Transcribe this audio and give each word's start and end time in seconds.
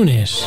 Lunes. 0.00 0.46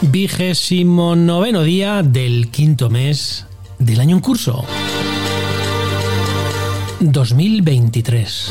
Vigésimo 0.00 1.14
noveno 1.14 1.62
día 1.62 2.02
del 2.02 2.48
quinto 2.48 2.88
mes 2.88 3.44
del 3.78 4.00
año 4.00 4.16
en 4.16 4.22
curso. 4.22 4.64
2023. 7.00 8.50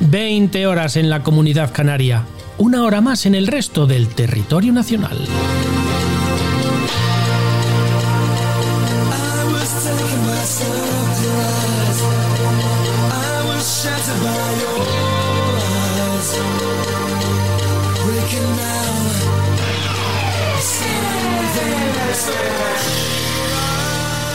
Veinte 0.00 0.66
horas 0.66 0.96
en 0.96 1.10
la 1.10 1.22
comunidad 1.22 1.72
canaria, 1.72 2.24
una 2.58 2.82
hora 2.82 3.00
más 3.00 3.26
en 3.26 3.36
el 3.36 3.46
resto 3.46 3.86
del 3.86 4.08
territorio 4.08 4.72
nacional. 4.72 5.28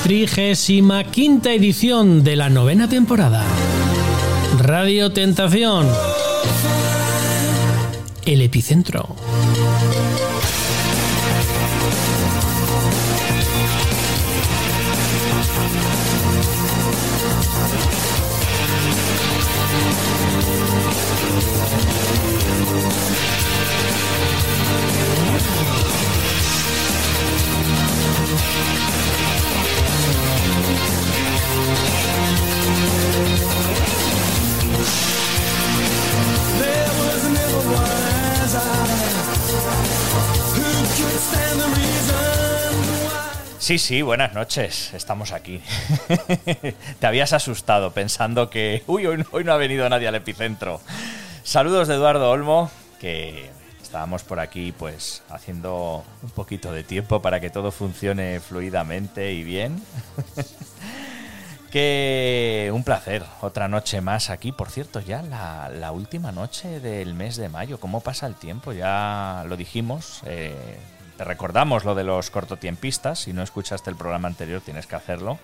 Trigésima 0.03 1.03
quinta 1.03 1.53
edición 1.53 2.23
de 2.23 2.35
la 2.35 2.49
novena 2.49 2.89
temporada. 2.89 3.43
Radio 4.57 5.11
Tentación. 5.11 5.87
El 8.25 8.41
epicentro. 8.41 9.15
Sí, 43.69 43.77
sí, 43.77 44.01
buenas 44.01 44.33
noches. 44.33 44.95
Estamos 44.95 45.31
aquí. 45.31 45.61
Te 46.99 47.05
habías 47.05 47.33
asustado 47.33 47.91
pensando 47.91 48.49
que, 48.49 48.81
uy, 48.87 49.05
hoy 49.05 49.43
no, 49.43 49.53
ha 49.53 49.57
venido 49.57 49.87
nadie 49.87 50.07
al 50.07 50.15
epicentro. 50.15 50.81
Saludos 51.43 51.87
de 51.87 51.93
Eduardo 51.93 52.31
Olmo, 52.31 52.71
que 52.99 53.51
estábamos 53.79 54.23
por 54.23 54.39
aquí 54.39 54.71
pues 54.71 55.21
haciendo 55.29 56.03
un 56.23 56.29
poquito 56.31 56.71
de 56.71 56.83
tiempo 56.83 57.21
para 57.21 57.39
que 57.39 57.51
todo 57.51 57.71
funcione 57.71 58.39
fluidamente 58.39 59.33
y 59.33 59.43
bien. 59.43 59.83
que 61.71 62.71
un 62.73 62.83
placer, 62.83 63.23
otra 63.41 63.67
noche 63.67 64.01
más 64.01 64.31
aquí. 64.31 64.51
Por 64.51 64.71
cierto, 64.71 64.99
ya 64.99 65.21
la, 65.21 65.69
la, 65.69 65.91
última 65.91 66.31
noche 66.31 66.79
del 66.79 67.13
mes 67.13 67.35
de 67.35 67.49
mayo. 67.49 67.79
¿Cómo 67.79 68.01
pasa 68.01 68.25
el 68.25 68.33
tiempo? 68.33 68.73
Ya 68.73 69.43
lo 69.47 69.57
dijimos. 69.57 70.21
Eh, 70.25 70.55
te 71.19 71.25
recordamos 71.25 71.83
lo 71.83 71.95
de 71.95 72.05
los 72.05 72.29
cortotiempistas. 72.29 73.19
Si 73.19 73.33
no 73.33 73.43
escuchaste 73.43 73.89
el 73.89 73.97
programa 73.97 74.29
anterior, 74.29 74.61
tienes 74.61 74.87
que 74.87 74.95
hacerlo. 74.95 75.37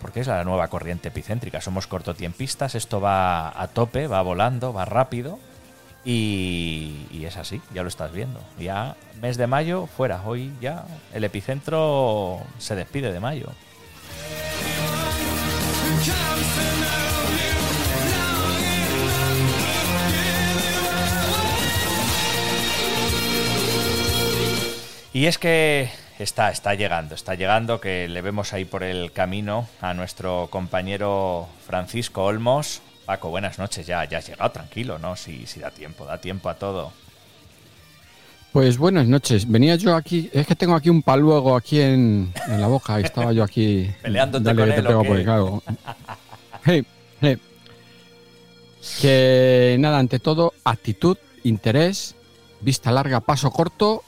Porque 0.00 0.18
es 0.18 0.26
la 0.26 0.42
nueva 0.42 0.66
corriente 0.66 1.06
epicéntrica. 1.06 1.60
Somos 1.60 1.86
cortotiempistas. 1.86 2.74
Esto 2.74 3.00
va 3.00 3.62
a 3.62 3.68
tope, 3.68 4.08
va 4.08 4.20
volando, 4.22 4.72
va 4.72 4.84
rápido. 4.84 5.38
Y, 6.04 7.06
y, 7.12 7.26
es 7.26 7.36
así, 7.36 7.62
ya 7.72 7.82
lo 7.82 7.88
estás 7.90 8.10
viendo. 8.10 8.40
Ya 8.58 8.96
mes 9.22 9.36
de 9.36 9.46
mayo, 9.46 9.86
fuera. 9.86 10.20
Hoy 10.26 10.52
ya 10.60 10.84
el 11.12 11.22
epicentro 11.22 12.40
se 12.58 12.74
despide 12.74 13.12
de 13.12 13.20
mayo. 13.20 13.46
Y 25.14 25.26
es 25.26 25.38
que 25.38 25.88
está, 26.18 26.50
está 26.50 26.74
llegando, 26.74 27.14
está 27.14 27.36
llegando, 27.36 27.80
que 27.80 28.08
le 28.08 28.20
vemos 28.20 28.52
ahí 28.52 28.64
por 28.64 28.82
el 28.82 29.12
camino 29.12 29.68
a 29.80 29.94
nuestro 29.94 30.48
compañero 30.50 31.46
Francisco 31.64 32.24
Olmos. 32.24 32.82
Paco, 33.06 33.30
buenas 33.30 33.60
noches, 33.60 33.86
ya, 33.86 34.04
ya 34.06 34.18
has 34.18 34.26
llegado, 34.26 34.50
tranquilo, 34.50 34.98
¿no? 34.98 35.14
Si, 35.14 35.46
si 35.46 35.60
da 35.60 35.70
tiempo, 35.70 36.04
da 36.04 36.18
tiempo 36.20 36.48
a 36.48 36.56
todo. 36.56 36.90
Pues 38.50 38.76
buenas 38.76 39.06
noches. 39.06 39.48
Venía 39.48 39.76
yo 39.76 39.94
aquí, 39.94 40.28
es 40.32 40.48
que 40.48 40.56
tengo 40.56 40.74
aquí 40.74 40.90
un 40.90 41.02
paluego 41.02 41.54
aquí 41.54 41.80
en, 41.80 42.32
en 42.48 42.60
la 42.60 42.66
boca 42.66 42.98
y 42.98 43.04
estaba 43.04 43.32
yo 43.32 43.44
aquí 43.44 43.88
peleándote 44.02 44.42
dale, 44.42 44.62
con 44.62 44.68
él. 44.68 44.74
Te 44.74 44.82
pego 44.82 45.04
por 45.04 45.16
el 45.16 45.24
cargo. 45.24 45.62
hey, 46.64 46.84
hey. 47.20 47.38
Que 49.00 49.76
nada, 49.78 50.00
ante 50.00 50.18
todo, 50.18 50.54
actitud, 50.64 51.18
interés, 51.44 52.16
vista 52.60 52.90
larga, 52.90 53.20
paso 53.20 53.52
corto 53.52 54.02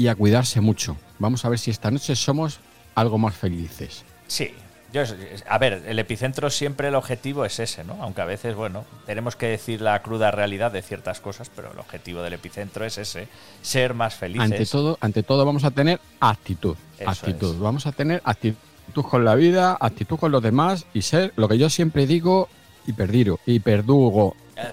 y 0.00 0.08
a 0.08 0.14
cuidarse 0.14 0.62
mucho. 0.62 0.96
Vamos 1.18 1.44
a 1.44 1.50
ver 1.50 1.58
si 1.58 1.70
esta 1.70 1.90
noche 1.90 2.16
somos 2.16 2.58
algo 2.94 3.18
más 3.18 3.34
felices. 3.34 4.02
Sí. 4.26 4.50
Yo, 4.94 5.02
a 5.48 5.58
ver, 5.58 5.84
el 5.86 5.98
epicentro 5.98 6.48
siempre 6.48 6.88
el 6.88 6.94
objetivo 6.94 7.44
es 7.44 7.60
ese, 7.60 7.84
¿no? 7.84 7.98
Aunque 8.00 8.22
a 8.22 8.24
veces, 8.24 8.56
bueno, 8.56 8.84
tenemos 9.06 9.36
que 9.36 9.46
decir 9.46 9.82
la 9.82 10.00
cruda 10.02 10.30
realidad 10.30 10.72
de 10.72 10.80
ciertas 10.80 11.20
cosas, 11.20 11.50
pero 11.54 11.70
el 11.70 11.78
objetivo 11.78 12.22
del 12.22 12.32
epicentro 12.32 12.84
es 12.86 12.96
ese, 12.96 13.28
ser 13.60 13.92
más 13.92 14.14
felices. 14.14 14.50
Ante 14.50 14.66
todo, 14.66 14.98
ante 15.00 15.22
todo 15.22 15.44
vamos 15.44 15.64
a 15.64 15.70
tener 15.70 16.00
actitud, 16.18 16.76
Eso 16.98 17.10
actitud. 17.10 17.54
Es. 17.54 17.60
Vamos 17.60 17.86
a 17.86 17.92
tener 17.92 18.22
actitud 18.24 19.04
con 19.04 19.24
la 19.24 19.34
vida, 19.34 19.76
actitud 19.78 20.16
con 20.16 20.32
los 20.32 20.42
demás 20.42 20.86
y 20.94 21.02
ser 21.02 21.34
lo 21.36 21.46
que 21.46 21.58
yo 21.58 21.68
siempre 21.68 22.06
digo, 22.06 22.48
hiperdiro, 22.86 23.38
hiperdugo. 23.46 24.34
Eh, 24.56 24.72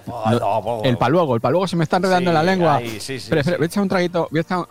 El, 0.82 0.88
el 0.88 0.98
paluego, 0.98 1.34
el 1.36 1.40
paluego 1.40 1.68
se 1.68 1.76
me 1.76 1.84
está 1.84 1.98
enredando 1.98 2.30
sí, 2.30 2.30
en 2.30 2.34
la 2.34 2.42
lengua. 2.42 2.76
Ahí, 2.76 2.88
sí, 2.88 3.00
sí, 3.00 3.14
espera, 3.14 3.42
espera, 3.42 3.58
voy 3.58 3.64
a 3.64 3.68
echar 3.68 3.82
un 3.84 3.88
traguito, 3.88 4.28
voy 4.32 4.38
a 4.38 4.42
echar, 4.42 4.66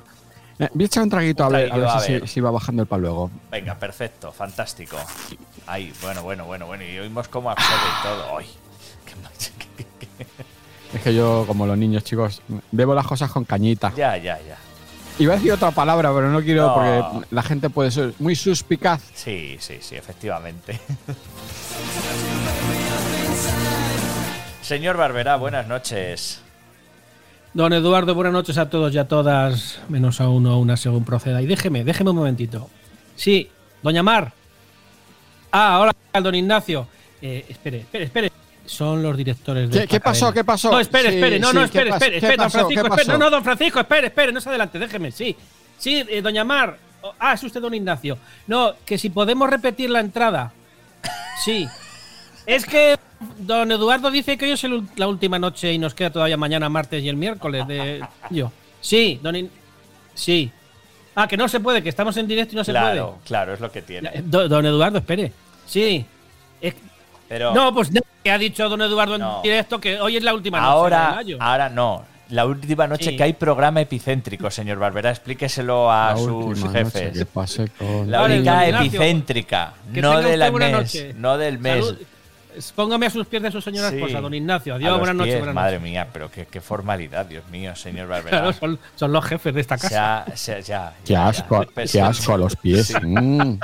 eh, 0.59 0.69
voy 0.73 0.83
a 0.83 0.85
echar 0.85 1.03
un 1.03 1.09
traguito, 1.09 1.47
Un 1.47 1.55
a 1.55 1.57
ver, 1.57 1.67
traguito, 1.69 1.89
a 1.89 1.93
ver, 1.93 2.03
a 2.03 2.05
si, 2.05 2.11
ver. 2.13 2.27
si 2.27 2.39
va 2.41 2.51
bajando 2.51 2.81
el 2.83 2.87
paluego. 2.87 3.29
Venga, 3.51 3.75
perfecto, 3.75 4.31
fantástico. 4.31 4.97
Ahí, 5.67 5.93
bueno, 6.01 6.23
bueno, 6.23 6.45
bueno, 6.45 6.65
bueno. 6.65 6.83
Y 6.83 6.97
oímos 6.99 7.27
cómo 7.27 7.51
absorbe 7.51 7.89
todo. 8.03 8.37
Ay, 8.37 8.47
qué 9.05 9.13
Es 10.97 11.01
que 11.03 11.13
yo, 11.13 11.43
como 11.47 11.65
los 11.67 11.77
niños 11.77 12.03
chicos, 12.03 12.41
bebo 12.71 12.95
las 12.95 13.05
cosas 13.05 13.29
con 13.31 13.43
cañita. 13.45 13.93
Ya, 13.95 14.17
ya, 14.17 14.39
ya. 14.41 14.57
Iba 15.19 15.33
a 15.33 15.37
decir 15.37 15.51
otra 15.51 15.71
palabra, 15.71 16.11
pero 16.13 16.29
no 16.29 16.41
quiero 16.41 16.67
No. 16.67 16.73
porque 16.75 17.03
la 17.31 17.41
gente 17.43 17.69
puede 17.71 17.89
ser 17.91 18.13
muy 18.19 18.35
suspicaz. 18.35 19.01
Sí, 19.15 19.57
sí, 19.59 19.77
sí, 19.81 19.95
efectivamente. 19.95 20.79
Señor 24.61 24.97
Barberá, 24.97 25.37
buenas 25.37 25.67
noches. 25.67 26.41
Don 27.53 27.73
Eduardo, 27.73 28.13
buenas 28.13 28.33
noches 28.33 28.57
a 28.57 28.69
todos 28.69 28.93
y 28.93 28.97
a 28.97 29.07
todas, 29.07 29.79
menos 29.89 30.21
a 30.21 30.29
uno 30.29 30.51
a 30.51 30.57
una 30.57 30.77
según 30.77 31.03
proceda. 31.03 31.41
Y 31.41 31.47
déjeme, 31.47 31.83
déjeme 31.83 32.11
un 32.11 32.17
momentito. 32.17 32.69
Sí, 33.15 33.49
doña 33.81 34.03
Mar. 34.03 34.33
Ah, 35.51 35.79
hola, 35.79 35.95
don 36.21 36.35
Ignacio. 36.35 36.87
Eh, 37.21 37.45
espere, 37.49 37.79
espere, 37.79 38.03
espere. 38.05 38.31
son 38.65 39.01
los 39.01 39.17
directores 39.17 39.69
de. 39.71 39.81
¿Qué, 39.81 39.87
¿qué 39.87 39.99
pasó? 39.99 40.31
¿Qué 40.31 40.43
pasó? 40.43 40.69
No, 40.71 40.79
espere, 40.79 41.09
Sí, 41.09 41.15
espere, 41.15 41.39
no, 41.39 41.49
sí, 41.49 41.55
no, 41.55 41.61
¿qué 41.61 41.65
espere, 41.65 41.89
espere, 41.89 42.17
espere, 42.17 42.37
don? 42.37 42.51
Francisco, 42.51 42.83
¿Qué 42.83 42.89
espere, 42.89 43.07
no, 43.07 43.17
no, 43.17 43.29
don 43.31 43.43
Francisco, 43.43 43.79
espere, 43.79 44.07
espere, 44.07 44.31
no 44.31 44.41
se 44.41 44.49
adelante, 44.49 44.77
déjeme, 44.77 45.11
sí. 45.11 45.35
Sí, 45.79 46.03
eh, 46.07 46.21
doña 46.21 46.43
Mar. 46.43 46.77
Ah, 47.19 47.33
es 47.33 47.43
usted 47.43 47.61
don 47.61 47.73
Ignacio. 47.73 48.17
No, 48.45 48.73
que 48.85 48.97
si 48.97 49.09
podemos 49.09 49.49
repetir 49.49 49.89
la 49.89 49.99
entrada. 49.99 50.51
Sí. 51.43 51.67
Es 52.47 52.65
que 52.65 52.95
don 53.39 53.71
Eduardo 53.71 54.09
dice 54.09 54.37
que 54.37 54.45
hoy 54.45 54.51
es 54.51 54.63
el 54.63 54.83
la 54.95 55.07
última 55.07 55.37
noche 55.37 55.71
y 55.73 55.77
nos 55.77 55.93
queda 55.93 56.09
todavía 56.09 56.37
mañana, 56.37 56.69
martes 56.69 57.03
y 57.03 57.09
el 57.09 57.17
miércoles 57.17 57.67
de 57.67 58.01
yo. 58.29 58.51
Sí, 58.81 59.19
don 59.21 59.35
In- 59.35 59.51
Sí. 60.15 60.49
Ah, 61.13 61.27
que 61.27 61.35
no 61.35 61.47
se 61.49 61.59
puede, 61.59 61.83
que 61.83 61.89
estamos 61.89 62.15
en 62.17 62.27
directo 62.27 62.53
y 62.53 62.55
no 62.57 62.63
se 62.63 62.71
Claro, 62.71 63.07
puede. 63.11 63.23
claro, 63.25 63.53
es 63.53 63.59
lo 63.59 63.71
que 63.71 63.81
tiene. 63.81 64.09
eh, 64.13 64.21
do- 64.23 64.47
Don 64.47 64.65
Eduardo, 64.65 64.99
espere. 64.99 65.31
Sí. 65.65 66.05
Es- 66.61 66.75
Pero 67.27 67.53
no, 67.53 67.73
pues 67.73 67.91
no, 67.91 67.99
que 68.23 68.31
ha 68.31 68.37
dicho 68.37 68.69
don 68.69 68.81
Eduardo 68.81 69.15
en 69.15 69.41
directo 69.43 69.79
que 69.81 69.99
hoy 69.99 70.15
es 70.17 70.23
la 70.23 70.33
última 70.33 70.59
noche 70.59 70.69
de 70.69 70.73
ahora, 70.73 71.11
mayo. 71.15 71.37
ahora 71.41 71.69
no. 71.69 72.05
La 72.29 72.45
última 72.45 72.87
noche 72.87 73.11
Sí. 73.11 73.17
que 73.17 73.23
hay 73.23 73.33
programa 73.33 73.81
epicéntrico, 73.81 74.49
señor 74.51 74.79
Barbera, 74.79 75.09
explíqueselo 75.09 75.91
a 75.91 76.11
La 76.11 76.17
sus 76.17 76.59
noche 76.59 76.79
jefes. 76.85 77.17
que 77.17 77.25
pasé 77.25 77.67
con- 77.77 78.09
La 78.11 78.23
única 78.23 78.67
epicéntrica, 78.67 79.73
que 79.93 80.01
no 80.01 80.19
de 80.21 80.37
la 80.37 80.51
mes, 80.51 80.71
noche. 80.71 81.13
no 81.17 81.37
del 81.37 81.57
mes. 81.59 81.85
Salud. 81.85 81.99
Póngame 82.75 83.05
a 83.05 83.09
sus 83.09 83.25
pies 83.27 83.43
de 83.43 83.51
su 83.51 83.61
señora 83.61 83.89
Sí. 83.89 83.95
esposa, 83.97 84.21
don 84.21 84.33
Ignacio. 84.33 84.73
A 84.73 84.75
Adiós, 84.77 84.89
los 84.91 84.99
buenas 84.99 85.15
noches, 85.15 85.53
Madre 85.53 85.71
noches. 85.77 85.81
mía, 85.81 86.07
pero 86.11 86.29
qué, 86.31 86.45
qué 86.45 86.61
formalidad, 86.61 87.25
Dios 87.25 87.43
mío, 87.49 87.75
señor 87.75 88.07
Barbera. 88.07 88.37
Claro, 88.37 88.53
son, 88.53 88.79
son 88.95 89.11
los 89.11 89.25
jefes 89.25 89.53
de 89.53 89.61
esta 89.61 89.77
casa. 89.77 90.25
Ya, 90.27 90.35
ya, 90.35 90.59
ya, 90.59 90.93
Qué 91.05 91.15
asco, 91.15 91.63
ya. 91.63 91.69
Pero 91.73 91.89
qué 91.91 92.01
asco 92.01 92.33
a 92.33 92.37
los 92.37 92.55
pies. 92.61 92.87
Sí. 92.87 92.95
Mm, 93.01 93.59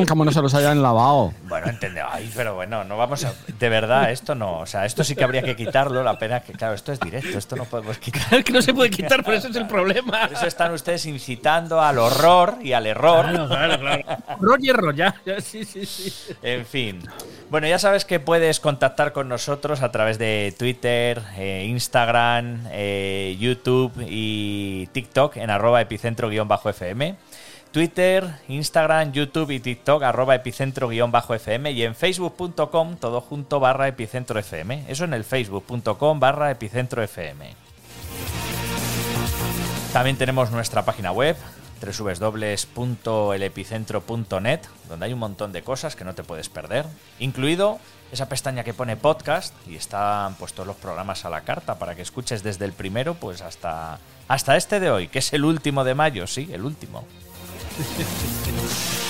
mm, 0.00 0.06
como 0.06 0.24
no 0.24 0.32
se 0.32 0.40
los 0.42 0.54
hayan 0.54 0.82
lavado. 0.82 1.32
Bueno, 1.44 1.68
entendeu. 1.68 2.06
Ay, 2.10 2.30
pero 2.34 2.54
bueno, 2.54 2.84
no 2.84 2.96
vamos 2.96 3.24
a. 3.24 3.32
De 3.58 3.68
verdad, 3.68 4.10
esto 4.10 4.34
no. 4.34 4.60
O 4.60 4.66
sea, 4.66 4.84
esto 4.86 5.04
sí 5.04 5.14
que 5.14 5.24
habría 5.24 5.42
que 5.42 5.56
quitarlo. 5.56 6.02
La 6.02 6.18
pena 6.18 6.40
que, 6.40 6.52
claro, 6.52 6.74
esto 6.74 6.92
es 6.92 7.00
directo, 7.00 7.38
esto 7.38 7.56
no 7.56 7.64
podemos 7.64 7.98
quitar. 8.00 8.34
Es 8.34 8.44
que 8.44 8.52
no 8.52 8.62
se 8.62 8.74
puede 8.74 8.90
quitar, 8.90 9.24
por 9.24 9.34
eso 9.34 9.48
es 9.48 9.56
el 9.56 9.66
problema. 9.66 10.26
Por 10.28 10.36
eso 10.36 10.46
están 10.46 10.72
ustedes 10.72 11.04
incitando 11.06 11.80
al 11.80 11.98
horror 11.98 12.56
y 12.62 12.72
al 12.72 12.86
error. 12.86 13.26
Claro, 13.28 13.48
claro, 13.48 13.78
claro. 13.80 14.02
Error 14.40 14.58
y 14.62 14.68
error, 14.70 14.94
ya. 14.94 15.14
ya, 15.24 15.40
Sí, 15.40 15.64
sí, 15.64 15.84
sí. 15.86 16.12
En 16.42 16.64
fin. 16.66 17.00
Bueno, 17.50 17.66
ya 17.66 17.78
sabes 17.78 17.99
que 18.04 18.20
puedes 18.20 18.60
contactar 18.60 19.12
con 19.12 19.28
nosotros 19.28 19.82
a 19.82 19.90
través 19.90 20.18
de 20.18 20.54
Twitter, 20.58 21.22
eh, 21.36 21.66
Instagram, 21.68 22.66
eh, 22.70 23.36
YouTube 23.38 23.92
y 24.08 24.88
TikTok 24.92 25.36
en 25.36 25.50
arroba 25.50 25.80
epicentro-fm. 25.80 27.16
Twitter, 27.70 28.26
Instagram, 28.48 29.12
YouTube 29.12 29.50
y 29.52 29.60
TikTok 29.60 30.02
arroba 30.02 30.34
epicentro-fm 30.34 31.70
y 31.70 31.84
en 31.84 31.94
facebook.com 31.94 32.96
todo 32.96 33.20
junto 33.20 33.60
barra 33.60 33.86
epicentro 33.86 34.40
fm. 34.40 34.84
Eso 34.88 35.04
en 35.04 35.14
el 35.14 35.24
facebook.com 35.24 36.18
barra 36.18 36.50
epicentro 36.50 37.02
fm. 37.02 37.54
También 39.92 40.16
tenemos 40.16 40.50
nuestra 40.50 40.84
página 40.84 41.12
web 41.12 41.36
www.elepicentro.net 41.80 44.60
donde 44.88 45.06
hay 45.06 45.12
un 45.12 45.18
montón 45.18 45.52
de 45.52 45.62
cosas 45.62 45.96
que 45.96 46.04
no 46.04 46.14
te 46.14 46.22
puedes 46.22 46.48
perder, 46.48 46.86
incluido 47.18 47.78
esa 48.12 48.28
pestaña 48.28 48.64
que 48.64 48.74
pone 48.74 48.96
podcast 48.96 49.54
y 49.66 49.76
están 49.76 50.34
pues 50.34 50.52
todos 50.52 50.66
los 50.66 50.76
programas 50.76 51.24
a 51.24 51.30
la 51.30 51.42
carta 51.42 51.78
para 51.78 51.94
que 51.94 52.02
escuches 52.02 52.42
desde 52.42 52.64
el 52.64 52.72
primero 52.72 53.14
pues 53.14 53.42
hasta 53.42 53.98
hasta 54.28 54.56
este 54.56 54.78
de 54.78 54.90
hoy, 54.90 55.08
que 55.08 55.18
es 55.18 55.32
el 55.32 55.44
último 55.44 55.82
de 55.82 55.94
mayo, 55.94 56.28
sí, 56.28 56.48
el 56.52 56.64
último. 56.64 57.04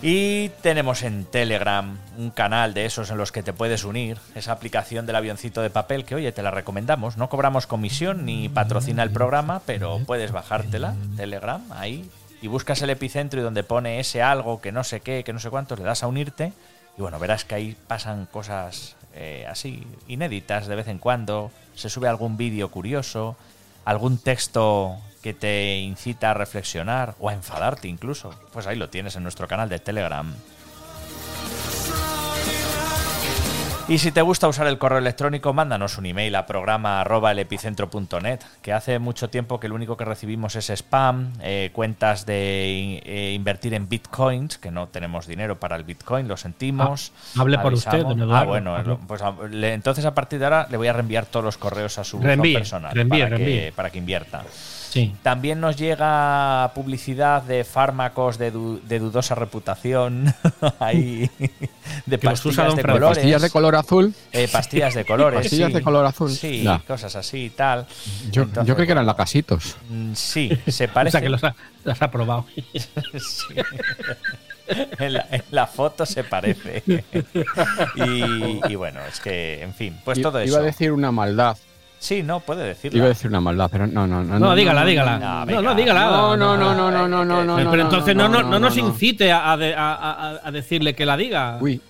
Y 0.00 0.50
tenemos 0.62 1.02
en 1.02 1.24
Telegram 1.24 1.98
un 2.16 2.30
canal 2.30 2.72
de 2.72 2.84
esos 2.84 3.10
en 3.10 3.18
los 3.18 3.32
que 3.32 3.42
te 3.42 3.52
puedes 3.52 3.82
unir, 3.82 4.18
esa 4.36 4.52
aplicación 4.52 5.06
del 5.06 5.16
avioncito 5.16 5.60
de 5.60 5.70
papel 5.70 6.04
que, 6.04 6.14
oye, 6.14 6.30
te 6.30 6.42
la 6.44 6.52
recomendamos. 6.52 7.16
No 7.16 7.28
cobramos 7.28 7.66
comisión 7.66 8.24
ni 8.24 8.48
patrocina 8.48 9.02
el 9.02 9.10
programa, 9.10 9.60
pero 9.66 10.00
puedes 10.06 10.30
bajártela, 10.30 10.94
Telegram, 11.16 11.64
ahí, 11.72 12.08
y 12.40 12.46
buscas 12.46 12.80
el 12.82 12.90
epicentro 12.90 13.40
y 13.40 13.42
donde 13.42 13.64
pone 13.64 13.98
ese 13.98 14.22
algo, 14.22 14.60
que 14.60 14.70
no 14.70 14.84
sé 14.84 15.00
qué, 15.00 15.24
que 15.24 15.32
no 15.32 15.40
sé 15.40 15.50
cuántos, 15.50 15.80
le 15.80 15.84
das 15.84 16.04
a 16.04 16.06
unirte. 16.06 16.52
Y 16.96 17.02
bueno, 17.02 17.18
verás 17.18 17.44
que 17.44 17.56
ahí 17.56 17.76
pasan 17.88 18.26
cosas 18.26 18.94
eh, 19.14 19.46
así, 19.48 19.84
inéditas 20.06 20.68
de 20.68 20.76
vez 20.76 20.86
en 20.86 20.98
cuando. 20.98 21.50
Se 21.74 21.90
sube 21.90 22.06
algún 22.06 22.36
vídeo 22.36 22.70
curioso, 22.70 23.36
algún 23.84 24.18
texto 24.18 24.96
que 25.22 25.34
te 25.34 25.76
incita 25.78 26.30
a 26.30 26.34
reflexionar 26.34 27.14
o 27.18 27.28
a 27.28 27.32
enfadarte 27.34 27.88
incluso, 27.88 28.30
pues 28.52 28.66
ahí 28.66 28.76
lo 28.76 28.88
tienes 28.88 29.16
en 29.16 29.22
nuestro 29.22 29.48
canal 29.48 29.68
de 29.68 29.78
Telegram. 29.78 30.32
Y 33.88 33.96
si 33.96 34.12
te 34.12 34.20
gusta 34.20 34.46
usar 34.48 34.66
el 34.66 34.76
correo 34.76 34.98
electrónico, 34.98 35.54
mándanos 35.54 35.96
un 35.96 36.04
email 36.04 36.34
a 36.36 36.44
programa 36.44 37.00
arroba 37.00 37.32
elepicentro.net, 37.32 38.38
que 38.60 38.74
hace 38.74 38.98
mucho 38.98 39.30
tiempo 39.30 39.58
que 39.58 39.66
lo 39.68 39.74
único 39.76 39.96
que 39.96 40.04
recibimos 40.04 40.56
es 40.56 40.68
spam, 40.68 41.32
eh, 41.40 41.70
cuentas 41.72 42.26
de 42.26 43.00
eh, 43.06 43.32
invertir 43.34 43.72
en 43.72 43.88
bitcoins, 43.88 44.58
que 44.58 44.70
no 44.70 44.88
tenemos 44.88 45.26
dinero 45.26 45.58
para 45.58 45.74
el 45.76 45.84
bitcoin, 45.84 46.28
lo 46.28 46.36
sentimos. 46.36 47.12
Ah, 47.34 47.40
hable 47.40 47.58
por 47.60 47.72
usted, 47.72 48.04
Ah, 48.30 48.44
bueno, 48.44 48.98
pues 49.06 49.22
a- 49.22 49.32
le- 49.50 49.72
entonces 49.72 50.04
a 50.04 50.12
partir 50.14 50.38
de 50.38 50.44
ahora 50.44 50.66
le 50.70 50.76
voy 50.76 50.88
a 50.88 50.92
reenviar 50.92 51.24
todos 51.24 51.42
los 51.46 51.56
correos 51.56 51.96
a 51.96 52.04
su 52.04 52.20
Reenvíe, 52.20 52.52
personal 52.58 52.92
reenvíe, 52.94 53.20
para, 53.22 53.36
Que, 53.38 53.44
reenvíe. 53.44 53.72
para 53.72 53.88
que 53.90 53.96
invierta. 53.98 54.44
Sí. 54.90 55.14
También 55.22 55.60
nos 55.60 55.76
llega 55.76 56.70
publicidad 56.74 57.42
de 57.42 57.62
fármacos 57.64 58.38
de, 58.38 58.50
du- 58.50 58.80
de 58.84 58.98
dudosa 58.98 59.34
reputación, 59.34 60.32
ahí, 60.80 61.30
de 62.06 62.18
pastillas 62.18 62.74
de 62.74 62.82
colores. 62.82 63.18
Pastillas 63.18 63.42
de 63.42 63.50
color 63.50 63.76
azul. 63.76 64.14
Eh, 64.32 64.48
pastillas 64.50 64.94
de 64.94 65.04
colores. 65.04 65.40
Pastillas 65.42 65.68
sí. 65.68 65.74
de 65.74 65.82
color 65.82 66.06
azul. 66.06 66.30
Sí, 66.30 66.62
Ya. 66.62 66.78
cosas 66.86 67.14
así 67.16 67.44
y 67.44 67.50
tal. 67.50 67.86
Yo, 68.30 68.42
Entonces, 68.42 68.66
yo 68.68 68.74
creí 68.74 68.86
que 68.86 68.92
eran 68.92 69.06
lacasitos. 69.06 69.76
mm, 69.90 70.12
Sí, 70.14 70.50
se 70.68 70.86
O 70.86 70.92
parece. 70.92 71.12
sea 71.12 71.20
que 71.20 71.28
los 71.28 71.44
ha, 71.44 71.54
los 71.84 72.00
ha 72.02 72.10
probado. 72.10 72.46
Sí. 73.18 73.54
en, 74.98 75.12
la, 75.14 75.26
en 75.30 75.42
la 75.50 75.66
foto 75.66 76.04
se 76.06 76.24
parece. 76.24 76.82
y, 77.96 78.60
y 78.72 78.74
bueno, 78.74 79.00
es 79.10 79.20
que, 79.20 79.62
en 79.62 79.74
fin, 79.74 79.98
pues 80.04 80.20
todo 80.20 80.38
eso. 80.40 80.48
Iba 80.52 80.58
a 80.60 80.62
decir 80.62 80.92
una 80.92 81.10
maldad. 81.12 81.56
Sí, 81.98 82.22
no, 82.22 82.40
puede 82.40 82.64
decirlo. 82.64 82.98
Iba 82.98 83.06
a 83.06 83.08
decir 83.08 83.28
una 83.28 83.40
maldad, 83.40 83.68
pero 83.72 83.86
no, 83.86 84.06
no, 84.06 84.22
no. 84.22 84.38
No, 84.38 84.54
dígala, 84.54 84.84
dígala. 84.84 85.18
no, 85.46 85.62
No, 85.62 85.74
dígala. 85.74 86.00
No, 86.04 86.36
no, 86.36 86.56
no, 86.56 86.74
no, 86.74 86.90
no, 86.90 87.08
no, 87.08 87.24
no, 87.24 87.44
no. 87.44 87.70
Pero, 87.70 87.82
entonces 87.82 88.14
no, 88.14 88.28
no, 88.28 88.42
no, 88.42 88.58
nos 88.58 88.76
no. 88.76 88.88
incite 88.88 89.32
a, 89.32 89.56
de- 89.56 89.74
a- 89.74 89.94
a- 89.94 90.40
a 90.44 90.50
decirle 90.52 90.94
que 90.94 91.04
la 91.04 91.16
diga. 91.16 91.58
Uy, 91.60 91.80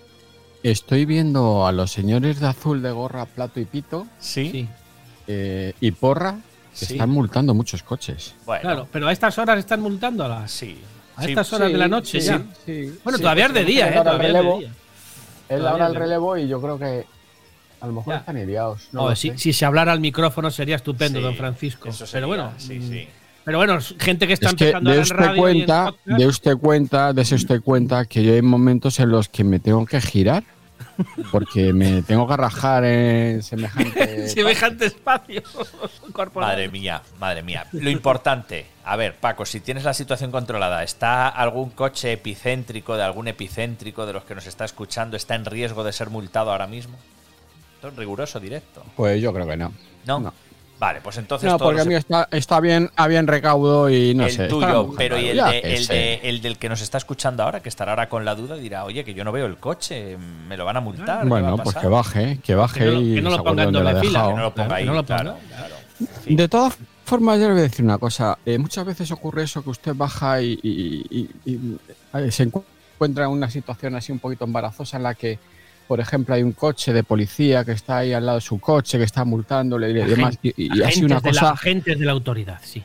estoy 0.63 1.05
viendo 1.05 1.67
a 1.67 1.73
los 1.73 1.91
señores 1.93 2.41
de 2.41 2.47
azul 2.47 2.81
de 2.83 2.91
gorra, 2.91 3.27
plato 3.27 3.61
y 3.61 3.65
pito 3.67 4.07
Sí, 4.19 4.67
eh, 5.27 5.75
y 5.81 5.91
porra 5.93 6.37
que 6.79 6.87
Sí. 6.87 6.95
están 6.95 7.11
multando 7.11 7.53
muchos 7.55 7.83
coches. 7.83 8.35
bueno. 8.47 8.63
claro. 8.63 8.89
Pero 8.91 9.09
a 9.09 9.13
estas 9.13 9.37
horas 9.39 9.59
están 9.59 9.81
multando 9.83 10.25
a 10.25 10.29
las. 10.29 10.51
Sí. 10.51 10.79
A 11.17 11.23
Sí, 11.25 11.31
estas 11.31 11.53
horas 11.53 11.71
de 11.73 11.79
la 11.79 11.89
noche 11.89 12.21
sí, 12.21 12.27
ya. 12.29 12.41
sí. 12.65 12.99
Bueno, 13.05 13.19
Sí, 13.19 13.23
todavía 13.23 13.47
es 13.47 13.53
pues 13.53 13.65
de 13.67 13.71
día, 13.73 13.89
¿eh? 13.91 13.99
ahora 13.99 13.99
el 13.99 14.05
Todavía 14.05 14.27
es 14.29 14.33
de 14.33 14.39
relevo. 14.41 14.59
día. 14.61 14.69
Es 14.69 15.59
Todavía 15.59 15.71
ahora 15.71 15.87
el 15.87 15.93
es 15.93 15.95
de- 15.95 15.99
relevo 16.07 16.37
y 16.39 16.49
yo 16.49 16.61
creo 16.63 16.79
que 16.79 17.07
a 17.81 17.87
lo 17.87 17.93
mejor 17.93 18.15
Ya. 18.15 18.21
están 18.21 18.39
ideados. 18.39 18.89
No 18.93 19.15
si, 19.15 19.37
se 19.53 19.65
hablara 19.65 19.93
al 19.93 20.01
micrófono 20.01 20.51
sería 20.51 20.77
estupendo, 20.77 21.19
Sí, 21.19 21.25
don 21.25 21.37
Francisco. 21.37 21.89
eso 21.89 22.07
sería, 22.07 22.27
pero 22.27 22.27
bueno, 22.29 22.53
sí, 22.59 22.79
mm, 22.79 22.89
sí. 22.91 23.09
Pero 23.45 23.59
bueno, 23.59 23.79
gente 23.99 24.27
que 24.27 24.35
está 24.35 24.49
Es 24.51 24.55
que 24.55 24.65
empezando 24.67 24.91
de 24.91 25.01
usted 25.01 25.17
radio 25.17 25.29
y 25.29 25.33
en 25.33 25.41
cuenta, 25.41 25.95
de 26.05 26.27
usted 26.27 26.57
cuenta, 26.59 27.13
de 27.15 27.23
usted 27.23 27.63
cuenta 27.63 28.05
que 28.05 28.23
yo 28.23 28.35
hay 28.35 28.43
momentos 28.43 29.01
en 29.01 29.09
los 29.11 29.29
que 29.29 29.43
me 29.45 29.59
tengo 29.59 29.87
que 29.87 30.01
girar 30.01 30.45
porque 31.31 31.73
me 31.73 32.03
tengo 32.03 32.27
que 32.29 32.37
rajar 32.37 32.85
en 32.85 33.43
semejante. 33.43 34.29
semejante 34.29 34.87
espacio 34.87 35.43
corporal. 36.13 36.51
Madre 36.51 36.69
mía, 36.69 37.03
madre 37.19 37.43
mía. 37.43 37.67
Lo 37.73 37.89
importante, 37.91 38.67
a 38.85 38.97
ver, 38.97 39.15
Paco, 39.17 39.47
si 39.47 39.61
tienes 39.61 39.85
la 39.85 39.95
situación 39.95 40.31
controlada, 40.31 40.83
¿está 40.83 41.29
algún 41.29 41.71
coche 41.71 42.13
epicéntrico, 42.13 42.97
de 42.97 43.03
algún 43.05 43.29
epicéntrico 43.29 44.07
de 44.07 44.13
los 44.13 44.25
que 44.25 44.35
nos 44.35 44.47
está 44.47 44.65
escuchando, 44.65 45.17
está 45.17 45.35
en 45.37 45.45
riesgo 45.45 45.85
de 45.85 45.93
ser 45.93 46.11
multado 46.11 46.51
ahora 46.51 46.67
mismo? 46.67 46.99
Esto 47.79 47.89
es 47.89 47.97
riguroso, 47.97 48.41
directo. 48.41 48.83
Pues 48.97 49.23
yo 49.23 49.33
creo 49.33 49.47
que 49.47 49.57
no. 49.57 49.73
¿No? 50.05 50.19
No. 50.19 50.35
Vale, 50.81 51.01
pues 51.01 51.17
entonces 51.19 51.49
No, 51.51 51.57
todos 51.59 51.71
porque 51.73 51.83
a 51.83 51.85
mí 51.85 51.95
está, 51.95 52.29
está 52.31 52.59
bien, 52.61 52.91
a 52.97 53.07
bien 53.09 53.27
recaudo 53.27 53.89
y 53.91 54.15
no 54.15 54.27
el 54.27 54.33
sé. 54.33 54.47
tuyo, 54.47 54.93
pero 54.97 55.19
y 55.19 55.29
el, 55.29 55.37
de- 55.39 55.59
el, 55.61 55.85
sé. 55.85 55.93
de- 55.93 56.15
el 56.29 56.41
del 56.41 56.57
que 56.59 56.69
nos 56.69 56.81
está 56.81 56.99
escuchando 56.99 57.43
ahora, 57.43 57.61
que 57.61 57.69
estará 57.69 57.93
ahora 57.93 58.09
con 58.09 58.25
la 58.25 58.35
duda, 58.37 58.57
dirá, 58.57 58.85
oye, 58.85 59.05
que 59.05 59.13
yo 59.15 59.25
no 59.25 59.33
veo 59.33 59.47
el 59.47 59.57
coche, 59.59 60.17
me 60.17 60.57
lo 60.57 60.65
van 60.65 60.77
a 60.77 60.81
multar. 60.81 61.19
¿qué 61.23 61.25
va 61.25 61.29
Bueno, 61.29 61.49
a 61.49 61.57
pues 61.57 61.67
pasar?". 61.67 61.83
que 61.83 61.89
baje, 61.89 62.39
que 62.45 62.55
baje 62.55 62.81
Que 62.81 62.87
no 62.93 63.01
y 63.01 63.15
que 63.17 63.23
no 63.23 63.31
lo 63.31 63.43
ponga 63.45 63.63
en 63.65 63.73
doble 63.73 64.01
fila. 64.01 64.29
Que 64.29 64.35
no 64.35 64.43
lo 64.43 64.55
ponga 64.55 64.75
ahí, 64.77 64.85
que 64.85 64.89
no 64.91 64.95
lo 64.95 65.03
ponga, 65.05 65.21
claro, 65.23 65.39
claro. 65.49 65.75
En 66.01 66.07
fin. 66.23 66.37
De 66.37 66.49
todas 66.49 66.79
formas, 67.05 67.39
yo 67.41 67.47
le 67.47 67.53
voy 67.55 67.61
a 67.61 67.63
decir 67.65 67.85
una 67.85 67.99
cosa. 67.99 68.39
Eh, 68.47 68.59
muchas 68.59 68.85
veces 68.85 69.11
ocurre 69.11 69.43
eso 69.45 69.63
que 69.65 69.71
usted 69.71 69.95
baja 69.97 70.41
y, 70.43 70.59
y- 70.63 71.07
y- 71.11 71.31
y, 71.55 71.77
eh, 72.15 72.31
se 72.31 72.45
encuentra 72.45 73.25
en 73.25 73.31
una 73.31 73.51
situación 73.51 73.97
así 73.97 74.13
un 74.13 74.21
poquito 74.21 74.45
embarazosa 74.45 74.97
en 74.97 75.03
la 75.03 75.15
que, 75.15 75.41
por 75.89 75.99
ejemplo, 76.01 76.35
hay 76.35 76.43
un 76.43 76.53
coche 76.53 76.93
de 76.93 77.03
policía 77.03 77.65
que 77.65 77.73
está 77.73 77.99
ahí 77.99 78.13
al 78.13 78.27
lado 78.27 78.37
de 78.39 78.43
su 78.43 78.61
coche, 78.61 78.99
que 78.99 79.05
está 79.05 79.25
multándole 79.25 79.91
y 79.91 79.95
demás. 79.95 80.39
Y, 80.43 80.53
y- 80.67 80.71
una 80.71 80.87
Agentes 80.87 81.23
de 81.23 81.33
la- 81.33 81.51
agentes 81.51 81.99
de 81.99 82.05
la 82.05 82.13
autoridad, 82.13 82.59
sí. 82.63 82.83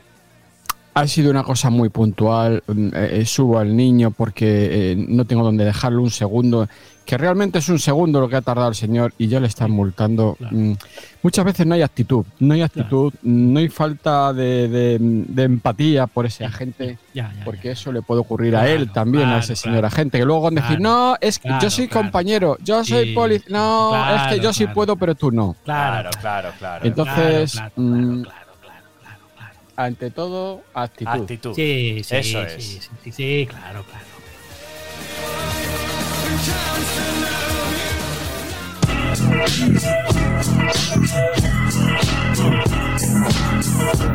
ha 0.94 1.06
sido 1.06 1.30
una 1.30 1.42
cosa 1.44 1.70
muy 1.70 1.88
puntual. 1.90 2.62
mm, 2.66 2.86
eh, 2.94 3.08
eh, 3.20 3.26
subo 3.26 3.58
al 3.58 3.76
niño 3.76 4.10
porque 4.10 4.92
eh, 4.92 4.96
no 4.96 5.24
tengo 5.26 5.44
donde 5.44 5.64
dejarlo 5.64 6.00
un 6.02 6.10
segundo. 6.10 6.66
Que 7.04 7.18
realmente 7.18 7.58
es 7.58 7.68
un 7.68 7.78
segundo 7.78 8.18
lo 8.18 8.28
que 8.30 8.36
ha 8.36 8.40
tardado 8.40 8.70
el 8.70 8.74
señor 8.74 9.12
y 9.18 9.28
ya 9.28 9.38
le 9.38 9.46
están 9.46 9.70
multando. 9.70 10.36
claro. 10.38 10.56
Mm, 10.56 10.72
Muchas 11.22 11.44
veces 11.46 11.66
no 11.66 11.74
hay 11.74 11.80
actitud, 11.82 12.24
no 12.40 12.52
hay 12.54 12.60
actitud, 12.62 13.12
no 13.22 13.58
hay 13.58 13.68
falta 13.70 14.32
de, 14.34 14.68
de- 14.68 14.98
de 15.00 15.42
empatía 15.42 16.06
por 16.06 16.26
ese 16.26 16.44
agente, 16.44 16.98
Ya, 17.14 17.32
ya, 17.34 17.44
porque 17.46 17.68
ya. 17.68 17.72
eso 17.72 17.92
le 17.92 18.02
puede 18.02 18.20
ocurrir 18.20 18.54
a 18.56 18.68
él 18.68 18.90
también, 18.92 19.28
a 19.28 19.38
ese 19.38 19.56
señor 19.56 19.80
claro. 19.80 19.86
agente, 19.88 20.18
que 20.18 20.24
luego 20.26 20.42
van 20.42 20.58
a 20.58 20.60
decir, 20.62 20.76
Claro, 20.78 20.82
no, 21.10 21.16
es 21.22 21.38
que 21.38 21.48
claro, 21.48 21.62
yo 21.62 21.70
soy 21.70 21.88
claro. 21.88 22.02
compañero, 22.04 22.58
yo 22.62 22.84
soy 22.84 23.06
Sí, 23.08 23.12
policía, 23.14 23.46
no, 23.50 24.14
es 24.16 24.34
que 24.34 24.40
yo 24.40 24.52
sí 24.52 24.64
claro. 24.64 24.74
puedo, 24.74 24.96
pero 24.96 25.14
tú 25.14 25.30
no. 25.30 25.56
Claro, 25.64 26.10
claro, 26.20 26.50
claro. 26.58 26.86
Entonces, 26.86 27.52
Claro, 27.52 27.72
mm, 27.76 28.22
claro, 28.22 28.22
claro, 28.22 28.52
claro, 28.60 28.86
claro, 29.00 29.20
claro. 29.34 29.54
Ante 29.76 30.10
todo, 30.10 30.62
actitud. 30.74 31.10
Actitud. 31.10 31.54
Sí, 31.54 32.02
sí, 32.04 32.16
Eso 32.16 32.22
sí, 32.22 32.36
es. 32.36 32.64
sí, 32.64 32.80
sí, 33.02 33.12
sí, 33.12 33.46
claro, 33.48 33.82
claro. 33.84 34.04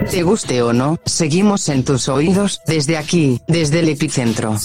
Te 0.10 0.24
guste 0.24 0.62
o 0.64 0.74
no, 0.74 1.00
seguimos 1.06 1.70
en 1.70 1.86
tus 1.86 2.10
oídos, 2.10 2.62
desde 2.66 2.98
aquí, 2.98 3.42
desde 3.48 3.80
el 3.80 3.90
epicentro. 3.90 4.58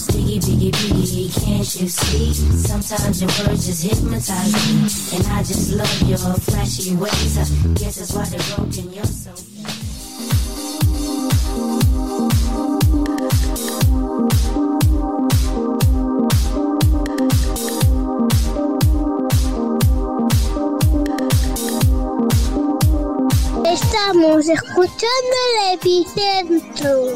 Estamos 23.95 24.49
escuchando 24.49 25.35
el 25.47 25.75
epicentro. 25.75 27.13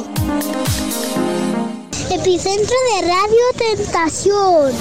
Epicentro 2.09 2.75
de 2.87 3.01
Radio 3.05 3.45
Tentación. 3.57 4.71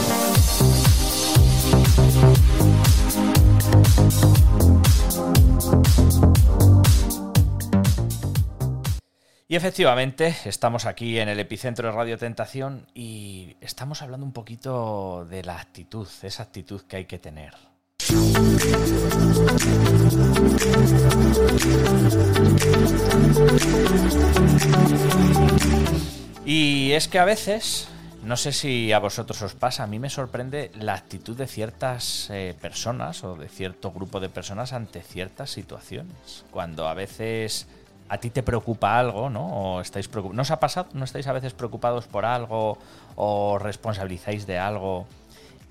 Y 9.49 9.57
efectivamente, 9.57 10.37
estamos 10.45 10.87
aquí 10.87 11.19
en 11.19 11.29
el 11.29 11.41
epicentro 11.41 11.89
de 11.89 11.95
Radio 11.97 12.17
Tentación 12.17 12.87
y 12.95 13.57
estamos 13.61 14.03
hablando 14.03 14.25
un 14.25 14.33
poquito 14.33 15.27
de 15.29 15.43
la 15.43 15.59
actitud, 15.59 16.07
esa 16.23 16.45
actitud 16.45 16.81
que 16.83 16.99
hay 16.99 17.05
que 17.07 17.19
tener. 17.19 17.68
Y 26.45 26.93
es 26.93 27.09
que 27.09 27.19
a 27.19 27.25
veces, 27.25 27.89
no 28.23 28.37
sé 28.37 28.53
si 28.53 28.93
a 28.93 28.99
vosotros 28.99 29.41
os 29.43 29.55
pasa, 29.55 29.85
a 29.85 29.87
mí 29.87 29.99
me 29.99 30.11
sorprende 30.11 30.71
la 30.79 30.95
actitud 30.95 31.37
de 31.37 31.47
ciertas 31.47 32.29
eh, 32.31 32.55
personas 32.61 33.23
o 33.25 33.37
de 33.37 33.49
cierto 33.49 33.91
grupo 33.93 34.21
de 34.21 34.29
personas 34.29 34.73
ante 34.73 35.03
ciertas 35.03 35.51
situaciones. 35.51 36.45
Cuando 36.51 36.89
a 36.89 36.95
veces 36.95 37.67
a 38.09 38.19
ti 38.19 38.31
te 38.31 38.43
preocupa 38.43 38.99
algo, 38.99 39.29
¿no? 39.29 39.75
O 39.75 39.81
estáis 39.83 40.11
preocup- 40.11 40.33
¿No 40.33 40.43
os 40.43 40.51
ha 40.51 40.59
pasado? 40.61 40.89
¿No 40.95 41.05
estáis 41.05 41.27
a 41.27 41.33
veces 41.33 41.53
preocupados 41.53 42.07
por 42.07 42.25
algo 42.25 42.79
o 43.17 43.59
responsabilizáis 43.59 44.47
de 44.47 44.59
algo? 44.59 45.07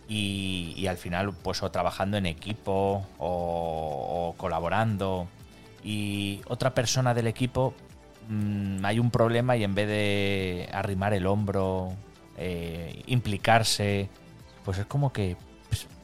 Y, 0.10 0.88
al 0.88 0.98
final, 0.98 1.34
pues 1.34 1.64
o 1.64 1.70
trabajando 1.70 2.18
en 2.18 2.26
equipo 2.26 3.06
o, 3.18 4.30
o 4.30 4.36
colaborando. 4.38 5.28
Y 5.84 6.42
otra 6.48 6.74
persona 6.74 7.14
del 7.14 7.28
equipo 7.28 7.74
mm, 8.30 8.86
hay 8.86 9.00
un 9.00 9.12
problema 9.12 9.58
y 9.58 9.64
en 9.64 9.76
vez 9.76 9.88
de 9.88 10.70
arrimar 10.72 11.14
el 11.14 11.28
hombro, 11.28 11.94
eh, 12.38 13.02
implicarse, 13.08 14.10
pues 14.64 14.78
es 14.78 14.86
como 14.86 15.12
que 15.12 15.36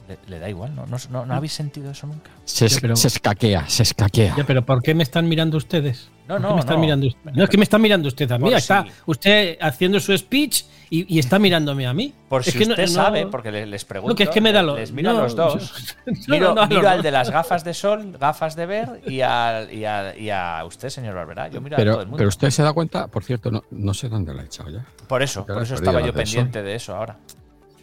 le, 0.08 0.18
le 0.28 0.38
da 0.38 0.48
igual, 0.48 0.74
¿no? 0.74 0.86
¿No, 0.86 0.96
no, 1.10 1.26
no 1.26 1.34
habéis 1.34 1.52
sentido 1.52 1.90
eso 1.90 2.06
nunca? 2.06 2.30
Se, 2.44 2.68
Ya, 2.68 2.74
es- 2.76 2.80
pero- 2.80 2.96
se 2.96 3.08
escaquea, 3.08 3.68
se 3.68 3.82
escaquea. 3.82 4.34
Ya, 4.36 4.44
pero 4.44 4.64
¿por 4.64 4.82
qué 4.82 4.94
me 4.94 5.02
están 5.02 5.28
mirando 5.28 5.56
ustedes? 5.56 6.10
No, 6.28 6.36
¿Por 6.36 6.42
qué 6.42 6.48
no, 6.48 6.54
me 6.54 6.60
están 6.60 6.76
no. 6.76 6.80
mirando 6.80 7.06
usted? 7.06 7.30
No, 7.32 7.44
es 7.44 7.50
que 7.50 7.56
me 7.58 7.64
está 7.64 7.78
mirando 7.78 8.08
usted 8.08 8.30
a 8.32 8.38
mí. 8.38 8.44
Por 8.44 8.54
Está 8.54 8.86
usted 9.06 9.58
haciendo 9.60 10.00
su 10.00 10.16
speech 10.16 10.64
y, 10.88 11.14
y 11.14 11.18
está 11.18 11.38
mirándome 11.38 11.86
a 11.86 11.92
mí. 11.92 12.14
Por 12.30 12.40
Es 12.40 12.46
si 12.46 12.52
que 12.58 12.64
usted 12.64 12.82
no- 12.82 12.88
sabe, 12.88 13.26
porque 13.26 13.52
le- 13.52 13.66
les 13.66 13.84
pregunto. 13.84 14.12
No, 14.12 14.16
que 14.16 14.22
es 14.24 14.30
que 14.30 14.40
me 14.40 14.50
da 14.52 14.62
lo- 14.62 14.76
Les 14.76 14.90
miro 14.92 15.10
a 15.10 15.12
los 15.14 15.36
dos. 15.36 15.72
no, 16.06 16.12
miro 16.28 16.54
no, 16.54 16.62
a 16.62 16.66
miro 16.66 16.88
al 16.88 17.02
de 17.02 17.10
las 17.10 17.28
gafas 17.30 17.62
de 17.64 17.74
sol, 17.74 18.16
gafas 18.18 18.56
de 18.56 18.64
ver, 18.66 19.02
y, 19.06 19.20
al- 19.20 19.70
y, 19.72 19.84
a, 19.84 20.16
y 20.16 20.30
a 20.30 20.64
usted, 20.66 20.88
señor 20.88 21.14
Barberá. 21.14 21.48
Yo 21.48 21.60
miro 21.60 21.76
a 21.76 21.78
todo 21.78 21.84
Pero, 21.84 22.00
el 22.00 22.06
mundo. 22.06 22.16
pero 22.18 22.28
usted 22.28 22.48
se 22.50 22.62
da 22.62 22.72
cuenta, 22.72 23.06
por 23.08 23.22
cierto, 23.24 23.50
no, 23.50 23.62
no 23.70 23.92
sé 23.92 24.08
dónde 24.08 24.32
la 24.34 24.42
he 24.42 24.46
echado 24.46 24.70
ya. 24.70 24.84
por 25.08 25.22
eso, 25.22 25.40
porque 25.40 25.52
por 25.54 25.62
eso 25.62 25.74
estaba 25.74 26.00
yo 26.00 26.12
pendiente 26.14 26.62
de 26.62 26.74
eso 26.74 26.94
ahora. 26.96 27.16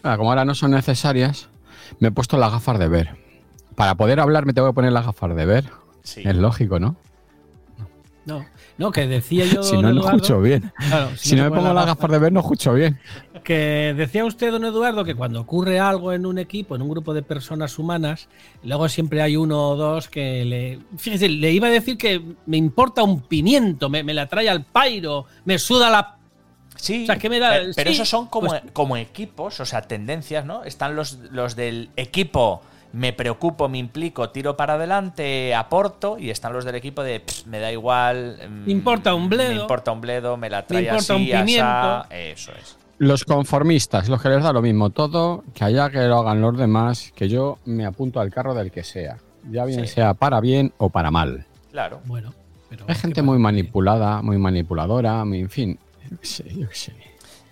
Ah, 0.04 0.18
como 0.18 0.30
ahora 0.32 0.46
no 0.46 0.56
son 0.56 0.72
necesarias, 0.72 1.48
me 2.00 2.10
he 2.10 2.12
puesto 2.12 2.38
las 2.38 2.52
gafas 2.52 2.80
de 2.80 2.88
ver. 2.88 3.10
Para 3.76 3.96
poder 3.96 4.20
hablar 4.20 4.46
me 4.46 4.54
tengo 4.54 4.68
que 4.70 4.74
poner 4.74 4.92
las 4.92 5.06
gafas 5.06 5.36
de 5.36 5.46
ver. 5.46 5.66
Sí. 6.04 6.22
Es 6.26 6.36
lógico, 6.36 6.80
¿no? 6.80 6.96
No, 8.24 8.46
no, 8.78 8.92
que 8.92 9.08
decía 9.08 9.46
yo. 9.46 9.64
si 9.64 9.76
no, 9.76 9.82
don 9.82 9.96
no 9.96 10.02
Eduardo- 10.02 10.16
escucho 10.18 10.42
bien. 10.42 10.72
Claro, 10.78 11.10
Si 11.16 11.36
no 11.36 11.44
se 11.46 11.50
me 11.50 11.56
pongo 11.56 11.74
las 11.74 11.86
gafas 11.88 12.12
de 12.12 12.20
ver, 12.20 12.32
no 12.32 12.42
escucho 12.42 12.74
bien. 12.74 13.00
Que 13.44 13.96
decía 13.98 14.24
usted, 14.26 14.52
don 14.52 14.64
Eduardo, 14.64 15.04
que 15.04 15.16
cuando 15.16 15.42
ocurre 15.42 15.80
algo 15.80 16.14
en 16.14 16.28
un 16.28 16.38
equipo, 16.38 16.76
en 16.76 16.84
un 16.84 16.90
grupo 16.90 17.16
de 17.16 17.24
personas 17.24 17.80
humanas, 17.80 18.30
luego 18.64 18.88
siempre 18.90 19.24
hay 19.24 19.36
uno 19.38 19.70
o 19.70 19.76
dos 19.76 20.08
que 20.08 20.46
le. 20.46 20.80
Fíjese, 20.98 21.30
le 21.30 21.52
iba 21.52 21.68
a 21.68 21.72
decir 21.72 21.98
que 21.98 22.22
me 22.46 22.58
importa 22.58 23.02
un 23.02 23.22
pimiento, 23.22 23.90
me, 23.90 24.04
me 24.04 24.14
la 24.14 24.28
trae 24.28 24.48
al 24.50 24.66
pairo, 24.66 25.26
me 25.46 25.58
suda 25.58 25.90
la. 25.90 26.18
Sí, 26.82 27.04
O 27.04 27.06
sea, 27.06 27.18
¿qué 27.18 27.30
me 27.30 27.40
da? 27.40 27.52
pero, 27.52 27.72
pero 27.76 27.90
Sí, 27.92 27.96
esos 27.96 28.10
son 28.10 28.26
como, 28.28 28.48
pues- 28.50 28.64
como 28.74 28.98
equipos, 28.98 29.60
o 29.60 29.66
sea, 29.66 29.84
tendencias, 29.84 30.46
¿no? 30.46 30.64
Están 30.64 30.96
los, 30.96 31.20
los 31.32 31.56
del 31.56 31.92
equipo, 31.96 32.62
me 32.94 33.14
preocupo, 33.14 33.70
me 33.70 33.78
implico, 33.78 34.32
tiro 34.32 34.58
para 34.58 34.74
adelante, 34.74 35.54
aporto, 35.54 36.18
y 36.18 36.32
están 36.32 36.54
los 36.54 36.66
del 36.66 36.76
equipo 36.76 37.04
de 37.04 37.20
"Pff, 37.20 37.46
me 37.46 37.60
da 37.60 37.72
igual. 37.72 38.38
mm, 38.50 38.66
Me 38.66 38.72
importa 38.72 39.14
un 39.14 39.30
bledo. 39.30 39.50
Me 39.54 39.62
importa 39.62 39.92
un 39.92 40.02
bledo, 40.02 40.38
me 40.38 40.50
la 40.50 40.66
trae 40.66 40.82
importa 40.82 41.14
así, 41.14 41.32
un 41.32 41.40
pimiento. 41.40 41.66
asá, 41.66 42.08
Eso 42.10 42.52
es. 42.60 42.78
Los 42.98 43.26
conformistas, 43.26 44.10
los 44.10 44.22
que 44.22 44.30
les 44.30 44.44
da 44.44 44.52
lo 44.52 44.62
mismo 44.62 44.90
todo, 44.90 45.44
que 45.54 45.64
allá 45.64 45.90
que 45.90 46.00
lo 46.00 46.18
hagan 46.20 46.42
los 46.42 46.58
demás, 46.58 47.12
que 47.16 47.30
yo 47.30 47.60
me 47.66 47.86
apunto 47.86 48.20
al 48.20 48.32
carro 48.32 48.54
del 48.54 48.72
que 48.72 48.84
sea. 48.84 49.18
Ya 49.50 49.66
bien 49.66 49.88
Sí. 49.88 49.94
sea 49.94 50.14
para 50.14 50.40
bien 50.40 50.74
o 50.78 50.90
para 50.90 51.10
mal. 51.12 51.46
Claro. 51.72 52.02
Bueno, 52.06 52.34
pero. 52.70 52.86
Hay 52.88 52.94
¿qué 52.96 53.02
gente 53.02 53.22
muy 53.22 53.38
manipulada, 53.40 54.22
muy 54.22 54.38
manipuladora, 54.38 55.24
muy, 55.26 55.40
en 55.42 55.50
fin. 55.50 55.80
Yo 56.12 56.18
qué 56.20 56.28
sé, 56.28 56.44
yo 56.56 56.70
qué 56.70 56.76
sé. 56.76 56.94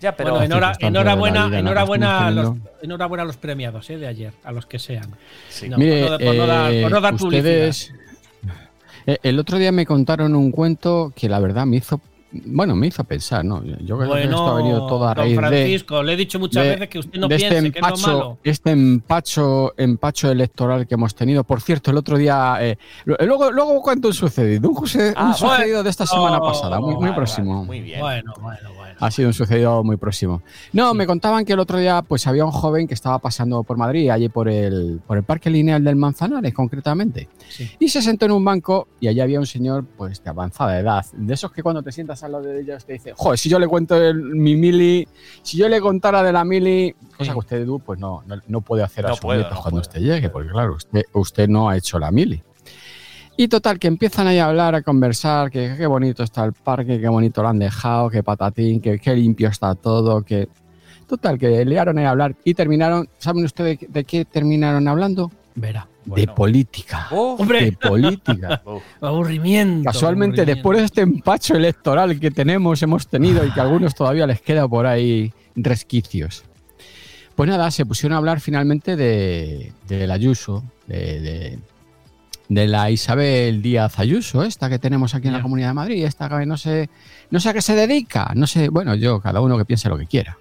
Ya, 0.00 0.14
pero. 0.16 0.30
Bueno, 0.30 0.44
enhora- 0.54 0.76
enhorabuena, 0.80 1.46
vida 1.48 1.58
enhorabuena, 1.58 2.26
a 2.26 2.30
los, 2.30 2.56
enhorabuena 2.82 3.22
a 3.22 3.26
los 3.26 3.36
premiados 3.36 3.90
eh, 3.90 3.98
de 3.98 4.06
ayer, 4.06 4.32
a 4.44 4.52
los 4.52 4.64
que 4.66 4.78
sean. 4.78 5.10
Sí. 5.48 5.68
No, 5.68 5.76
Mire, 5.76 6.02
por 6.02 6.10
no- 6.12 6.18
por 6.26 6.34
no 6.36 6.46
dar- 6.46 6.72
eh, 6.72 6.82
por 6.82 6.90
no 6.92 7.00
dar 7.00 7.14
ustedes. 7.14 7.92
Eh, 9.06 9.16
El 9.22 9.38
otro 9.38 9.56
día 9.56 9.72
me 9.72 9.86
contaron 9.86 10.36
un 10.36 10.50
cuento 10.52 11.10
que 11.16 11.26
la 11.28 11.40
verdad 11.40 11.64
me 11.64 11.78
hizo. 11.78 12.02
Bueno, 12.32 12.76
me 12.76 12.86
hizo 12.86 13.02
pensar, 13.02 13.44
¿no? 13.44 13.60
Yo 13.64 13.98
creo 13.98 14.12
que 14.14 14.22
esto 14.22 14.46
ha 14.46 14.54
venido 14.54 14.86
todo 14.86 15.04
a 15.04 15.14
don 15.14 15.16
raíz 15.16 15.30
de. 15.32 15.36
Francisco, 15.36 16.02
le 16.02 16.12
he 16.12 16.16
dicho 16.16 16.38
muchas 16.38 16.62
de- 16.62 16.70
veces 16.70 16.88
que 16.88 16.98
usted 17.00 17.18
no 17.18 17.26
de 17.26 17.36
piense 17.36 17.56
este 17.58 17.72
que 17.72 17.78
es 17.78 17.82
lo 17.82 17.88
empacho, 17.88 18.06
malo. 18.06 18.38
este 18.44 18.70
empacho, 18.70 19.74
empacho 19.76 20.30
electoral 20.30 20.86
que 20.86 20.94
hemos 20.94 21.14
tenido. 21.14 21.42
Por 21.42 21.60
cierto, 21.60 21.90
el 21.90 21.96
otro 21.96 22.16
día, 22.18 22.56
eh, 22.60 22.76
luego, 23.04 23.50
luego 23.50 23.82
cuánto 23.82 24.08
un 24.08 24.14
sucedido, 24.14 24.70
un, 24.70 24.76
Ah, 25.16 25.34
sucedido 25.34 25.48
bueno. 25.48 25.82
de 25.82 25.90
esta 25.90 26.06
semana 26.06 26.38
Oh, 26.38 26.44
pasada, 26.46 26.78
muy, 26.80 26.94
muy 26.94 27.02
Vale, 27.04 27.14
próximo. 27.14 27.54
vale, 27.54 27.66
muy 27.66 27.80
bien. 27.80 27.98
Bueno, 28.00 28.32
bueno, 28.40 28.58
bueno. 28.74 28.79
Ha 29.00 29.10
sido 29.10 29.28
un 29.28 29.32
sucedido 29.34 29.82
muy 29.82 29.96
próximo. 29.96 30.42
No, 30.72 30.92
me 30.94 31.06
contaban 31.06 31.44
que 31.44 31.54
el 31.54 31.58
otro 31.60 31.78
día 31.78 32.02
pues 32.02 32.26
había 32.26 32.44
un 32.44 32.50
joven 32.52 32.86
que 32.86 32.94
estaba 32.94 33.18
pasando 33.18 33.62
por 33.64 33.76
Madrid, 33.76 34.10
allí 34.10 34.28
por 34.28 34.48
el, 34.48 35.00
por 35.06 35.16
el 35.16 35.22
Parque 35.24 35.50
Lineal 35.50 35.82
del 35.82 35.96
Manzanares 35.96 36.52
concretamente. 36.54 37.28
Sí. 37.48 37.70
Y 37.78 37.88
se 37.88 38.02
sentó 38.02 38.26
en 38.26 38.32
un 38.32 38.44
banco 38.44 38.88
y 39.00 39.08
allí 39.08 39.20
había 39.20 39.40
un 39.40 39.46
señor 39.46 39.84
pues 39.96 40.22
de 40.22 40.30
avanzada 40.30 40.78
edad. 40.78 41.04
De 41.12 41.34
esos 41.34 41.50
que 41.52 41.62
cuando 41.62 41.82
te 41.82 41.92
sientas 41.92 42.22
al 42.22 42.32
lado 42.32 42.44
de 42.44 42.60
ellos 42.60 42.84
te 42.84 42.92
dice, 42.94 43.12
joder, 43.16 43.38
si 43.38 43.48
yo 43.48 43.58
le 43.58 43.66
cuento 43.68 43.96
el- 43.96 44.20
mi 44.22 44.54
mili, 44.56 45.08
si 45.42 45.56
yo 45.56 45.68
le 45.68 45.80
contara 45.80 46.22
de 46.22 46.32
la 46.32 46.44
mili, 46.44 46.94
cosa 47.16 47.32
que 47.32 47.38
usted, 47.38 47.66
pues 47.84 47.98
no, 47.98 48.22
no, 48.26 48.36
no 48.48 48.60
puede 48.60 48.82
hacer 48.82 49.06
a 49.06 49.08
No 49.10 49.14
sus 49.14 49.22
puedo, 49.22 49.42
no 49.42 49.48
cuando 49.48 49.62
puedo. 49.70 49.80
usted 49.80 50.00
llegue, 50.00 50.28
porque 50.30 50.50
claro, 50.50 50.74
usted, 50.74 51.02
usted 51.14 51.48
no 51.48 51.68
ha 51.70 51.76
hecho 51.76 51.98
la 51.98 52.10
mili. 52.10 52.42
Y 53.42 53.48
total, 53.48 53.78
que 53.78 53.88
empiezan 53.88 54.26
ahí 54.26 54.36
a 54.38 54.44
hablar, 54.48 54.74
a 54.74 54.82
conversar, 54.82 55.50
que 55.50 55.74
qué 55.78 55.86
bonito 55.86 56.22
está 56.22 56.44
el 56.44 56.52
parque, 56.52 57.00
qué 57.00 57.08
bonito 57.08 57.40
lo 57.42 57.48
han 57.48 57.58
dejado, 57.58 58.10
que 58.10 58.22
patatín, 58.22 58.82
que 58.82 58.98
qué 58.98 59.14
limpio 59.16 59.48
está 59.48 59.74
todo, 59.74 60.22
que... 60.22 60.46
Total, 61.08 61.38
que 61.38 61.64
liaron 61.64 61.96
ahí 61.96 62.04
a 62.04 62.10
hablar 62.10 62.36
y 62.44 62.52
terminaron, 62.52 63.08
¿saben 63.16 63.42
ustedes 63.46 63.78
de 63.88 64.04
qué 64.04 64.26
terminaron 64.26 64.86
hablando? 64.88 65.30
Verá. 65.54 65.88
de 66.04 66.26
política. 66.26 67.08
Uf, 67.10 67.40
Hombre, 67.40 67.64
De 67.64 67.72
política. 67.72 68.62
aburrimiento. 69.00 69.84
Casualmente, 69.90 70.42
aburrimiento. 70.42 70.54
después 70.56 70.78
de 70.78 70.84
este 70.84 71.00
empacho 71.00 71.54
electoral 71.56 72.20
que 72.20 72.30
tenemos, 72.30 72.82
hemos 72.82 73.08
tenido 73.08 73.42
y 73.46 73.50
que 73.52 73.60
a 73.60 73.62
algunos 73.62 73.94
todavía 73.94 74.26
les 74.26 74.42
queda 74.42 74.68
por 74.68 74.86
ahí 74.86 75.32
resquicios. 75.56 76.44
Pues 77.34 77.48
nada, 77.48 77.70
se 77.70 77.86
pusieron 77.86 78.16
a 78.16 78.18
hablar 78.18 78.38
finalmente 78.40 78.96
de, 78.96 79.72
de 79.88 80.06
la 80.06 80.12
Ayuso, 80.14 80.62
de, 80.86 81.20
de- 81.20 81.58
de 82.50 82.66
la 82.66 82.90
Isabel 82.90 83.62
Díaz 83.62 84.00
Ayuso, 84.00 84.42
esta 84.42 84.68
que 84.68 84.80
tenemos 84.80 85.14
aquí 85.14 85.28
en 85.28 85.34
la. 85.34 85.40
Comunidad 85.40 85.68
de 85.68 85.74
Madrid, 85.74 86.04
esta 86.04 86.28
que 86.28 86.44
no 86.44 86.56
sé, 86.56 86.90
no 87.30 87.38
sé 87.38 87.48
a 87.48 87.52
qué 87.54 87.62
se 87.62 87.74
dedica, 87.74 88.32
no 88.34 88.46
sé, 88.46 88.68
bueno, 88.68 88.94
yo, 88.96 89.20
cada 89.20 89.40
uno 89.40 89.56
que 89.56 89.64
piense 89.64 89.88
lo 89.88 89.96
que 89.96 90.06
quiera. 90.06 90.36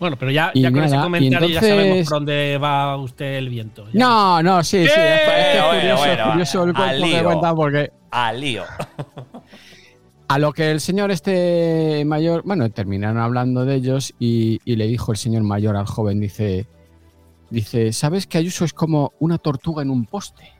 Bueno, 0.00 0.16
pero 0.18 0.32
ya, 0.32 0.50
ya 0.54 0.72
con 0.72 0.82
ese 0.82 0.96
nada, 0.96 1.06
y 1.06 1.10
comentario 1.10 1.48
ya 1.48 1.60
sabemos 1.60 2.08
por 2.08 2.18
dónde 2.18 2.58
va 2.58 2.96
usted 2.96 3.36
el 3.36 3.48
viento. 3.48 3.86
Ya. 3.92 4.00
No, 4.00 4.42
no, 4.42 4.64
sí, 4.64 4.84
sí, 4.84 4.92
es, 4.94 5.20
Bueno, 5.26 5.78
curioso, 5.78 6.04
bueno, 6.04 6.30
curioso 6.32 6.64
el 6.64 6.76
al 6.76 7.00
lío. 7.00 7.24
cuenta 7.24 7.54
porque 7.54 7.92
Al 8.10 8.40
lío. 8.40 8.64
A 10.26 10.38
lo 10.40 10.52
que 10.52 10.72
el 10.72 10.80
señor 10.80 11.12
este 11.12 12.02
mayor, 12.04 12.42
bueno, 12.44 12.68
terminaron 12.70 13.18
hablando 13.18 13.64
de 13.64 13.76
ellos 13.76 14.12
y, 14.18 14.58
y 14.64 14.74
le 14.74 14.88
dijo 14.88 15.12
el 15.12 15.18
señor 15.18 15.44
mayor 15.44 15.76
al 15.76 15.86
joven, 15.86 16.18
dice, 16.18 16.66
dice, 17.50 17.92
¿sabes 17.92 18.26
que 18.26 18.38
Ayuso 18.38 18.64
es 18.64 18.72
como 18.72 19.12
una 19.20 19.38
tortuga 19.38 19.82
en 19.82 19.90
un 19.90 20.04
poste? 20.04 20.53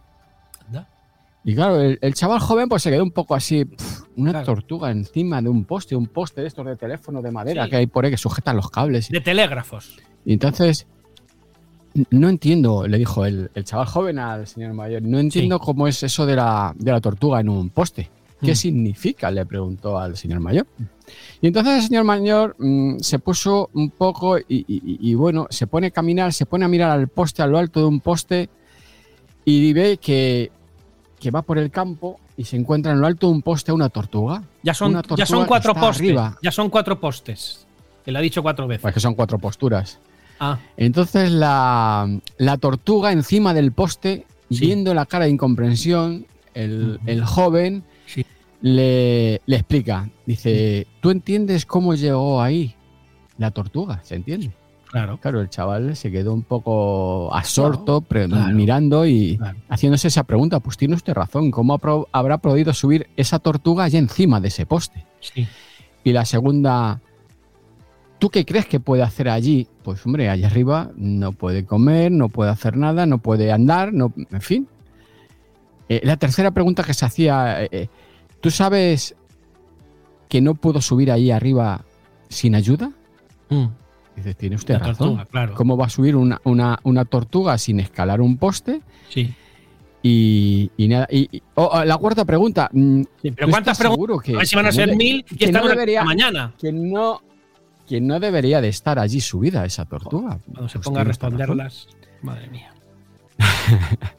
Y 1.44 1.54
claro, 1.54 1.80
el, 1.80 1.98
el 2.00 2.14
chaval 2.14 2.40
joven 2.40 2.68
pues 2.68 2.82
se 2.82 2.90
quedó 2.90 3.02
un 3.02 3.10
poco 3.10 3.34
así, 3.34 3.64
"Pf, 3.66 4.04
una 4.16 4.30
Claro. 4.30 4.46
tortuga 4.46 4.90
encima 4.90 5.42
de 5.42 5.50
un 5.50 5.64
poste, 5.64 5.94
un 5.94 6.06
poste 6.06 6.40
de 6.40 6.46
estos 6.48 6.64
de 6.64 6.76
teléfono 6.76 7.20
de 7.20 7.30
madera 7.30 7.64
Sí. 7.64 7.70
que 7.70 7.76
hay 7.76 7.86
por 7.86 8.04
ahí 8.04 8.10
que 8.10 8.16
sujetan 8.16 8.56
los 8.56 8.70
cables. 8.70 9.08
De 9.10 9.20
telégrafos. 9.20 9.96
Y 10.24 10.32
entonces, 10.32 10.86
no 12.10 12.28
entiendo, 12.28 12.86
le 12.88 12.96
dijo 12.98 13.24
el, 13.26 13.50
el 13.54 13.64
chaval 13.64 13.86
joven 13.86 14.18
al 14.18 14.46
señor 14.46 14.72
mayor, 14.72 15.02
no 15.02 15.18
entiendo 15.18 15.58
cómo 15.60 15.86
es 15.86 16.02
eso 16.02 16.24
de 16.26 16.34
la, 16.36 16.74
de 16.76 16.90
la 16.90 17.00
tortuga 17.00 17.40
en 17.40 17.48
un 17.50 17.68
poste. 17.70 18.10
¿Qué 18.40 18.52
Mm. 18.52 18.56
significa? 18.56 19.30
Le 19.30 19.46
preguntó 19.46 19.98
al 19.98 20.16
señor 20.16 20.40
mayor. 20.40 20.66
Y 21.40 21.46
entonces 21.46 21.74
el 21.76 21.82
señor 21.82 22.04
mayor 22.04 22.56
mm, 22.58 22.98
se 22.98 23.18
puso 23.18 23.70
un 23.74 23.90
poco 23.90 24.38
y- 24.38 24.44
y 24.66 25.14
bueno, 25.14 25.46
se 25.50 25.66
pone 25.66 25.88
a 25.88 25.90
caminar, 25.90 26.32
se 26.32 26.46
pone 26.46 26.64
a 26.64 26.68
mirar 26.68 26.90
al 26.90 27.08
poste, 27.08 27.42
a 27.42 27.46
lo 27.46 27.58
alto 27.58 27.80
de 27.80 27.86
un 27.86 28.00
poste 28.00 28.48
y 29.44 29.72
ve 29.72 29.98
que, 29.98 30.50
que 31.24 31.30
va 31.30 31.40
por 31.40 31.56
el 31.56 31.70
campo 31.70 32.20
y 32.36 32.44
se 32.44 32.54
encuentra 32.58 32.92
en 32.92 33.00
lo 33.00 33.06
alto 33.06 33.28
de 33.28 33.32
un 33.32 33.40
poste 33.40 33.72
una 33.72 33.88
tortuga. 33.88 34.42
Ya 34.62 34.74
son, 34.74 34.90
Una 34.90 35.02
ya 35.16 35.24
son 35.24 35.46
cuatro 35.46 35.72
postes. 35.72 35.96
arriba. 36.00 36.36
Ya 36.42 36.50
son 36.52 36.68
cuatro 36.68 37.00
postes. 37.00 37.66
Que 38.04 38.12
lo 38.12 38.18
ha 38.18 38.20
dicho 38.20 38.42
cuatro 38.42 38.66
veces. 38.68 38.82
Pues 38.82 38.92
que 38.92 39.00
son 39.00 39.14
cuatro 39.14 39.38
posturas. 39.38 39.98
Ah, 40.38 40.58
Entonces 40.76 41.30
la, 41.30 42.06
la 42.36 42.58
tortuga 42.58 43.10
encima 43.10 43.54
del 43.54 43.72
poste, 43.72 44.26
Sí. 44.50 44.66
viendo 44.66 44.92
la 44.92 45.06
cara 45.06 45.24
de 45.24 45.30
incomprensión, 45.30 46.26
el, 46.52 47.00
el 47.06 47.24
joven 47.24 47.84
Sí. 48.04 48.26
le, 48.60 49.40
le 49.46 49.56
explica, 49.56 50.10
dice, 50.26 50.86
¿tú 51.00 51.10
entiendes 51.10 51.64
cómo 51.64 51.94
llegó 51.94 52.42
ahí 52.42 52.74
la 53.38 53.50
tortuga? 53.50 54.00
¿Se 54.04 54.14
entiende? 54.16 54.50
Claro. 54.94 55.18
Claro, 55.18 55.40
el 55.40 55.50
chaval 55.50 55.96
se 55.96 56.12
quedó 56.12 56.32
un 56.32 56.42
poco 56.42 57.28
claro. 58.28 58.54
mirando 58.54 59.06
y 59.06 59.38
haciéndose 59.68 60.08
esa 60.08 60.22
pregunta. 60.22 60.60
Pues 60.60 60.76
tiene 60.76 60.94
usted 60.94 61.12
razón, 61.14 61.50
¿cómo 61.50 61.80
habrá 62.12 62.38
podido 62.38 62.72
subir 62.72 63.08
esa 63.16 63.40
tortuga 63.40 63.84
allá 63.84 63.98
encima 63.98 64.40
de 64.40 64.48
ese 64.48 64.66
poste? 64.66 65.04
Sí. 65.18 65.48
Y 66.04 66.12
la 66.12 66.24
segunda, 66.24 67.00
¿tú 68.20 68.30
qué 68.30 68.44
crees 68.44 68.66
que 68.66 68.78
puede 68.78 69.02
hacer 69.02 69.28
allí? 69.28 69.66
Pues 69.82 70.04
hombre, 70.06 70.30
allá 70.30 70.46
arriba 70.46 70.90
no 70.94 71.32
puede 71.32 71.64
comer, 71.64 72.12
no 72.12 72.28
puede 72.28 72.50
hacer 72.50 72.76
nada, 72.76 73.04
no 73.04 73.18
puede 73.18 73.50
andar, 73.50 73.92
no, 73.92 74.12
en 74.30 74.40
fin. 74.40 74.68
Eh, 75.88 76.02
la 76.04 76.16
tercera 76.16 76.52
pregunta 76.52 76.84
que 76.84 76.94
se 76.94 77.04
hacía, 77.04 77.64
eh, 77.64 77.68
eh, 77.72 77.88
¿tú 78.40 78.50
sabes 78.50 79.16
que 80.28 80.40
no 80.40 80.54
pudo 80.54 80.80
subir 80.80 81.10
ahí 81.10 81.32
arriba 81.32 81.84
sin 82.28 82.54
ayuda? 82.54 82.92
Mm. 83.50 83.66
Dices, 84.16 84.36
tiene 84.36 84.56
usted 84.56 84.74
La 84.74 84.80
razón. 84.80 84.96
tortuga, 85.08 85.24
claro. 85.26 85.54
¿Cómo 85.54 85.76
va 85.76 85.86
a 85.86 85.90
subir 85.90 86.16
una, 86.16 86.40
una- 86.44 86.78
una 86.84 87.04
tortuga 87.04 87.58
sin 87.58 87.80
escalar 87.80 88.20
un 88.20 88.36
poste? 88.36 88.80
Sí. 89.08 89.32
Y, 90.02 90.70
y 90.76 90.88
nada. 90.88 91.08
Y, 91.10 91.42
oh, 91.54 91.70
oh, 91.72 91.84
la 91.84 91.96
cuarta 91.96 92.24
pregunta. 92.24 92.68
mm, 92.72 93.02
Sí, 93.22 93.30
Pero 93.32 93.46
¿tú 93.46 93.50
¿cuántas 93.50 93.78
preguntas? 93.78 94.22
que- 94.22 94.34
A 94.34 94.38
ver 94.38 94.46
si 94.46 94.56
van 94.56 94.66
a 94.66 94.68
no 94.68 94.72
ser 94.72 94.96
mil 94.96 95.24
y 95.30 95.36
que 95.36 95.44
esta 95.46 95.60
no 95.60 95.68
debería- 95.68 96.04
mañana. 96.04 96.52
que 96.60 96.72
no, 96.72 97.22
que 97.88 98.00
no 98.00 98.20
debería 98.20 98.60
de 98.60 98.68
estar 98.68 98.98
allí 98.98 99.20
subida 99.20 99.64
esa 99.64 99.84
tortuga. 99.86 100.38
Cuando 100.44 100.68
se 100.68 100.78
Pues 100.78 100.84
ponga 100.84 101.00
a 101.00 101.04
responderlas. 101.04 101.88
Madre 102.22 102.48
mía. 102.48 102.72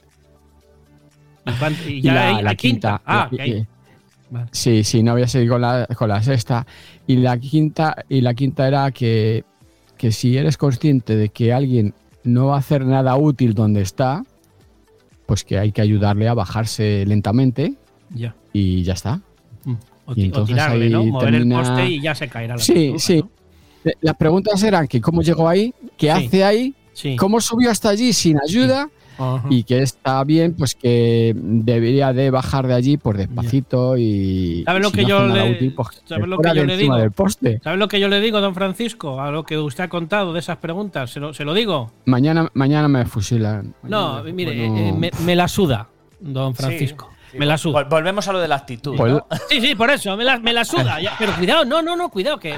¿Y, 1.87 2.01
ya 2.01 2.13
la, 2.13 2.27
hay- 2.37 2.43
la 2.43 2.49
hay 2.51 2.55
quinta. 2.55 3.01
Ah, 3.05 3.27
la- 3.31 3.37
que 3.37 3.41
hay- 3.43 3.67
Vale. 4.29 4.47
sí, 4.51 4.83
sí, 4.83 5.03
no 5.03 5.13
voy 5.13 5.21
a 5.21 5.27
seguir 5.27 5.49
con 5.49 5.61
la, 5.61 5.85
con 5.95 6.09
la 6.09 6.21
sexta. 6.21 6.65
Y 7.05 7.17
la 7.17 7.37
quinta, 7.37 7.95
y 8.09 8.21
la 8.21 8.33
quinta 8.33 8.67
era 8.67 8.91
que, 8.91 9.43
que 9.97 10.11
si 10.11 10.37
eres 10.37 10.57
consciente 10.57 11.15
de 11.15 11.29
que 11.29 11.53
alguien 11.53 11.93
no 12.23 12.47
va 12.47 12.55
a 12.55 12.59
hacer 12.59 12.85
nada 12.85 13.15
útil 13.17 13.53
donde 13.53 13.81
está, 13.81 14.23
pues 15.25 15.43
que 15.43 15.57
hay 15.57 15.71
que 15.71 15.81
ayudarle 15.81 16.27
a 16.27 16.33
bajarse 16.33 17.03
lentamente 17.05 17.73
Ya. 18.13 18.35
y 18.53 18.83
ya 18.83 18.93
está. 18.93 19.21
Mm. 19.63 19.73
O, 20.07 20.13
Y 20.15 20.21
o 20.21 20.25
entonces 20.25 20.55
tirarle, 20.55 20.85
ahí 20.85 20.91
¿no? 20.91 21.05
Mover 21.05 21.31
termina- 21.31 21.59
el 21.61 21.65
poste 21.67 21.89
y 21.89 22.01
ya 22.01 22.13
se 22.15 22.27
caerá 22.27 22.55
la 22.57 22.61
Sí, 22.61 22.73
tortuga, 22.73 22.99
sí. 22.99 23.17
¿no? 23.83 23.91
Las 24.01 24.15
preguntas 24.17 24.63
eran 24.63 24.87
que 24.87 24.99
cómo 25.01 25.21
llegó 25.21 25.47
ahí, 25.47 25.73
qué 25.97 26.07
Sí. 26.07 26.25
hace 26.25 26.43
ahí, 26.43 26.75
Sí. 26.93 27.15
cómo 27.15 27.39
subió 27.41 27.69
hasta 27.71 27.89
allí 27.89 28.13
sin 28.13 28.37
ayuda 28.41 28.89
Ajá. 29.17 29.47
y 29.49 29.63
que 29.63 29.81
está 29.81 30.23
bien, 30.23 30.53
pues 30.57 30.75
que 30.75 31.33
debería 31.35 32.13
de 32.13 32.29
bajar 32.31 32.67
de 32.67 32.73
allí 32.73 32.97
por 32.97 33.17
despacito 33.17 33.97
y 33.97 34.63
¿Sabe 34.65 34.79
lo 34.79 34.89
si 34.89 34.95
que 34.95 35.01
no 35.03 35.07
yo 35.07 35.27
le- 35.27 35.51
útil, 35.51 35.73
pues, 35.75 35.87
sabe 36.05 36.21
que 36.21 36.27
lo 36.27 36.37
que 36.39 36.55
yo 36.55 36.63
le 36.65 36.77
digo? 36.77 36.95
del 36.95 37.11
poste. 37.11 37.59
¿Sabe 37.63 37.77
lo 37.77 37.87
que 37.87 37.99
yo 37.99 38.07
le 38.07 38.19
digo, 38.21 38.41
don 38.41 38.53
Francisco? 38.55 39.21
A 39.21 39.31
lo 39.31 39.43
que 39.43 39.57
usted 39.57 39.83
ha 39.85 39.89
contado 39.89 40.33
de 40.33 40.39
esas 40.39 40.57
preguntas. 40.57 41.11
¿Se 41.11 41.19
lo, 41.19 41.33
se 41.33 41.45
lo 41.45 41.53
digo? 41.53 41.91
Mañana, 42.05 42.49
mañana 42.53 42.87
me 42.87 43.05
fusilan. 43.05 43.73
No, 43.83 44.23
mire, 44.23 44.55
bueno, 44.69 44.77
eh, 44.77 44.93
me, 44.93 45.11
me 45.25 45.35
la 45.35 45.47
suda, 45.47 45.87
don 46.19 46.53
Francisco. 46.55 47.09
Sí, 47.31 47.37
me 47.39 47.45
la 47.45 47.57
suda. 47.57 47.83
Volvemos 47.83 48.27
a 48.27 48.33
lo 48.33 48.39
de 48.39 48.47
la 48.47 48.55
actitud. 48.55 48.95
Pues- 48.95 49.11
¿no? 49.13 49.25
Sí, 49.49 49.59
sí, 49.61 49.75
por 49.75 49.89
eso, 49.89 50.15
me 50.15 50.23
la, 50.23 50.39
me 50.39 50.53
la 50.53 50.63
suda. 50.65 51.01
ya. 51.01 51.13
Pero 51.19 51.33
cuidado, 51.35 51.65
no, 51.65 51.81
no, 51.81 51.95
no, 51.95 52.09
cuidado, 52.09 52.39
que 52.39 52.55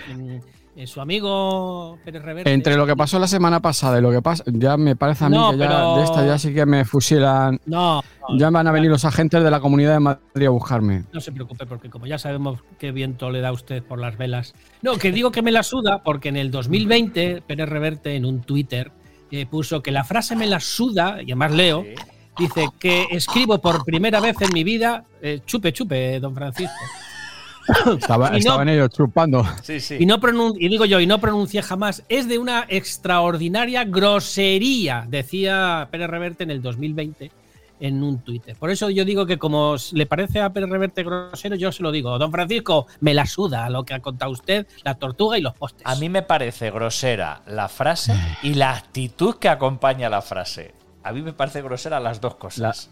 eh, 0.78 0.86
su 0.86 1.02
amigo 1.02 1.98
Pérez 2.06 2.22
Reverte. 2.22 2.54
Entre 2.54 2.78
lo 2.78 2.86
que 2.86 2.96
pasó 2.96 3.18
la 3.18 3.28
semana 3.28 3.60
pasada 3.62 3.98
y 3.98 4.02
lo 4.02 4.12
que 4.12 4.22
pasa, 4.22 4.44
ya 4.46 4.78
me 4.78 4.96
parece 4.96 5.26
a 5.26 5.30
mí 5.30 5.36
No, 5.36 5.52
que 5.52 5.58
ya 5.58 5.68
pero- 5.68 5.96
de 5.98 6.04
esta 6.04 6.26
ya 6.26 6.38
sí 6.38 6.54
que 6.54 6.66
me 6.68 6.86
fusilan. 6.86 7.60
No, 7.66 8.04
no, 8.30 8.38
Ya 8.38 8.50
van 8.52 8.68
a 8.68 8.72
venir 8.72 8.92
los 8.92 9.04
agentes 9.04 9.44
de 9.44 9.50
la 9.50 9.60
comunidad 9.60 9.94
de 9.94 10.00
Madrid 10.00 10.46
a 10.46 10.50
buscarme. 10.52 11.04
no 11.12 11.20
se 11.20 11.32
preocupe, 11.32 11.66
porque 11.66 11.90
como 11.90 12.06
ya 12.06 12.20
sabemos 12.20 12.60
qué 12.80 12.92
viento 12.92 13.32
le 13.32 13.42
da 13.42 13.50
a 13.50 13.54
usted 13.54 13.82
por 13.84 14.00
las 14.00 14.18
velas. 14.18 14.54
No, 14.84 14.98
que 14.98 15.12
digo 15.12 15.32
que 15.32 15.42
me 15.42 15.52
la 15.52 15.64
suda, 15.64 16.04
porque 16.04 16.30
en 16.30 16.38
el 16.38 16.52
2020 16.52 17.42
Pérez 17.48 17.68
Reverte 17.70 18.16
en 18.16 18.26
un 18.26 18.42
Twitter 18.42 18.92
eh, 19.32 19.46
puso 19.48 19.82
que 19.82 19.92
la 19.92 20.04
frase 20.04 20.36
me 20.36 20.46
la 20.46 20.60
suda, 20.60 21.18
y 21.22 21.32
además 21.32 21.52
leo, 21.54 21.84
dice 22.38 22.68
que 22.80 23.08
escribo 23.10 23.60
por 23.60 23.84
primera 23.84 24.20
vez 24.20 24.40
en 24.42 24.54
mi 24.54 24.64
vida, 24.64 25.06
eh, 25.24 25.40
chupe, 25.46 25.74
chupe, 25.74 26.20
don 26.20 26.36
Francisco. 26.36 26.72
Estaba- 28.00 28.28
Y 28.30 28.32
no- 28.32 28.38
estaban 28.38 28.70
ellos 28.70 28.90
chupando. 28.90 29.44
Sí, 29.62 29.80
sí. 29.80 29.98
Y, 30.00 30.06
no 30.06 30.20
y 30.58 30.68
digo 30.70 30.86
yo, 30.86 31.00
y 31.00 31.08
no 31.08 31.20
pronuncié 31.20 31.62
jamás, 31.62 32.04
es 32.10 32.28
de 32.28 32.38
una 32.38 32.66
extraordinaria 32.70 33.84
grosería, 33.86 35.06
decía 35.08 35.88
Pérez 35.92 36.10
Reverte 36.10 36.44
en 36.44 36.52
el 36.52 36.62
2020 36.62 37.32
en 37.80 38.02
un 38.02 38.20
Twitter. 38.20 38.56
Por 38.58 38.72
eso 38.72 38.90
yo 38.90 39.06
digo 39.06 39.26
que 39.28 39.38
como 39.38 39.76
le 39.92 40.06
parece 40.08 40.42
a 40.42 40.52
Pérez 40.52 40.70
Reverte 40.70 41.04
grosero, 41.04 41.56
yo 41.56 41.72
se 41.72 41.84
lo 41.84 41.92
digo. 41.92 42.18
Don 42.18 42.32
Francisco, 42.32 42.88
me 43.02 43.14
la 43.14 43.26
suda 43.26 43.70
lo 43.70 43.84
que 43.84 43.94
ha 43.94 44.00
contado 44.00 44.32
usted, 44.32 44.66
la 44.84 44.96
tortuga 44.96 45.38
y 45.38 45.42
los 45.42 45.54
postes. 45.54 45.84
A 45.86 45.96
mí 45.96 46.10
me 46.10 46.24
parece 46.24 46.72
grosera 46.72 47.42
la 47.48 47.68
frase 47.70 48.16
y 48.42 48.56
la 48.56 48.72
actitud 48.76 49.36
que 49.36 49.50
acompaña 49.50 50.10
la 50.10 50.22
frase. 50.22 50.74
A 51.04 51.12
mí 51.12 51.22
me 51.22 51.34
parece 51.34 51.62
grosera 51.62 52.00
las 52.00 52.20
dos 52.20 52.36
cosas. 52.36 52.90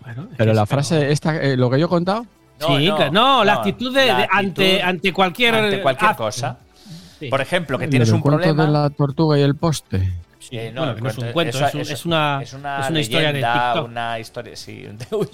Bueno, 0.00 0.28
Pero 0.36 0.52
la 0.54 0.66
frase, 0.66 1.12
esta, 1.12 1.36
eh, 1.40 1.56
lo 1.56 1.70
que 1.70 1.78
yo 1.78 1.86
he 1.86 1.88
contado, 1.88 2.26
sí, 2.66 2.86
claro. 2.96 3.12
no, 3.12 3.44
la 3.44 3.54
actitud 3.54 3.94
de, 3.94 4.06
la 4.06 4.16
de- 4.16 4.22
actitud 4.24 4.38
ante, 4.38 4.82
ante 4.82 5.12
cualquier, 5.12 5.54
ante 5.54 5.80
cualquier 5.82 6.10
acto. 6.10 6.24
cosa. 6.24 6.58
Sí. 7.18 7.28
Por 7.28 7.40
ejemplo, 7.40 7.78
que 7.78 7.88
tienes 7.88 8.10
un 8.10 8.20
cuento 8.20 8.40
problema. 8.42 8.66
de 8.66 8.72
la 8.72 8.90
tortuga 8.90 9.38
y 9.38 9.42
el 9.42 9.54
poste. 9.54 10.12
Sí, 10.40 10.58
bueno, 10.74 10.94
que 10.96 11.00
no 11.02 11.08
es 11.08 11.18
un 11.18 11.32
cuento- 11.32 11.64
es, 11.64 11.74
un- 11.74 11.80
eso- 11.80 11.92
es 11.92 12.04
una, 12.06 12.40
es 12.42 12.52
una, 12.52 12.80
es 12.80 12.90
una 12.90 13.00
historia 13.00 13.32
de 13.32 13.40
TikTok. 13.42 13.88
Una 13.88 14.18
historia, 14.18 14.56
sí. 14.56 14.84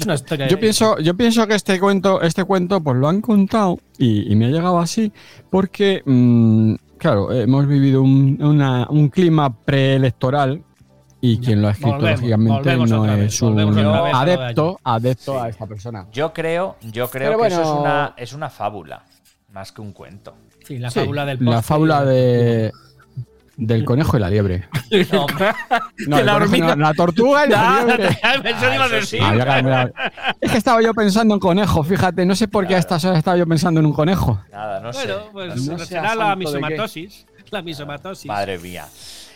Una 0.04 0.14
historia 0.14 0.46
Yo 0.48 0.56
de- 0.56 0.60
pienso, 0.60 0.98
yo 0.98 1.16
pienso 1.16 1.46
que 1.46 1.54
este 1.54 1.80
cuento, 1.80 2.20
este 2.20 2.44
cuento, 2.44 2.80
pues 2.82 2.96
lo 2.98 3.08
han 3.08 3.20
contado 3.22 3.78
y, 3.96 4.30
y 4.30 4.36
me 4.36 4.44
ha 4.46 4.48
llegado 4.50 4.78
así, 4.78 5.10
porque, 5.50 6.02
mm, 6.04 6.74
claro, 6.98 7.32
hemos 7.32 7.66
vivido 7.66 8.02
un, 8.02 8.36
una- 8.42 8.86
un 8.90 9.08
clima 9.08 9.52
preelectoral 9.64 10.62
y 11.20 11.38
quien 11.40 11.60
lo 11.62 11.68
ha 11.68 11.72
escrito, 11.72 11.92
Volvemos, 11.96 12.20
lógicamente, 12.20 12.52
volvemos 12.76 12.90
no 12.90 13.02
vez, 13.16 13.34
es 13.34 13.42
un 13.42 13.58
adepto, 14.14 14.80
adepto 14.84 15.32
Sí. 15.32 15.38
a 15.40 15.48
esta 15.48 15.66
persona. 15.66 16.06
Yo 16.12 16.32
creo, 16.32 16.76
yo 16.82 17.10
creo 17.10 17.30
Pero 17.32 17.42
que 17.42 17.48
eso 17.48 17.60
es 17.62 17.66
bueno. 17.68 17.80
una, 17.82 18.14
es 18.16 18.32
una 18.32 18.50
fábula, 18.50 19.02
más 19.52 19.72
que 19.72 19.80
un 19.80 19.92
cuento. 19.92 20.34
Sí, 20.66 20.78
la 20.78 20.90
Sí, 20.90 21.00
fábula 21.00 21.24
del 21.24 21.38
la 21.44 21.62
fábula 21.62 22.04
de 22.04 22.70
Del 23.56 23.84
conejo 23.84 24.16
y 24.16 24.20
la 24.20 24.30
liebre. 24.30 24.68
No, 25.12 25.26
No, 26.06 26.16
De 26.18 26.22
la 26.24 26.36
hormiga. 26.36 26.76
no, 26.76 26.82
la 26.84 26.94
tortuga 26.94 27.44
y 27.46 27.50
la 27.50 27.84
liebre. 27.84 28.18
Es 30.40 30.50
que 30.52 30.58
estaba 30.58 30.80
yo 30.82 30.94
pensando 30.94 31.34
en 31.34 31.40
conejo, 31.40 31.82
fíjate, 31.82 32.24
no 32.24 32.34
sé 32.36 32.48
por 32.48 32.66
qué 32.66 32.76
a 32.76 32.78
estas 32.78 33.04
horas 33.04 33.18
estaba 33.18 33.36
yo 33.36 33.46
pensando 33.46 33.80
en 33.80 33.86
un 33.86 33.92
conejo. 33.92 34.40
nada, 34.52 34.80
no 34.80 34.92
sé. 34.92 35.08
Bueno, 35.32 35.54
pues 35.72 35.88
será 35.88 36.14
la 36.14 36.36
misomatosis. 36.36 37.26
La 37.50 37.62
misomatosis. 37.62 38.26
Madre 38.26 38.58
mía. 38.58 38.86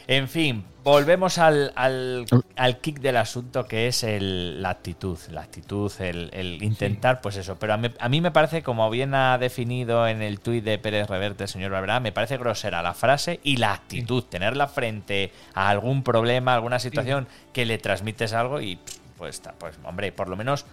En 0.07 0.29
fin, 0.29 0.65
volvemos 0.83 1.39
al, 1.39 1.73
al, 1.77 2.27
al 2.57 2.79
kick 2.81 3.01
del 3.01 3.17
asunto 3.17 3.67
que 3.67 3.87
es 3.87 4.03
el- 4.03 4.63
la 4.63 4.71
actitud. 4.71 5.19
La 5.31 5.43
actitud, 5.43 5.93
el, 6.01 6.31
el 6.33 6.63
intentar, 6.63 7.21
pues 7.21 7.37
eso. 7.37 7.57
Pero 7.59 7.75
a 7.75 7.77
mí, 7.77 7.91
a 7.99 8.09
mí 8.09 8.21
me 8.21 8.31
parece, 8.31 8.63
como 8.63 8.89
bien 8.91 9.15
ha 9.15 9.39
definido 9.39 10.07
en 10.09 10.23
el 10.23 10.41
tuit 10.41 10.65
de 10.65 10.79
Pérez 10.79 11.09
Reverte, 11.09 11.47
señor 11.47 11.71
Barberá, 11.73 12.01
me 12.01 12.13
parece 12.13 12.37
grosera 12.37 12.83
la 12.83 12.95
frase 12.95 13.41
y 13.43 13.57
la 13.57 13.73
actitud. 13.75 14.25
Tenerla 14.25 14.67
frente 14.69 15.33
a 15.55 15.69
algún 15.69 16.03
problema, 16.03 16.55
alguna 16.55 16.79
situación 16.79 17.29
que 17.53 17.65
le 17.65 17.79
transmites 17.79 18.33
algo 18.33 18.61
y 18.61 18.79
pues, 19.19 19.41
ta- 19.41 19.55
pues 19.59 19.79
hombre, 19.85 20.11
por 20.13 20.29
lo 20.29 20.37
menos 20.37 20.67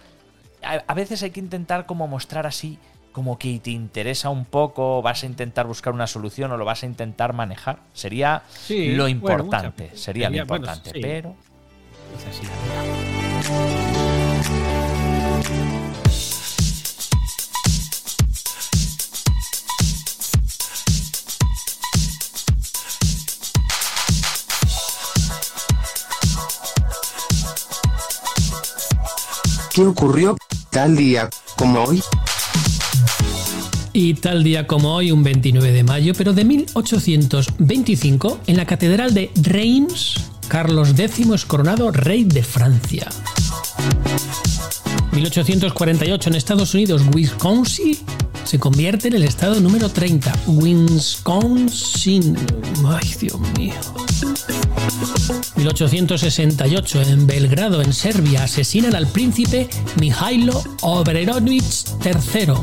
a, 0.62 0.82
a 0.86 0.94
veces 0.94 1.22
hay 1.22 1.30
que 1.30 1.40
intentar 1.40 1.86
como 1.86 2.06
mostrar 2.08 2.46
así 2.46 2.78
como 3.12 3.38
que 3.38 3.58
te 3.60 3.70
interesa 3.70 4.28
un 4.30 4.44
poco, 4.44 5.02
vas 5.02 5.22
a 5.22 5.26
intentar 5.26 5.66
buscar 5.66 5.92
una 5.92 6.06
solución 6.06 6.52
o 6.52 6.56
lo 6.56 6.64
vas 6.64 6.82
a 6.82 6.86
intentar 6.86 7.32
manejar. 7.32 7.78
Sería 7.92 8.42
Sí, 8.66 8.88
lo 8.94 9.04
bueno, 9.04 9.08
importante, 9.08 9.84
mucha- 9.90 9.96
sería 9.96 10.30
lo 10.30 10.46
bueno, 10.46 10.54
importante, 10.56 10.90
sí. 10.92 11.00
pero 11.00 11.34
Es 12.16 12.26
así 12.26 12.46
la 12.46 12.82
vida. 12.82 13.90
¿Qué 29.72 29.86
ocurrió 29.86 30.36
tal 30.70 30.96
día 30.96 31.30
como 31.56 31.82
hoy? 31.84 32.02
Y 33.92 34.14
tal 34.14 34.44
día 34.44 34.66
como 34.66 34.94
hoy, 34.94 35.10
un 35.10 35.22
29 35.22 35.72
de 35.72 35.82
mayo, 35.82 36.12
pero 36.16 36.32
de 36.32 36.44
1825, 36.44 38.40
en 38.46 38.56
la 38.56 38.64
Catedral 38.64 39.12
de 39.14 39.30
Reims, 39.42 40.14
Carlos 40.48 40.94
X 40.96 41.26
es 41.34 41.44
coronado 41.44 41.90
rey 41.90 42.24
de 42.24 42.42
Francia. 42.42 43.08
1848 45.12 46.30
en 46.30 46.36
Estados 46.36 46.74
Unidos, 46.74 47.02
Wisconsin 47.14 47.98
se 48.44 48.58
convierte 48.58 49.08
en 49.08 49.14
el 49.14 49.22
estado 49.22 49.60
número 49.60 49.88
30. 49.88 50.32
Wisconsin. 50.46 52.36
Ay, 52.84 53.14
Dios 53.20 53.38
mío. 53.56 53.74
1868 55.56 57.02
en 57.02 57.26
Belgrado, 57.26 57.82
en 57.82 57.92
Serbia, 57.92 58.44
asesinan 58.44 58.94
al 58.94 59.06
príncipe 59.06 59.68
Mijailo 59.98 60.62
Obrenović 60.82 61.84
III. 62.04 62.54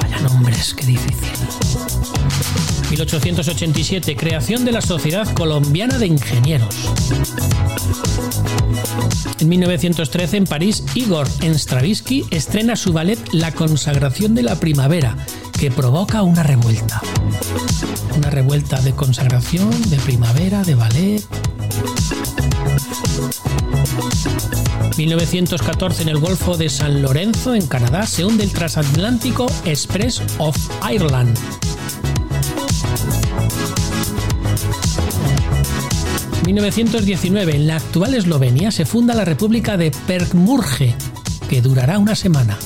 Vaya 0.00 0.20
nombres, 0.20 0.74
qué 0.74 0.86
difícil. 0.86 2.23
1887, 2.90 4.16
creación 4.16 4.64
de 4.64 4.72
la 4.72 4.80
Sociedad 4.80 5.26
Colombiana 5.34 5.98
de 5.98 6.06
Ingenieros. 6.06 6.74
En 9.40 9.48
1913, 9.48 10.36
en 10.36 10.44
París, 10.44 10.84
Igor 10.94 11.26
Stravinsky 11.42 12.24
estrena 12.30 12.76
su 12.76 12.92
ballet 12.92 13.18
La 13.32 13.52
consagración 13.52 14.34
de 14.34 14.42
la 14.42 14.56
primavera, 14.56 15.16
que 15.58 15.70
provoca 15.70 16.22
una 16.22 16.42
revuelta. 16.42 17.02
Una 18.16 18.30
revuelta 18.30 18.80
de 18.80 18.92
consagración, 18.92 19.70
de 19.90 19.96
primavera, 19.98 20.62
de 20.62 20.74
ballet. 20.74 21.22
1914 24.96 26.02
en 26.02 26.08
el 26.08 26.18
Golfo 26.18 26.56
de 26.56 26.68
San 26.68 27.02
Lorenzo, 27.02 27.54
en 27.54 27.66
Canadá, 27.66 28.06
se 28.06 28.24
hunde 28.24 28.44
el 28.44 28.52
transatlántico 28.52 29.46
Express 29.64 30.22
of 30.38 30.56
Ireland. 30.88 31.36
1919, 36.44 37.56
en 37.56 37.66
la 37.66 37.76
actual 37.76 38.14
Eslovenia, 38.14 38.70
se 38.70 38.84
funda 38.84 39.14
la 39.14 39.24
República 39.24 39.76
de 39.76 39.90
Perkmurje, 40.06 40.94
que 41.48 41.62
durará 41.62 41.98
una 41.98 42.14
semana. 42.14 42.58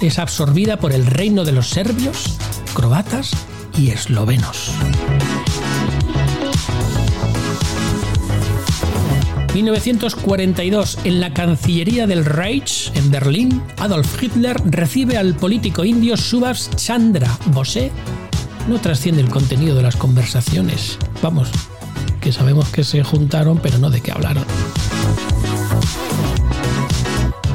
Es 0.00 0.18
absorbida 0.18 0.78
por 0.78 0.92
el 0.92 1.06
reino 1.06 1.44
de 1.44 1.52
los 1.52 1.68
serbios, 1.68 2.36
croatas 2.74 3.30
y 3.78 3.90
eslovenos. 3.90 4.72
1942, 9.54 10.98
en 11.04 11.20
la 11.20 11.32
Cancillería 11.32 12.08
del 12.08 12.24
Reich, 12.24 12.90
en 12.96 13.12
Berlín, 13.12 13.62
Adolf 13.78 14.20
Hitler 14.20 14.56
recibe 14.64 15.16
al 15.16 15.34
político 15.34 15.84
indio 15.84 16.16
Subhas 16.16 16.70
Chandra 16.74 17.30
Bose. 17.46 17.92
No 18.68 18.80
trasciende 18.80 19.20
el 19.20 19.28
contenido 19.28 19.76
de 19.76 19.82
las 19.82 19.96
conversaciones. 19.96 20.98
Vamos, 21.22 21.50
que 22.20 22.32
sabemos 22.32 22.70
que 22.70 22.82
se 22.82 23.04
juntaron, 23.04 23.58
pero 23.58 23.78
no 23.78 23.90
de 23.90 24.00
qué 24.00 24.10
hablaron. 24.10 24.44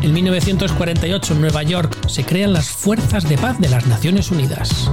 En 0.01 0.13
1948, 0.13 1.33
en 1.33 1.41
Nueva 1.41 1.63
York, 1.63 2.07
se 2.07 2.23
crean 2.23 2.53
las 2.53 2.69
Fuerzas 2.69 3.27
de 3.27 3.37
Paz 3.37 3.59
de 3.59 3.69
las 3.69 3.87
Naciones 3.87 4.31
Unidas. 4.31 4.89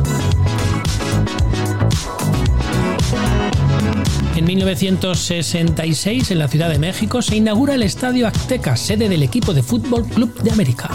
En 4.34 4.44
1966, 4.44 6.30
en 6.30 6.38
la 6.38 6.48
Ciudad 6.48 6.70
de 6.70 6.78
México, 6.78 7.22
se 7.22 7.36
inaugura 7.36 7.74
el 7.74 7.82
Estadio 7.82 8.26
Azteca, 8.26 8.76
sede 8.76 9.08
del 9.08 9.22
equipo 9.22 9.54
de 9.54 9.62
Fútbol 9.62 10.04
Club 10.06 10.42
de 10.42 10.50
América. 10.50 10.90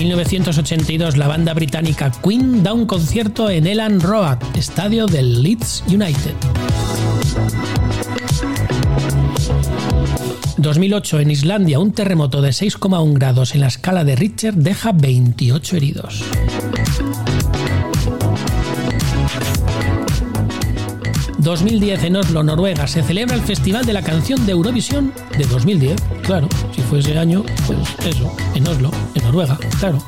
1982, 0.00 1.18
la 1.18 1.28
banda 1.28 1.52
británica 1.52 2.10
Queen 2.22 2.62
da 2.62 2.72
un 2.72 2.86
concierto 2.86 3.50
en 3.50 3.66
Elland 3.66 4.02
Road, 4.02 4.38
estadio 4.54 5.04
del 5.04 5.42
Leeds 5.42 5.84
United. 5.88 6.34
2008, 10.56 11.20
en 11.20 11.30
Islandia, 11.30 11.78
un 11.78 11.92
terremoto 11.92 12.40
de 12.40 12.48
6,1 12.48 13.12
grados 13.12 13.54
en 13.54 13.60
la 13.60 13.66
escala 13.66 14.04
de 14.04 14.16
Richter 14.16 14.54
deja 14.54 14.92
28 14.92 15.76
heridos. 15.76 16.24
...2010 21.40 22.04
en 22.04 22.16
Oslo, 22.16 22.42
Noruega, 22.42 22.86
se 22.86 23.02
celebra 23.02 23.34
el 23.34 23.40
Festival 23.40 23.86
de 23.86 23.94
la 23.94 24.02
Canción 24.02 24.44
de 24.44 24.52
Eurovisión 24.52 25.12
de 25.38 25.44
2010. 25.44 26.00
Claro, 26.22 26.48
si 26.74 26.82
fue 26.82 26.98
ese 26.98 27.18
año, 27.18 27.44
pues 27.66 27.78
eso, 28.04 28.30
en 28.54 28.68
Oslo, 28.68 28.90
en 29.14 29.24
Noruega, 29.24 29.58
claro. 29.78 29.98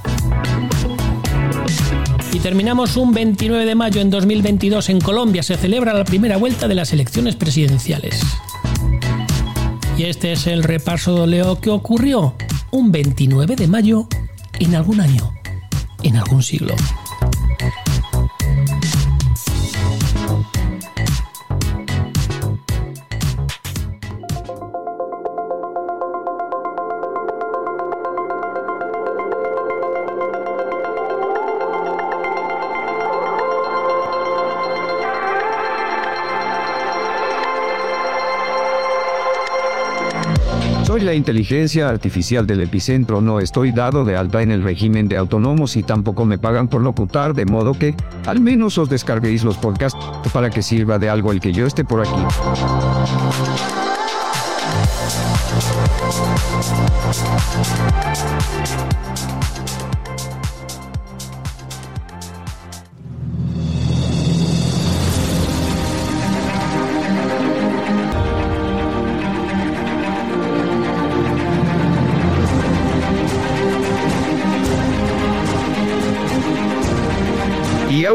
Y 2.33 2.39
terminamos 2.39 2.97
un 2.97 3.13
29 3.13 3.65
de 3.65 3.75
mayo 3.75 4.01
en 4.01 4.11
2022 4.11 4.91
en 4.91 5.01
Colombia, 5.01 5.43
se 5.43 5.57
celebra 5.57 5.95
la 5.95 6.05
primera 6.05 6.37
vuelta 6.37 6.69
de 6.69 6.75
las 6.75 6.93
elecciones 6.93 7.37
presidenciales. 7.37 8.23
Y 9.97 10.05
este 10.05 10.33
es 10.33 10.47
el 10.47 10.63
repaso 10.63 11.27
de 11.27 11.39
lo 11.39 11.61
que 11.61 11.71
ocurrió 11.71 12.35
un 12.71 12.93
29 12.93 13.57
de 13.57 13.69
mayo 13.69 14.09
en 14.59 14.75
algún 14.75 15.01
año, 15.01 15.33
en 16.03 16.17
algún 16.17 16.43
siglo. 16.43 16.75
Inteligencia 41.15 41.89
artificial 41.89 42.47
del 42.47 42.61
epicentro, 42.61 43.21
no 43.21 43.41
estoy 43.41 43.73
dado 43.73 44.05
de 44.05 44.17
alta 44.17 44.43
en 44.43 44.51
el 44.51 44.63
régimen 44.63 45.09
de 45.09 45.17
autónomos 45.17 45.77
y 45.77 45.83
tampoco 45.83 46.25
me 46.25 46.39
pagan 46.39 46.69
por 46.69 46.83
locutar, 46.83 47.35
de 47.35 47.47
modo 47.47 47.75
que 47.75 47.95
al 48.27 48.41
menos 48.41 48.79
os 48.79 48.89
descarguéis 48.89 49.45
los 49.45 49.57
podcasts 49.57 49.99
para 50.33 50.51
que 50.51 50.63
sirva 50.63 50.99
de 50.99 51.09
algo 51.09 51.33
el 51.33 51.41
que 51.41 51.53
yo 51.53 51.67
esté 51.67 51.85
por 51.85 52.01
aquí. 52.01 52.11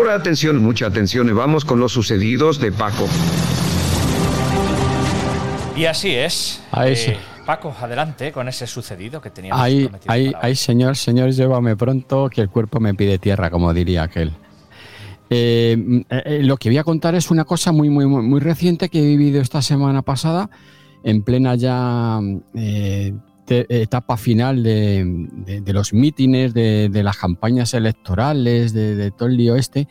Ahora 0.07 0.21
atención, 0.21 0.63
mucha 0.63 0.87
atención 0.87 1.27
y 1.27 1.33
vamos 1.33 1.65
con 1.65 1.81
los 1.81 1.91
sucedidos 1.91 2.59
de 2.61 2.71
Paco. 2.71 3.07
Y 5.75 5.85
así 5.85 6.15
es. 6.15 6.63
Ahí 6.71 6.93
Eh, 6.93 6.95
sí. 6.95 7.13
Paco, 7.45 7.75
adelante 7.79 8.31
con 8.31 8.47
ese 8.47 8.67
sucedido 8.67 9.21
que 9.21 9.29
teníamos 9.29 9.61
Ahí, 9.61 9.83
prometido 9.83 10.13
ahí, 10.13 10.33
ahí, 10.41 10.55
señor, 10.55 10.95
señor, 10.97 11.31
llévame 11.31 11.75
pronto, 11.75 12.29
que 12.29 12.41
el 12.41 12.49
cuerpo 12.49 12.79
me 12.79 12.93
pide 12.93 13.19
tierra, 13.19 13.49
como 13.49 13.73
diría 13.73 14.03
aquel. 14.03 14.31
Eh, 15.29 15.77
eh, 16.09 16.23
eh, 16.25 16.39
lo 16.43 16.57
que 16.57 16.69
voy 16.69 16.77
a 16.77 16.83
contar 16.83 17.15
es 17.15 17.29
una 17.29 17.43
cosa 17.43 17.71
muy, 17.71 17.89
muy, 17.89 18.05
muy, 18.05 18.21
muy 18.21 18.39
reciente 18.39 18.89
que 18.89 18.99
he 18.99 19.05
vivido 19.05 19.41
esta 19.41 19.61
semana 19.61 20.01
pasada, 20.03 20.49
en 21.03 21.21
plena 21.21 21.55
ya 21.55 22.19
eh, 22.53 23.13
etapa 23.49 24.17
final 24.17 24.63
de, 24.63 25.03
de- 25.61 25.73
los 25.73 25.93
mítines, 25.93 26.53
de, 26.53 26.89
de 26.89 27.03
las 27.03 27.17
campañas 27.17 27.73
electorales, 27.73 28.73
de, 28.73 28.95
de 28.95 29.11
todo 29.11 29.29
el 29.29 29.37
lío 29.37 29.55
este. 29.55 29.87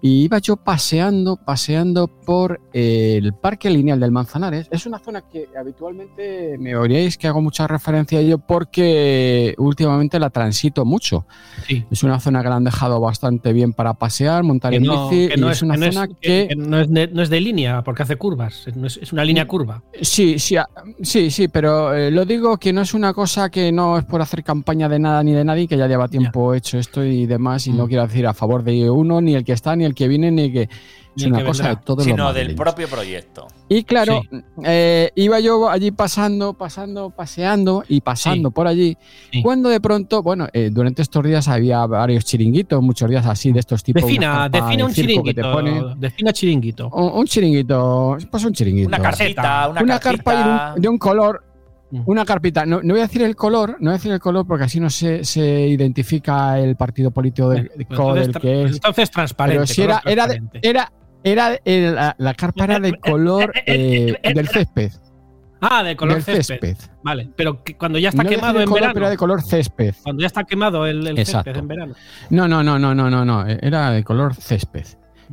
Y 0.00 0.22
iba 0.24 0.38
yo 0.38 0.56
paseando, 0.56 1.36
paseando 1.36 2.06
por 2.06 2.60
eh, 2.72 3.18
el 3.20 3.32
Parque 3.34 3.68
Lineal 3.68 3.98
del 3.98 4.12
Manzanares. 4.12 4.68
Es 4.70 4.86
una 4.86 4.98
zona 5.00 5.22
que 5.22 5.48
habitualmente 5.58 6.56
me 6.58 6.76
oiréis 6.76 7.16
que 7.18 7.26
hago 7.26 7.40
mucha 7.40 7.66
referencia 7.66 8.18
a 8.18 8.22
ello 8.22 8.38
porque 8.38 9.54
últimamente 9.58 10.18
la 10.20 10.30
transito 10.30 10.84
mucho. 10.84 11.26
Sí. 11.66 11.84
Es 11.90 12.02
una 12.04 12.20
zona 12.20 12.42
que 12.42 12.48
la 12.48 12.56
han 12.56 12.64
dejado 12.64 13.00
bastante 13.00 13.52
bien 13.52 13.72
para 13.72 13.94
pasear, 13.94 14.42
montar 14.44 14.74
en 14.74 14.84
no, 14.84 15.08
bici. 15.10 15.28
que 15.28 15.34
y 15.36 15.40
no 15.40 15.50
es, 15.50 15.56
es, 15.58 15.62
una 15.62 15.74
que 15.74 15.80
no 15.80 15.86
es- 15.86 15.94
zona 15.94 16.06
que- 16.08 16.14
que, 16.20 16.46
que 16.48 16.56
no 16.56 16.78
es 16.80 16.90
de, 16.92 17.08
no 17.08 17.22
es 17.22 17.30
de 17.30 17.40
línea, 17.40 17.82
porque 17.82 18.02
hace 18.02 18.16
curvas. 18.16 18.66
No 18.76 18.86
es, 18.86 18.98
es 18.98 19.12
una 19.12 19.24
línea 19.24 19.46
curva. 19.46 19.82
Sí, 20.00 20.38
sí, 20.38 20.56
a- 20.56 20.68
sí, 21.02 21.30
sí, 21.30 21.48
pero 21.48 21.94
eh, 21.94 22.10
lo 22.10 22.24
digo 22.24 22.56
que 22.58 22.72
no 22.72 22.82
es 22.82 22.94
una 22.94 23.12
cosa 23.12 23.50
que 23.50 23.72
no 23.72 23.98
es 23.98 24.04
por 24.04 24.20
hacer 24.22 24.44
campaña 24.44 24.88
de 24.88 24.98
nada 24.98 25.22
ni 25.22 25.32
de 25.32 25.44
nadie, 25.44 25.66
que 25.66 25.76
ya 25.76 25.88
lleva 25.88 26.08
tiempo 26.08 26.54
hecho 26.54 26.78
esto 26.78 27.02
y 27.04 27.26
demás, 27.26 27.66
y 27.66 27.72
no 27.72 27.84
Mm. 27.86 27.88
quiero 27.88 28.06
decir 28.06 28.26
a 28.26 28.34
favor 28.34 28.62
de 28.62 28.88
uno, 28.90 29.20
ni 29.20 29.34
el 29.34 29.44
que 29.44 29.52
está, 29.52 29.74
ni 29.74 29.84
el 29.84 29.87
que 29.94 30.08
viene, 30.08 30.30
ni 30.30 30.52
que... 30.52 30.68
Ni 31.16 31.22
Es 31.22 31.26
el 31.26 31.32
una 31.32 31.38
que 31.40 31.44
cosa 31.46 31.62
vendrá, 31.64 31.80
de 31.80 31.84
todos 31.84 31.98
los 31.98 32.06
Sino 32.06 32.32
del 32.32 32.54
propio 32.54 32.86
proyecto. 32.86 33.48
Y 33.68 33.82
claro, 33.82 34.22
eh, 34.62 35.10
iba 35.16 35.40
yo 35.40 35.68
allí 35.68 35.90
pasando, 35.90 36.54
pasando, 36.54 37.10
paseando 37.10 37.82
y 37.88 38.02
pasando 38.02 38.52
por 38.52 38.68
allí, 38.68 38.96
cuando 39.42 39.68
de 39.68 39.80
pronto, 39.80 40.22
bueno, 40.22 40.46
eh, 40.52 40.70
durante 40.72 41.02
estos 41.02 41.24
días 41.24 41.48
había 41.48 41.84
varios 41.86 42.24
chiringuitos, 42.24 42.80
muchos 42.82 43.10
días 43.10 43.26
así 43.26 43.50
de 43.50 43.58
estos 43.58 43.82
tipos. 43.82 44.02
Defina, 44.02 44.30
una 44.30 44.50
carpa 44.50 44.58
defina 44.60 44.76
de 44.76 44.84
un 44.84 44.94
circo 44.94 45.22
que 45.24 45.34
te 45.34 45.42
chiringuito. 45.42 45.94
Defina 45.96 46.32
chiringuito. 46.32 46.88
Un, 46.90 47.18
un 47.18 47.26
chiringuito, 47.26 48.18
pues 48.30 48.44
un 48.44 48.52
chiringuito. 48.52 48.88
Una 48.88 48.98
carpita, 49.00 49.68
una, 49.70 49.98
carpa 49.98 50.32
carpita. 50.32 50.32
y 50.40 50.44
de 50.44 50.76
un, 50.76 50.82
de 50.82 50.88
un 50.88 50.98
color. 50.98 51.47
Mm. 51.90 52.02
Una 52.06 52.24
carpita. 52.24 52.66
No, 52.66 52.80
no 52.82 52.92
voy 52.94 53.00
a 53.00 53.06
decir 53.06 53.22
el 53.22 53.34
color, 53.34 53.70
no 53.80 53.84
voy 53.86 53.90
a 53.90 53.92
decir 53.92 54.12
el 54.12 54.20
color 54.20 54.46
porque 54.46 54.64
así 54.64 54.78
no 54.78 54.90
se, 54.90 55.24
se 55.24 55.66
identifica 55.68 56.58
el 56.58 56.76
partido 56.76 57.10
político 57.10 57.48
del, 57.50 57.68
Pues 57.68 57.86
entonces, 57.90 58.26
del 58.32 58.42
que 58.42 58.62
es. 58.64 58.72
entonces 58.72 59.10
transparente. 59.10 59.62
Pero 59.62 59.66
si 59.66 59.82
era, 59.82 60.02
era, 60.04 60.26
era, 60.62 60.92
era 61.24 61.58
el- 61.64 61.94
la, 61.94 62.14
la 62.18 62.34
carpa 62.34 62.64
era 62.64 62.78
de 62.78 62.92
color 62.98 63.52
eh, 63.66 64.14
del 64.34 64.48
césped. 64.48 64.92
Ah, 65.60 65.82
de 65.82 65.96
color 65.96 66.22
del 66.22 66.22
césped. 66.36 66.58
césped. 66.76 66.90
Vale, 67.02 67.30
pero 67.34 67.64
que 67.64 67.76
cuando 67.76 67.98
ya 67.98 68.10
está 68.10 68.22
No 68.22 68.28
quemado 68.28 68.60
en 68.60 68.66
color, 68.66 68.74
verano. 68.80 68.94
pero 68.94 69.06
era 69.06 69.10
de 69.10 69.16
color 69.16 69.42
césped. 69.42 69.94
Cuando 70.02 70.20
ya 70.20 70.26
está 70.26 70.44
quemado 70.44 70.86
el, 70.86 71.16
césped 71.26 71.56
en 71.56 71.66
verano. 71.68 71.94
No, 72.30 72.46
no, 72.46 72.62
no, 72.62 72.78
no, 72.78 72.94
no, 72.94 73.10
no, 73.10 73.24
no. 73.24 73.46
Era 73.46 73.90
de 73.90 74.04
color 74.04 74.34
césped. 74.34 74.84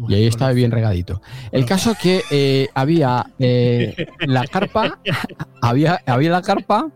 Y 0.08 0.14
ahí 0.16 0.26
estaba 0.28 0.52
bien 0.52 0.72
regadito. 0.72 1.22
El 1.52 1.66
caso 1.66 1.96
que 2.02 2.22
eh, 2.32 2.68
había 2.74 3.26
eh, 3.40 4.08
la 4.28 4.46
carpa, 4.48 5.00
había, 5.62 6.02
había 6.06 6.30
la 6.32 6.42
carpa 6.42 6.90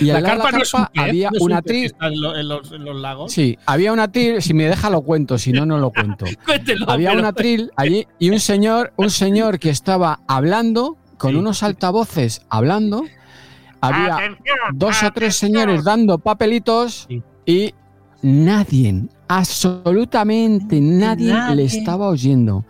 y 0.00 0.06
la 0.06 0.20
carpa 0.22 0.50
no 0.50 0.58
la 0.58 0.62
es 0.64 0.74
un 0.74 0.80
carpa 0.80 0.92
pez, 0.92 1.02
había 1.04 1.30
no 1.30 1.36
es 1.36 1.42
un 1.42 1.52
una 1.52 1.62
tril. 1.62 1.94
en, 2.00 2.20
lo- 2.20 2.36
en 2.36 2.48
los, 2.48 2.72
en 2.72 2.84
los 2.84 2.96
lagos. 2.96 3.32
Sí, 3.32 3.56
había 3.66 3.92
una 3.92 4.10
tril, 4.10 4.42
si 4.42 4.52
me 4.52 4.64
deja 4.64 4.90
lo 4.90 5.02
cuento, 5.02 5.38
si 5.38 5.52
no, 5.52 5.64
no 5.64 5.78
lo 5.78 5.90
cuento. 5.90 6.26
Cuéntelo, 6.44 6.90
había 6.90 7.10
pero- 7.10 7.20
una 7.20 7.32
tril 7.32 7.70
allí 7.76 8.06
y 8.18 8.30
un 8.30 8.40
señor, 8.40 8.92
un 8.96 9.10
señor 9.10 9.58
que 9.60 9.70
estaba 9.70 10.20
hablando 10.26 10.96
con 11.18 11.36
unos 11.36 11.62
altavoces 11.62 12.42
hablando. 12.50 13.04
Había 13.80 14.36
dos 14.74 15.02
o 15.04 15.10
tres 15.12 15.36
señores 15.36 15.84
dando 15.84 16.18
papelitos 16.18 17.06
y 17.44 17.72
nadie, 18.22 19.04
absolutamente 19.28 20.80
nadie, 20.80 21.32
Nadie. 21.32 21.56
le 21.56 21.64
estaba 21.64 22.08
oyendo. 22.08 22.64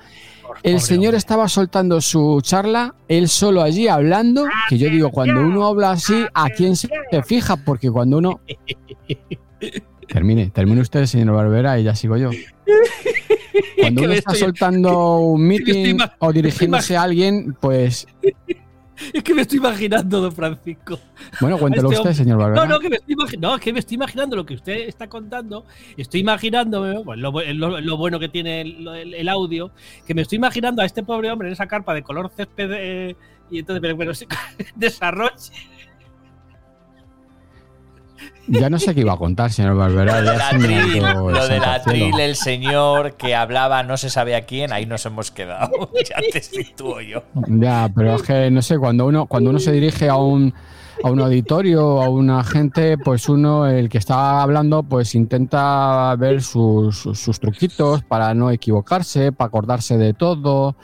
El 0.62 0.80
señor 0.80 1.14
estaba 1.14 1.48
soltando 1.48 2.00
su 2.00 2.40
charla, 2.42 2.94
él 3.08 3.28
solo 3.28 3.62
allí 3.62 3.88
hablando, 3.88 4.46
que 4.68 4.78
yo 4.78 4.88
digo, 4.88 5.10
cuando 5.10 5.40
uno 5.40 5.66
habla 5.66 5.92
así, 5.92 6.24
¿a 6.34 6.48
quién 6.48 6.76
se 6.76 6.88
fija? 7.24 7.56
Porque 7.56 7.90
cuando 7.90 8.18
uno... 8.18 8.40
Termine, 10.08 10.50
termine 10.50 10.80
usted, 10.80 11.04
señor 11.06 11.34
Barbera, 11.34 11.78
y 11.80 11.84
ya 11.84 11.94
sigo 11.94 12.16
yo. 12.16 12.30
Cuando 13.80 14.02
uno 14.02 14.12
está 14.12 14.34
soltando 14.34 15.18
un 15.18 15.42
meeting 15.48 15.98
o 16.18 16.32
dirigiéndose 16.32 16.96
a 16.96 17.02
alguien, 17.02 17.56
pues... 17.60 18.06
Es 19.12 19.22
que 19.22 19.34
me 19.34 19.42
estoy 19.42 19.58
imaginando, 19.58 20.20
don 20.20 20.32
Francisco. 20.32 20.98
Bueno, 21.40 21.58
cuéntelo 21.58 21.88
este 21.90 22.00
usted, 22.02 22.12
señor 22.14 22.38
Barbera. 22.38 22.64
No, 22.64 22.74
no, 22.74 22.80
que 22.80 22.88
me 22.88 22.96
estoy 22.96 23.16
no, 23.38 23.54
es 23.56 23.60
que 23.60 23.72
me 23.72 23.78
estoy 23.80 23.94
imaginando 23.96 24.36
lo 24.36 24.46
que 24.46 24.54
usted 24.54 24.72
está 24.88 25.08
contando. 25.08 25.64
Estoy 25.96 26.20
imaginándome, 26.20 26.98
bueno, 27.02 27.22
lo, 27.22 27.32
bu- 27.32 27.52
lo- 27.54 27.80
lo 27.80 27.96
bueno 27.96 28.18
que 28.18 28.28
tiene 28.28 28.62
el, 28.62 28.86
el- 28.88 29.14
el 29.14 29.28
audio, 29.28 29.70
que 30.06 30.14
me 30.14 30.22
estoy 30.22 30.36
imaginando 30.36 30.82
a 30.82 30.86
este 30.86 31.02
pobre 31.02 31.30
hombre 31.30 31.48
en 31.48 31.52
esa 31.52 31.66
carpa 31.66 31.94
de 31.94 32.02
color 32.02 32.30
césped 32.34 32.70
eh, 32.72 33.16
y 33.50 33.58
entonces, 33.58 33.80
pero, 33.80 33.96
pero 33.96 34.14
sí, 34.14 34.26
desarrollo. 34.74 35.34
Ya 38.48 38.70
no 38.70 38.78
sé 38.78 38.94
qué 38.94 39.00
iba 39.00 39.12
a 39.12 39.16
contar, 39.16 39.50
señor 39.52 39.76
Barbera. 39.76 40.20
Lo 40.20 40.30
de 40.32 40.38
la 40.38 40.50
tril, 40.50 40.96
el 40.96 41.02
lo 41.02 41.48
de 41.48 41.58
la 41.58 41.74
santo 41.78 41.90
cielo. 41.90 42.06
tril, 42.10 42.20
el 42.20 42.36
señor 42.36 43.14
que 43.16 43.34
hablaba 43.34 43.82
no 43.82 43.96
se 43.96 44.08
sabe 44.10 44.36
a 44.36 44.42
quién, 44.46 44.72
ahí 44.72 44.86
nos 44.86 45.04
hemos 45.06 45.30
quedado. 45.30 45.90
ya 46.08 46.16
te 46.32 46.40
sitúo 46.40 47.00
yo. 47.00 47.22
Ya, 47.48 47.90
pero 47.94 48.14
es 48.16 48.22
que 48.22 48.50
no 48.50 48.62
sé, 48.62 48.78
cuando 48.78 49.06
uno, 49.06 49.26
cuando 49.26 49.50
uno 49.50 49.58
se 49.58 49.72
dirige 49.72 50.08
a 50.08 50.16
un, 50.16 50.54
a 51.02 51.10
un 51.10 51.20
auditorio, 51.20 52.00
a 52.02 52.08
una 52.08 52.44
gente, 52.44 52.96
pues 52.98 53.28
uno, 53.28 53.66
el 53.66 53.88
que 53.88 53.98
está 53.98 54.42
hablando, 54.42 54.82
pues 54.84 55.14
intenta 55.16 56.14
ver 56.16 56.40
sus, 56.42 56.96
sus- 56.98 57.18
sus 57.18 57.40
truquitos 57.40 58.02
para 58.04 58.32
no 58.34 58.50
equivocarse, 58.50 59.32
para 59.32 59.48
acordarse 59.48 59.98
de 59.98 60.14
todo, 60.14 60.76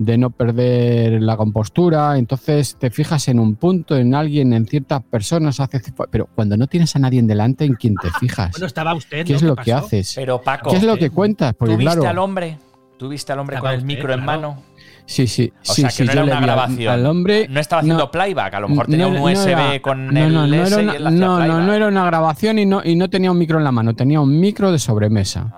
de 0.00 0.16
no 0.16 0.30
perder 0.30 1.20
la 1.20 1.36
compostura. 1.36 2.16
Entonces 2.16 2.74
te 2.78 2.90
fijas 2.90 3.28
en 3.28 3.38
un 3.38 3.56
punto, 3.56 3.96
en 3.96 4.14
alguien, 4.14 4.54
en 4.54 4.66
ciertas 4.66 5.02
personas, 5.02 5.60
hace, 5.60 5.80
pero 6.10 6.26
cuando 6.34 6.56
no 6.56 6.66
tienes 6.66 6.96
a 6.96 6.98
nadie 6.98 7.20
en 7.20 7.26
delante, 7.26 7.66
¿en 7.66 7.74
quién 7.74 7.94
te 7.96 8.08
fijas? 8.18 8.52
Bueno, 8.52 8.66
estaba 8.66 8.94
usted. 8.94 9.26
¿Qué 9.26 9.34
¿no? 9.34 9.36
es 9.36 9.42
lo 9.42 9.56
que 9.56 9.74
haces? 9.74 10.14
Pero 10.14 10.40
Paco, 10.40 10.70
¿Qué 10.70 10.78
es 10.78 10.84
lo 10.84 10.96
que 10.96 11.10
cuentas? 11.10 11.54
Porque 11.54 11.74
¿tú 11.74 11.78
viste 11.78 11.96
claro, 11.96 12.08
al 12.08 12.18
hombre? 12.18 12.58
¿Tú 12.96 13.10
viste 13.10 13.32
al 13.32 13.40
hombre 13.40 13.58
con 13.58 13.70
el 13.70 13.76
usted, 13.76 13.86
micro 13.86 14.12
en 14.14 14.22
claro. 14.22 14.40
mano? 14.40 14.62
Sí, 15.10 15.26
sí. 15.26 15.52
O 15.68 15.72
sí, 15.74 15.80
sea, 15.80 15.88
que 15.90 15.94
sí, 15.96 16.04
no 16.04 16.12
yo 16.14 16.20
era 16.20 16.22
una 16.36 16.40
grabación. 16.40 16.92
Al 16.94 17.04
hombre. 17.06 17.48
no 17.50 17.58
estaba 17.58 17.80
haciendo 17.80 18.04
no, 18.04 18.10
playback, 18.12 18.54
a 18.54 18.60
lo 18.60 18.68
mejor 18.68 18.86
tenía 18.86 19.06
no- 19.06 19.10
un 19.10 19.16
no 19.16 19.22
USB 19.24 19.48
era- 19.48 19.82
con 19.82 20.06
no, 20.14 20.20
el 20.20 20.32
no, 20.32 20.46
no 20.46 20.54
S 20.54 20.72
era 20.74 20.80
y 20.80 20.84
una, 20.84 20.94
él 20.96 21.06
hacía 21.08 21.18
no, 21.18 21.60
no, 21.62 21.72
era 21.74 21.88
una 21.88 22.04
grabación 22.04 22.58
y 22.60 22.66
no, 22.66 22.80
y 22.84 22.94
no 22.94 23.10
tenía 23.10 23.32
un 23.32 23.38
micro 23.38 23.58
en 23.58 23.64
la 23.64 23.72
mano, 23.72 23.92
tenía 23.94 24.20
un 24.20 24.38
micro 24.38 24.70
de 24.70 24.78
sobremesa. 24.78 25.52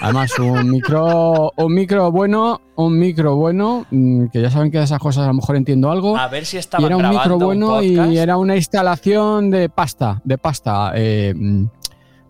Además, 0.00 0.38
un 0.38 0.70
micro, 0.70 1.50
un 1.56 1.74
micro 1.74 2.12
bueno, 2.12 2.60
un 2.76 2.98
micro 2.98 3.34
bueno, 3.36 3.86
mm, 3.90 4.26
que 4.26 4.40
ya 4.40 4.50
saben 4.50 4.70
que 4.70 4.78
de 4.78 4.84
esas 4.84 4.98
cosas 5.00 5.24
a 5.24 5.28
lo 5.28 5.34
mejor 5.34 5.56
entiendo 5.56 5.90
algo. 5.90 6.16
A 6.16 6.28
ver 6.28 6.44
si 6.44 6.56
Y 6.56 6.60
estaban 6.60 6.86
era 6.86 6.96
un 6.96 7.02
grabando 7.02 7.20
micro 7.22 7.36
un 7.38 7.44
bueno 7.44 7.82
y 7.82 7.96
podcast. 7.96 8.16
era 8.16 8.36
una 8.36 8.54
instalación 8.56 9.50
de 9.50 9.68
pasta, 9.68 10.20
de 10.24 10.38
pasta. 10.38 10.92
eh, 10.94 11.34
mm, 11.34 11.64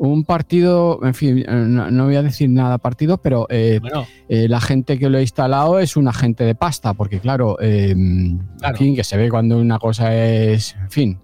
un 0.02 0.24
partido, 0.24 0.98
en 1.02 1.12
fin, 1.12 1.38
eh, 1.40 1.44
no, 1.48 1.90
no 1.90 2.06
voy 2.06 2.16
a 2.16 2.22
decir 2.22 2.48
nada 2.48 2.78
partido, 2.78 3.18
pero 3.18 3.46
eh, 3.50 3.80
Bueno. 3.82 4.06
eh, 4.30 4.48
la 4.48 4.58
gente 4.58 4.98
que 4.98 5.10
lo 5.10 5.18
ha 5.18 5.20
instalado 5.20 5.78
es 5.78 5.94
una 5.94 6.14
gente 6.14 6.44
de 6.44 6.54
pasta, 6.54 6.94
porque 6.94 7.20
claro, 7.20 7.58
eh, 7.60 7.90
en 7.90 8.40
fin, 8.76 8.96
que 8.96 9.04
se 9.04 9.18
ve 9.18 9.28
cuando 9.28 9.58
una 9.58 9.78
cosa 9.78 10.14
es, 10.16 10.74
en 10.80 10.90
fin, 10.90 11.18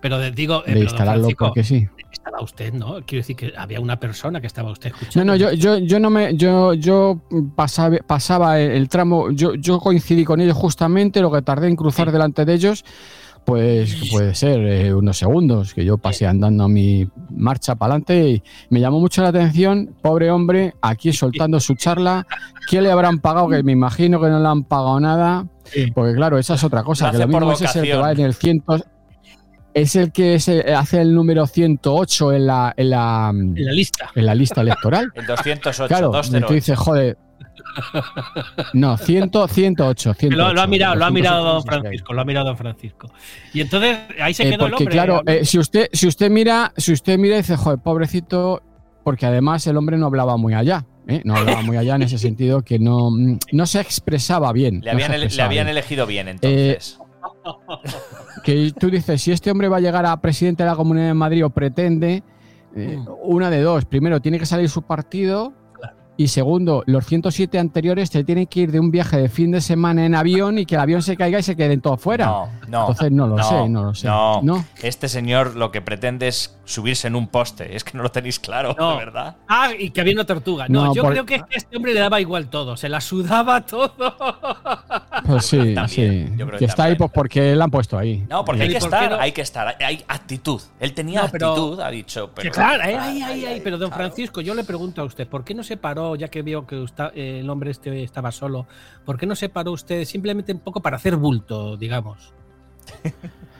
Pero 0.00 0.20
digo, 0.30 0.62
eh, 0.66 0.74
de 0.74 0.80
instalarlo 0.80 1.22
Francisco, 1.22 1.46
porque 1.46 1.64
sí. 1.64 1.88
Estaba 2.12 2.42
usted, 2.42 2.72
¿no? 2.72 3.00
Quiero 3.04 3.22
decir 3.22 3.34
que 3.34 3.52
había 3.56 3.80
una 3.80 3.98
persona 3.98 4.40
que 4.40 4.46
estaba 4.46 4.70
usted 4.70 4.90
escuchando. 4.90 5.24
No, 5.24 5.32
no, 5.32 5.36
yo, 5.36 5.52
yo, 5.54 5.78
yo 5.78 5.98
no 5.98 6.08
me, 6.08 6.36
yo, 6.36 6.74
yo 6.74 7.20
pasaba, 7.56 7.96
pasaba 8.06 8.60
el, 8.60 8.70
el 8.70 8.88
tramo, 8.88 9.32
yo, 9.32 9.54
yo 9.54 9.80
coincidí 9.80 10.24
con 10.24 10.40
ellos 10.40 10.56
justamente, 10.56 11.20
lo 11.20 11.32
que 11.32 11.42
tardé 11.42 11.66
en 11.66 11.74
cruzar 11.74 12.12
delante 12.12 12.44
de 12.44 12.54
ellos, 12.54 12.84
pues 13.44 14.08
puede 14.10 14.34
ser 14.34 14.60
eh, 14.60 14.94
unos 14.94 15.16
segundos, 15.18 15.74
que 15.74 15.84
yo 15.84 15.98
pasé 15.98 16.26
andando 16.26 16.64
a 16.64 16.68
mi 16.68 17.08
marcha 17.30 17.74
para 17.74 17.94
adelante 17.94 18.28
y 18.28 18.42
me 18.70 18.80
llamó 18.80 19.00
mucho 19.00 19.22
la 19.22 19.28
atención, 19.28 19.94
pobre 20.00 20.30
hombre, 20.30 20.74
aquí 20.80 21.12
soltando 21.12 21.58
su 21.60 21.74
charla, 21.74 22.26
¿qué 22.68 22.80
le 22.80 22.90
habrán 22.90 23.18
pagado? 23.18 23.48
Que 23.48 23.62
me 23.62 23.72
imagino 23.72 24.20
que 24.20 24.28
no 24.28 24.38
le 24.40 24.48
han 24.48 24.64
pagado 24.64 25.00
nada, 25.00 25.46
porque 25.94 26.14
claro, 26.14 26.38
esa 26.38 26.54
es 26.54 26.64
otra 26.64 26.82
cosa, 26.84 27.06
Lo 27.06 27.12
que 27.12 27.18
lo 27.18 27.28
mismo 27.28 27.52
ese 27.52 27.64
es 27.64 27.76
el 27.76 27.82
que 27.82 27.96
va 27.96 28.12
en 28.12 28.20
el 28.20 28.34
ciento, 28.34 28.76
es 29.74 29.96
el 29.96 30.12
que 30.12 30.38
se 30.38 30.74
hace 30.74 31.00
el 31.00 31.14
número 31.14 31.46
108 31.46 32.32
en 32.34 32.46
la, 32.46 32.74
en 32.76 32.90
la, 32.90 33.30
En 33.32 33.54
la 33.64 33.72
lista. 33.72 34.10
en 34.14 34.26
la 34.26 34.34
lista 34.34 34.60
electoral. 34.60 35.10
El 35.14 35.26
208, 35.26 35.88
Claro, 35.88 36.08
208. 36.08 36.46
tú 36.46 36.52
dices, 36.54 36.78
joder. 36.78 37.16
No, 38.74 38.96
100, 38.96 39.30
108, 39.48 40.14
108. 40.14 40.36
Lo, 40.36 40.52
lo 40.52 40.60
ha 40.60 40.66
mirado, 40.66 40.94
lo 40.96 41.04
ha 41.04 41.08
208, 41.10 41.12
mirado 41.14 41.44
don. 41.54 41.62
Francisco, 41.64 42.12
lo 42.12 42.20
ha 42.20 42.24
mirado 42.24 42.46
don 42.48 42.56
Francisco. 42.56 43.10
Y 43.54 43.60
entonces 43.60 43.98
ahí 44.20 44.34
se 44.34 44.44
Eh, 44.48 44.50
quedó 44.52 44.66
el 44.66 44.74
hombre. 44.74 44.92
claro, 44.92 45.22
eh, 45.26 45.44
si 45.44 45.58
usted, 45.58 45.88
si 45.92 46.06
usted 46.06 46.30
mira, 46.30 46.72
si 46.76 46.92
usted 46.92 47.18
mira 47.18 47.34
y 47.36 47.38
dice, 47.38 47.56
joder, 47.56 47.78
pobrecito, 47.78 48.62
porque 49.04 49.26
además 49.26 49.66
el 49.66 49.76
hombre 49.76 49.96
no 49.98 50.06
hablaba 50.06 50.36
muy 50.36 50.54
allá. 50.54 50.84
¿eh? 51.08 51.20
no 51.24 51.34
hablaba 51.34 51.62
muy 51.62 51.76
allá 51.76 51.96
en 51.96 52.02
ese 52.02 52.16
sentido 52.18 52.62
que 52.62 52.78
no, 52.78 53.10
mm, 53.10 53.38
no 53.52 53.66
se 53.66 53.80
expresaba 53.80 54.52
bien. 54.52 54.80
Le 54.82 54.86
no 54.86 54.92
habían, 54.92 55.10
ele- 55.10 55.18
le 55.18 55.24
expresaba 55.26 55.46
habían 55.48 55.66
bien. 55.66 55.76
elegido 55.76 56.06
bien, 56.06 56.28
entonces. 56.28 56.98
que 58.44 58.72
tú 58.78 58.90
dices, 58.90 59.20
si 59.20 59.32
este 59.32 59.50
hombre 59.50 59.68
va 59.68 59.78
a 59.78 59.80
llegar 59.80 60.06
a 60.06 60.20
presidente 60.20 60.62
de 60.62 60.68
la 60.70 60.76
Comunidad 60.76 61.06
de 61.08 61.14
Madrid 61.14 61.44
o 61.44 61.50
pretende, 61.50 62.22
eh, 62.76 62.96
Mm. 62.98 63.08
una 63.24 63.50
de 63.50 63.60
dos. 63.62 63.84
Primero, 63.84 64.20
tiene 64.20 64.38
que 64.38 64.46
salir 64.46 64.68
su 64.68 64.82
partido. 64.82 65.52
Y 66.22 66.28
segundo, 66.28 66.84
los 66.86 67.04
107 67.06 67.58
anteriores 67.58 68.08
te 68.08 68.22
tienen 68.22 68.46
que 68.46 68.60
ir 68.60 68.70
de 68.70 68.78
un 68.78 68.92
viaje 68.92 69.16
de 69.16 69.28
fin 69.28 69.50
de 69.50 69.60
semana 69.60 70.06
en 70.06 70.14
avión 70.14 70.56
y 70.56 70.66
que 70.66 70.76
el 70.76 70.80
avión 70.80 71.02
se 71.02 71.16
caiga 71.16 71.40
y 71.40 71.42
se 71.42 71.56
queden 71.56 71.80
todos 71.80 72.00
fuera. 72.00 72.26
No, 72.26 72.48
no. 72.68 72.80
Entonces 72.82 73.10
no 73.10 73.26
lo 73.26 73.42
sé, 73.42 73.68
no 73.68 73.82
lo 73.82 73.92
sé. 73.92 74.06
No. 74.06 74.40
No. 74.40 74.64
Este 74.84 75.08
señor 75.08 75.56
lo 75.56 75.72
que 75.72 75.80
pretende 75.82 76.28
es 76.28 76.56
subirse 76.64 77.08
en 77.08 77.16
un 77.16 77.26
poste. 77.26 77.74
Es 77.74 77.82
que 77.82 77.96
no 77.96 78.04
lo 78.04 78.10
tenéis 78.12 78.38
claro, 78.38 78.76
No. 78.78 78.92
de 78.92 78.98
verdad. 78.98 79.36
Ah, 79.48 79.70
y 79.76 79.90
que 79.90 80.00
había 80.00 80.14
una 80.14 80.24
tortuga. 80.24 80.66
No, 80.68 80.84
No, 80.86 80.94
yo 80.94 81.02
por- 81.02 81.10
creo 81.10 81.26
que 81.26 81.34
a 81.34 81.46
este 81.50 81.76
hombre 81.76 81.92
le 81.92 81.98
daba 81.98 82.20
igual 82.20 82.48
todo, 82.48 82.76
se 82.76 82.88
la 82.88 83.00
sudaba 83.00 83.62
todo. 83.62 83.92
Pues 85.26 85.46
sí, 85.46 85.74
También, 85.74 85.86
sí. 85.88 86.32
yo 86.36 86.46
creo 86.46 86.58
Que 86.58 86.64
que 86.64 86.70
está 86.70 86.84
ahí 86.84 86.96
pues 86.96 87.10
porque 87.12 87.54
le 87.54 87.62
han 87.62 87.70
puesto 87.70 87.96
ahí. 87.98 88.24
No, 88.28 88.44
porque 88.44 88.62
hay 88.62 88.68
¿Y 88.68 88.72
que 88.72 88.78
estar, 88.78 89.10
no? 89.10 89.18
hay 89.20 89.32
que 89.32 89.40
estar. 89.42 89.76
Hay, 89.80 90.04
actitud. 90.08 90.60
Él 90.80 90.92
tenía 90.94 91.22
No, 91.22 91.28
pero- 91.30 91.48
actitud, 91.50 91.80
ha 91.80 91.90
dicho. 91.90 92.30
Pero, 92.34 92.42
Que 92.50 92.54
claro, 92.54 92.82
ay, 92.84 93.22
ay, 93.22 93.44
ay, 93.46 93.60
pero 93.62 93.78
don 93.78 93.90
claro. 93.90 94.04
Francisco, 94.04 94.40
yo 94.40 94.54
le 94.54 94.64
pregunto 94.64 95.00
a 95.02 95.04
usted, 95.04 95.26
¿por 95.28 95.44
qué 95.44 95.54
no 95.54 95.62
se 95.62 95.76
paró, 95.76 96.16
ya 96.16 96.28
que 96.28 96.42
vio 96.42 96.66
que 96.66 96.76
usted- 96.76 97.10
eh, 97.14 97.40
el 97.40 97.48
hombre 97.50 97.70
este 97.70 98.02
estaba 98.02 98.32
solo, 98.32 98.66
¿por 99.04 99.16
qué 99.18 99.26
no 99.26 99.34
se 99.36 99.48
paró 99.48 99.72
usted 99.72 100.04
simplemente 100.04 100.52
un 100.52 100.60
poco 100.60 100.80
para 100.80 100.96
hacer 100.96 101.16
bulto, 101.16 101.76
digamos? 101.76 102.32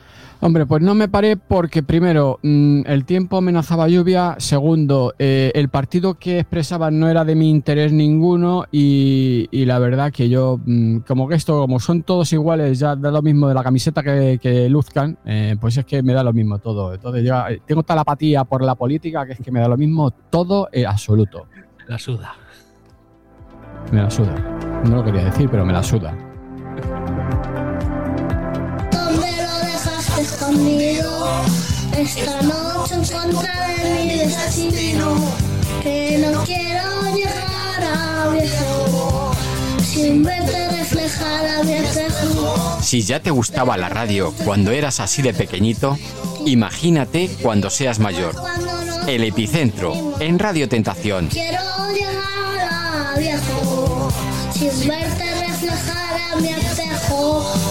Hombre, 0.45 0.65
pues 0.65 0.83
no 0.83 0.93
me 0.93 1.07
paré 1.07 1.37
porque 1.37 1.83
primero, 1.83 2.37
mm, 2.43 2.81
el 2.85 3.05
tiempo 3.05 3.37
amenazaba 3.37 3.87
lluvia, 3.87 4.35
segundo, 4.39 5.13
eh, 5.17 5.53
el 5.55 5.69
partido 5.69 6.15
que 6.15 6.39
expresaban 6.39 6.99
no 6.99 7.07
era 7.07 7.23
de 7.23 7.33
mi 7.33 7.49
interés 7.49 7.93
ninguno 7.93 8.65
y, 8.69 9.47
y 9.51 9.63
la 9.63 9.79
verdad 9.79 10.11
que 10.11 10.27
yo, 10.27 10.59
mm, 10.65 10.97
como 11.07 11.29
que 11.29 11.35
esto, 11.35 11.61
como 11.61 11.79
son 11.79 12.03
todos 12.03 12.33
iguales, 12.33 12.77
ya 12.77 12.97
da 12.97 13.09
lo 13.09 13.21
mismo 13.21 13.47
de 13.47 13.53
la 13.53 13.63
camiseta 13.63 14.03
que, 14.03 14.37
que 14.41 14.67
luzcan, 14.67 15.17
eh, 15.23 15.55
pues 15.61 15.77
es 15.77 15.85
que 15.85 16.03
me 16.03 16.11
da 16.11 16.25
lo 16.25 16.33
mismo 16.33 16.59
todo. 16.59 16.93
Entonces 16.93 17.23
ya 17.23 17.49
eh, 17.49 17.61
tengo 17.65 17.83
tal 17.83 17.99
apatía 17.99 18.43
por 18.43 18.65
la 18.65 18.75
política 18.75 19.25
que 19.25 19.31
es 19.31 19.39
que 19.39 19.49
me 19.49 19.61
da 19.61 19.69
lo 19.69 19.77
mismo 19.77 20.11
todo 20.11 20.67
en 20.73 20.87
absoluto. 20.87 21.47
La 21.87 21.97
suda. 21.97 22.33
Me 23.93 24.01
la 24.01 24.11
suda. 24.11 24.35
No 24.89 24.97
lo 24.97 25.05
quería 25.05 25.23
decir, 25.23 25.47
pero 25.49 25.63
me 25.63 25.71
la 25.71 25.83
suda. 25.83 26.13
Escondido? 30.53 31.41
Esta 31.97 32.41
noche 32.41 32.95
en 32.95 33.05
contra 33.05 33.67
de 33.67 34.05
mi 34.05 34.17
destino. 34.19 35.15
Que 35.81 36.17
no 36.17 36.43
quiero 36.43 37.15
llegar 37.15 37.83
a 37.83 38.29
viejo 38.29 39.31
sin 39.83 40.23
verte 40.23 40.69
reflejar 40.69 41.47
a 41.47 41.63
mi 41.63 41.73
espejo. 41.73 42.77
Si 42.81 43.01
ya 43.01 43.19
te 43.19 43.31
gustaba 43.31 43.77
la 43.77 43.89
radio 43.89 44.33
cuando 44.45 44.71
eras 44.71 44.99
así 44.99 45.21
de 45.21 45.33
pequeñito, 45.33 45.97
imagínate 46.45 47.29
cuando 47.41 47.69
seas 47.69 47.99
mayor. 47.99 48.35
El 49.07 49.23
epicentro, 49.23 50.15
en 50.19 50.39
Radio 50.39 50.69
Tentación. 50.69 51.27
quiero 51.27 51.59
llegar 51.93 52.69
a 52.71 53.13
viejo 53.17 54.09
sin 54.53 54.87
verte 54.87 55.47
reflejar 55.47 56.31
a 56.31 56.35
mi 56.37 56.47
espejo. 56.47 57.62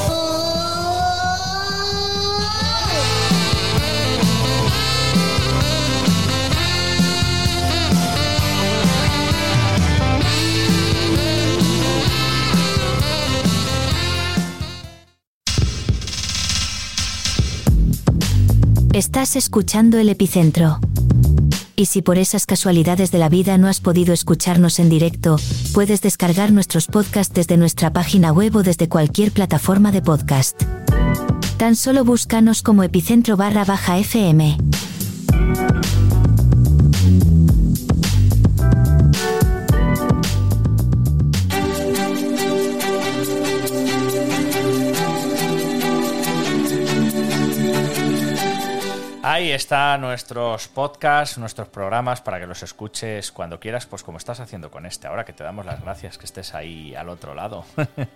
Estás 19.04 19.34
escuchando 19.34 19.98
el 19.98 20.08
epicentro. 20.08 20.78
Y 21.74 21.86
si 21.86 22.02
por 22.02 22.18
esas 22.18 22.46
casualidades 22.46 23.10
de 23.10 23.18
la 23.18 23.28
vida 23.28 23.58
no 23.58 23.66
has 23.66 23.80
podido 23.80 24.14
escucharnos 24.14 24.78
en 24.78 24.88
directo, 24.88 25.38
puedes 25.74 26.02
descargar 26.02 26.52
nuestros 26.52 26.86
podcasts 26.86 27.34
desde 27.34 27.56
nuestra 27.56 27.92
página 27.92 28.30
web 28.30 28.54
o 28.54 28.62
desde 28.62 28.88
cualquier 28.88 29.32
plataforma 29.32 29.90
de 29.90 30.02
podcast. 30.02 30.62
Tan 31.56 31.74
solo 31.74 32.04
búscanos 32.04 32.62
como 32.62 32.84
epicentro 32.84 33.36
barra 33.36 33.64
baja 33.64 33.98
FM. 33.98 34.56
Ahí 49.24 49.52
están 49.52 50.00
nuestros 50.00 50.66
podcasts, 50.66 51.38
nuestros 51.38 51.68
programas 51.68 52.20
para 52.20 52.40
que 52.40 52.46
los 52.46 52.64
escuches 52.64 53.30
cuando 53.30 53.61
quieras, 53.61 53.87
pues 53.87 54.02
como 54.02 54.18
estás 54.18 54.40
haciendo 54.40 54.68
con 54.70 54.85
este. 54.85 55.06
Ahora 55.06 55.24
que 55.24 55.32
te 55.32 55.44
damos 55.44 55.64
las 55.64 55.80
gracias 55.80 56.18
que 56.18 56.26
estés 56.26 56.54
ahí 56.54 56.92
al 56.96 57.08
otro 57.08 57.32
lado. 57.32 57.64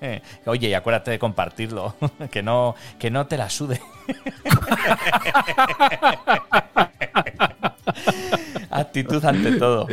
Oye, 0.47 0.69
y 0.69 0.75
acuérdate 0.75 1.12
de 1.12 1.21
compartirlo, 1.21 1.95
que 2.31 2.42
no, 2.42 2.75
que 2.99 3.11
no 3.11 3.29
te 3.29 3.37
la 3.37 3.49
sude. 3.49 3.81
Actitud 8.71 9.25
ante 9.25 9.53
todo. 9.53 9.87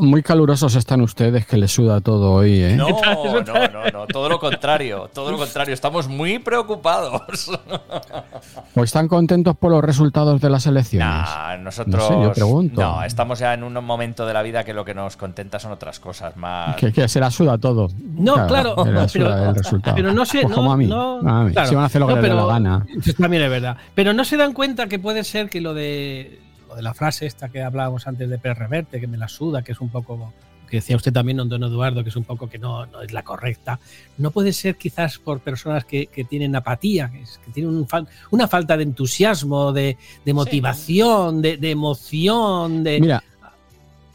Muy 0.00 0.22
calurosos 0.22 0.74
están 0.74 1.00
ustedes 1.02 1.46
que 1.46 1.56
les 1.56 1.72
suda 1.72 2.00
todo 2.00 2.32
hoy, 2.32 2.60
¿eh? 2.62 2.76
No, 2.76 2.88
no, 2.88 3.42
no, 3.42 3.90
no, 3.92 4.06
todo 4.06 4.28
lo 4.28 4.38
contrario, 4.38 5.10
todo 5.12 5.30
lo 5.30 5.38
contrario, 5.38 5.74
estamos 5.74 6.08
muy 6.08 6.38
preocupados. 6.38 7.50
¿O 8.74 8.82
están 8.82 9.08
contentos 9.08 9.56
por 9.56 9.70
los 9.70 9.82
resultados 9.84 10.40
de 10.40 10.50
las 10.50 10.66
elecciones? 10.66 11.06
Nah, 11.08 11.56
nosotros 11.58 11.94
No 12.10 12.16
sé, 12.16 12.22
yo 12.22 12.32
pregunto. 12.32 12.80
no, 12.80 13.02
estamos 13.04 13.38
ya 13.38 13.54
en 13.54 13.62
un 13.64 13.72
momento 13.84 14.26
de 14.26 14.32
la 14.34 14.42
vida 14.42 14.64
que 14.64 14.72
lo 14.74 14.84
que 14.84 14.94
nos 14.94 15.16
contenta 15.16 15.58
son 15.58 15.72
otras 15.72 16.00
cosas 16.00 16.36
más. 16.36 16.76
Que, 16.76 16.92
que 16.92 17.06
se 17.08 17.20
la 17.20 17.30
suda 17.30 17.58
todo. 17.58 17.88
No, 18.14 18.46
claro, 18.46 18.74
se 18.84 18.90
la 18.92 19.08
suda 19.08 19.24
pero, 19.34 19.48
el 19.50 19.54
resultado. 19.56 19.96
pero 19.96 20.12
no 20.12 20.24
sé, 20.24 20.40
Pues 20.42 20.50
no, 20.50 20.54
como 20.56 20.72
a 20.72 20.76
mí. 20.76 20.86
no- 20.86 21.18
a 21.20 21.44
mí. 21.44 21.52
claro, 21.52 21.68
si 21.68 21.74
van 21.74 21.84
a 21.84 21.86
hacer 21.86 22.00
lo 22.00 22.06
que 22.08 22.14
no, 22.14 22.20
les 22.20 22.30
dé 22.30 22.34
pero- 22.36 22.46
la 22.46 22.52
gana. 22.52 22.86
Eso 22.98 23.12
también 23.20 23.42
es 23.42 23.50
verdad. 23.50 23.76
Pero 23.94 24.12
no 24.12 24.24
se 24.24 24.36
dan 24.36 24.52
cuenta 24.52 24.86
que 24.86 24.98
puede 24.98 25.24
ser 25.24 25.48
que 25.50 25.60
lo 25.60 25.74
de 25.74 26.40
lo 26.72 26.76
de 26.76 26.82
la 26.82 26.94
frase 26.94 27.26
esta 27.26 27.50
que 27.50 27.62
hablábamos 27.62 28.06
antes 28.06 28.28
de 28.30 28.38
Pérez 28.38 28.56
Reverte, 28.58 28.98
que 28.98 29.06
me 29.06 29.18
la 29.18 29.28
suda, 29.28 29.62
que 29.62 29.72
es 29.72 29.80
un 29.80 29.90
poco 29.90 30.32
que 30.70 30.78
decía 30.78 30.96
usted 30.96 31.12
también, 31.12 31.36
don 31.36 31.50
Don 31.50 31.62
Eduardo, 31.64 32.02
que 32.02 32.08
es 32.08 32.16
un 32.16 32.24
poco 32.24 32.48
que 32.48 32.58
no, 32.58 32.86
no 32.86 33.02
es 33.02 33.12
la 33.12 33.22
correcta. 33.22 33.78
No 34.16 34.30
puede 34.30 34.54
ser 34.54 34.76
quizás 34.76 35.18
por 35.18 35.40
personas 35.40 35.84
que, 35.84 36.06
que 36.06 36.24
tienen 36.24 36.56
apatía, 36.56 37.10
que, 37.10 37.20
es- 37.20 37.38
que 37.44 37.50
tienen 37.50 37.74
un 37.74 37.86
fal- 37.86 38.06
una 38.30 38.48
falta 38.48 38.74
de 38.78 38.84
entusiasmo, 38.84 39.72
de, 39.74 39.98
de 40.24 40.32
motivación, 40.32 41.42
de, 41.42 41.58
de 41.58 41.70
emoción, 41.70 42.82
de... 42.84 43.00
Mira, 43.00 43.22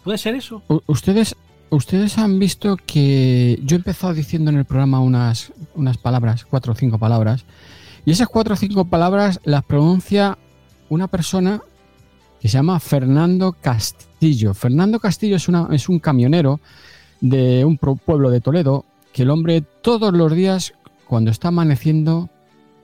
¿Puede 0.03 0.17
ser 0.17 0.33
eso? 0.35 0.63
ustedes, 0.87 1.35
ustedes 1.69 2.17
han 2.17 2.39
visto 2.39 2.75
que 2.87 3.59
yo 3.63 3.75
he 3.75 3.79
empezado 3.79 4.15
diciendo 4.15 4.49
en 4.49 4.57
el 4.57 4.65
programa 4.65 4.99
unas, 4.99 5.51
unas 5.75 5.97
palabras, 5.99 6.43
cuatro 6.45 6.71
o 6.71 6.75
cinco 6.75 6.97
palabras, 6.97 7.45
y 8.03 8.11
esas 8.11 8.29
cuatro 8.29 8.53
o 8.55 8.57
cinco 8.57 8.85
palabras 8.85 9.41
las 9.43 9.63
pronuncia 9.63 10.37
una 10.89 11.07
persona 11.07 11.61
que 12.41 12.47
se 12.47 12.57
llama 12.57 12.79
Fernando 12.79 13.55
Castillo. 13.59 14.53
Fernando 14.53 14.99
Castillo 14.99 15.35
es, 15.35 15.47
una, 15.47 15.67
es 15.71 15.89
un 15.89 15.99
camionero 15.99 16.59
de 17.21 17.65
un 17.65 17.77
pueblo 17.77 18.29
de 18.29 18.41
Toledo 18.41 18.85
que 19.13 19.23
el 19.23 19.29
hombre 19.29 19.63
todos 19.81 20.13
los 20.13 20.31
días, 20.33 20.73
cuando 21.07 21.31
está 21.31 21.47
amaneciendo, 21.47 22.29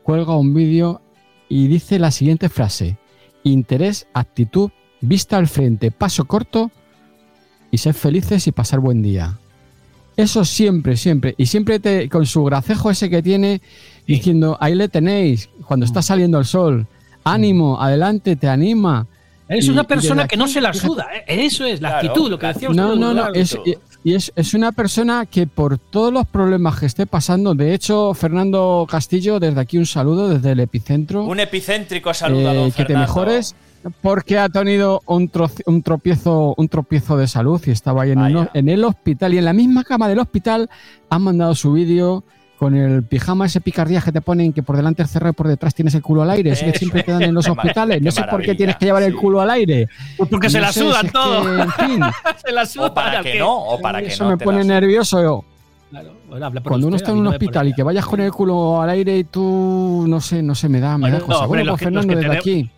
cuelga 0.04 0.36
un 0.36 0.54
vídeo 0.54 1.02
y 1.48 1.68
dice 1.68 2.00
la 2.00 2.12
siguiente 2.12 2.50
frase. 2.50 2.98
Interés, 3.44 4.08
actitud, 4.14 4.72
vista 5.02 5.38
al 5.38 5.48
frente, 5.48 5.92
paso 5.92 6.26
corto 6.26 6.72
y 7.70 7.78
ser 7.78 7.94
felices 7.94 8.48
y 8.48 8.52
pasar 8.52 8.80
buen 8.80 9.02
día. 9.02 9.38
Eso 10.16 10.46
siempre, 10.46 10.96
siempre. 10.96 11.36
Y 11.38 11.48
siempre 11.48 11.80
te, 11.80 12.08
con 12.10 12.26
su 12.26 12.44
gracejo 12.44 12.92
ese 12.92 13.10
que 13.10 13.24
tiene, 13.24 13.62
diciendo, 14.06 14.58
ahí 14.60 14.76
le 14.76 14.88
tenéis, 14.88 15.50
cuando 15.68 15.86
está 15.86 16.02
saliendo 16.02 16.40
el 16.40 16.46
sol. 16.46 16.88
Ánimo, 17.24 17.82
adelante, 17.82 18.36
te 18.36 18.48
anima. 18.48 19.08
Es 19.56 19.68
Y- 19.68 19.70
una 19.70 19.84
persona 19.84 20.28
que 20.28 20.36
no 20.38 20.48
se 20.48 20.60
la 20.62 20.74
suda. 20.74 21.08
¿eh? 21.16 21.46
Eso 21.46 21.66
es, 21.66 21.82
la 21.82 21.90
Claro, 21.90 22.08
actitud, 22.10 22.30
lo 22.32 22.40
que 22.40 22.46
la 22.48 22.54
decía 22.54 22.70
usted. 22.70 22.82
No, 22.84 22.96
no, 22.96 23.14
no. 23.14 23.34
Es, 23.34 23.58
y- 24.04 24.14
es, 24.14 24.32
es 24.36 24.54
una 24.54 24.72
persona 24.72 25.26
que 25.26 25.48
por 25.48 25.78
todos 25.78 26.12
los 26.12 26.28
problemas 26.28 26.80
que 26.80 26.86
esté 26.88 27.06
pasando, 27.06 27.54
de 27.56 27.74
hecho, 27.74 28.14
Fernando 28.14 28.86
Castillo, 28.90 29.40
desde 29.40 29.60
aquí 29.62 29.78
un 29.78 29.86
saludo, 29.86 30.30
desde 30.30 30.52
el 30.52 30.60
epicentro. 30.60 31.24
Un 31.26 31.40
epicéntrico 31.40 32.14
saludo 32.14 32.50
a 32.50 32.54
don 32.54 32.68
Eh, 32.70 32.74
que 32.76 32.86
te 32.86 32.96
mejores 32.98 33.56
porque 34.02 34.38
ha 34.40 34.48
tenido 34.50 35.02
un, 35.08 35.30
un 35.66 35.84
tropiezo 35.84 36.54
un 36.58 36.70
tropiezo 36.70 37.18
de 37.18 37.28
salud 37.28 37.62
y 37.66 37.72
estaba 37.72 38.04
ahí 38.04 38.12
en, 38.12 38.20
un- 38.20 38.50
en 38.54 38.70
el 38.70 38.84
hospital 38.86 39.34
y 39.34 39.38
en 39.40 39.46
la 39.46 39.52
misma 39.54 39.84
cama 39.84 40.08
del 40.08 40.20
hospital 40.20 40.70
han 41.10 41.22
mandado 41.22 41.54
su 41.54 41.74
vídeo 41.74 42.24
con 42.64 42.76
el 42.76 43.04
pijama 43.04 43.46
ese 43.46 43.62
picardía 43.62 44.02
que 44.02 44.12
te 44.12 44.22
ponen 44.22 44.54
que 44.54 44.64
por 44.64 44.76
delante 44.76 45.04
es 45.04 45.10
cerrado 45.12 45.32
y 45.32 45.36
por 45.36 45.48
detrás 45.48 45.76
tienes 45.76 45.94
el 45.96 46.02
culo 46.02 46.22
al 46.24 46.30
aire, 46.32 46.52
ese 46.52 46.72
que 46.72 46.78
siempre 46.80 47.04
te 47.04 47.12
dan 47.12 47.22
en 47.24 47.34
los 47.34 47.48
hospitales. 47.48 48.02
No 48.02 48.12
sé 48.12 48.24
por 48.24 48.42
qué 48.42 48.56
tienes 48.56 48.76
que 48.78 48.86
llevar 48.86 49.04
el 49.04 49.16
culo 49.16 49.42
al 49.42 49.50
aire. 49.52 49.88
Pues 50.18 50.30
porque 50.30 50.50
se 50.50 50.60
la 50.60 50.72
sé, 50.72 50.80
sudan 50.82 51.02
si 51.02 51.08
es 51.08 51.14
todo. 51.14 51.44
que, 51.44 51.62
en 51.62 51.72
fin, 51.72 52.00
se 52.46 52.52
la 52.52 52.66
sudan. 52.66 52.90
O 52.92 52.94
para 52.94 53.18
¿al 53.20 53.24
que 53.24 53.40
no, 53.40 53.56
o 53.56 53.80
para 53.82 54.02
que 54.02 54.08
eso 54.08 54.24
no. 54.24 54.30
me 54.32 54.38
pone 54.38 54.64
nervioso. 54.64 55.22
yo. 55.22 55.44
Claro, 55.92 56.12
bueno, 56.28 56.46
hable 56.48 56.62
por 56.62 56.72
Cuando 56.72 56.88
uno 56.88 56.96
está 56.96 57.12
en 57.12 57.18
un 57.18 57.24
no 57.26 57.30
hospital 57.30 57.68
y 57.68 57.74
que 57.74 57.84
vayas 57.84 58.06
con 58.06 58.20
el 58.20 58.32
culo 58.32 58.82
al 58.82 58.90
aire 58.90 59.16
y 59.20 59.24
tú, 59.26 60.06
no 60.08 60.20
sé, 60.22 60.42
no 60.42 60.56
sé, 60.56 60.68
me 60.68 60.80
da, 60.80 60.98
me 60.98 61.12
da 61.12 61.18
Bueno, 61.20 61.26
cosa. 61.28 61.42
no, 61.44 61.48
Bueno, 61.48 61.72
pues 61.74 61.82
Fernando, 61.84 62.08
desde 62.16 62.22
tenemos- 62.22 62.38
aquí, 62.42 62.72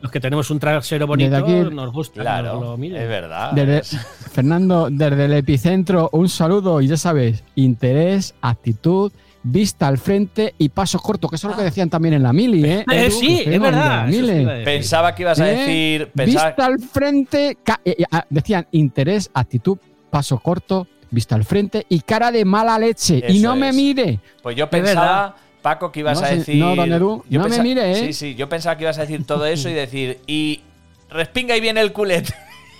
Los 0.00 0.10
que 0.10 0.20
tenemos 0.20 0.50
un 0.50 0.58
trasero 0.58 1.06
bonito 1.06 1.30
Desde 1.30 1.42
aquí- 1.64 1.74
nos 1.74 1.92
gusta. 1.92 2.20
Claro, 2.22 2.60
nos 2.60 2.78
lo 2.78 2.84
es 2.86 3.08
verdad. 3.08 3.52
desde- 3.52 3.82
Fernando, 4.32 4.88
desde 4.90 5.24
el 5.26 5.32
epicentro, 5.34 6.08
un 6.12 6.30
saludo 6.30 6.80
y 6.80 6.86
ya 6.86 6.96
sabes, 6.96 7.44
interés, 7.56 8.34
actitud, 8.40 9.12
vista 9.44 9.88
al 9.88 9.98
frente 9.98 10.54
y 10.58 10.68
paso 10.68 10.98
corto, 10.98 11.28
que 11.28 11.36
eso 11.36 11.48
es 11.48 11.52
lo 11.52 11.58
que 11.58 11.64
decían 11.64 11.90
también 11.90 12.14
en 12.14 12.22
la 12.22 12.32
mili, 12.32 12.64
¿eh? 12.64 12.84
Eh, 12.90 13.06
Edu, 13.06 13.10
sí, 13.18 13.42
es 13.44 13.60
verdad. 13.60 14.08
Pensaba 14.64 15.14
que 15.14 15.22
ibas 15.22 15.40
a 15.40 15.50
¿Eh? 15.50 15.56
decir. 15.56 16.10
Pensaba, 16.14 16.48
Vista 16.48 16.66
al 16.66 16.78
frente, 16.80 17.48
eh, 17.84 17.94
eh, 17.98 18.04
ah, 18.10 18.24
decían 18.30 18.66
interés, 18.72 19.30
actitud, 19.34 19.78
paso 20.10 20.38
corto, 20.38 20.86
vista 21.10 21.34
al 21.34 21.44
frente 21.44 21.84
y 21.88 22.00
cara 22.00 22.30
de 22.30 22.44
mala 22.44 22.78
leche. 22.78 23.22
y 23.28 23.40
no 23.40 23.56
me 23.56 23.72
mire. 23.72 24.20
Pues 24.42 24.54
yo 24.56 24.70
pensaba, 24.70 25.36
Paco, 25.60 25.90
que 25.92 26.00
ibas 26.00 26.20
No, 26.20 26.26
a 26.26 26.30
sí, 26.30 26.36
decir. 26.36 26.56
no, 26.56 26.76
don 26.76 26.92
Edu, 26.92 27.24
yo 27.28 27.38
no 27.38 27.44
me 27.44 27.50
pensa- 27.50 27.62
mire, 27.62 27.92
¿eh? 27.92 27.94
Sí, 28.06 28.12
sí, 28.12 28.34
yo 28.34 28.48
pensaba 28.48 28.76
que 28.76 28.84
ibas 28.84 28.98
a 28.98 29.02
decir 29.02 29.24
todo 29.26 29.44
eso 29.46 29.68
y 29.68 29.72
decir. 29.72 30.18
Y 30.26 30.60
respinga 31.10 31.56
y 31.56 31.60
viene 31.60 31.80
el 31.80 31.92
culete. 31.92 32.32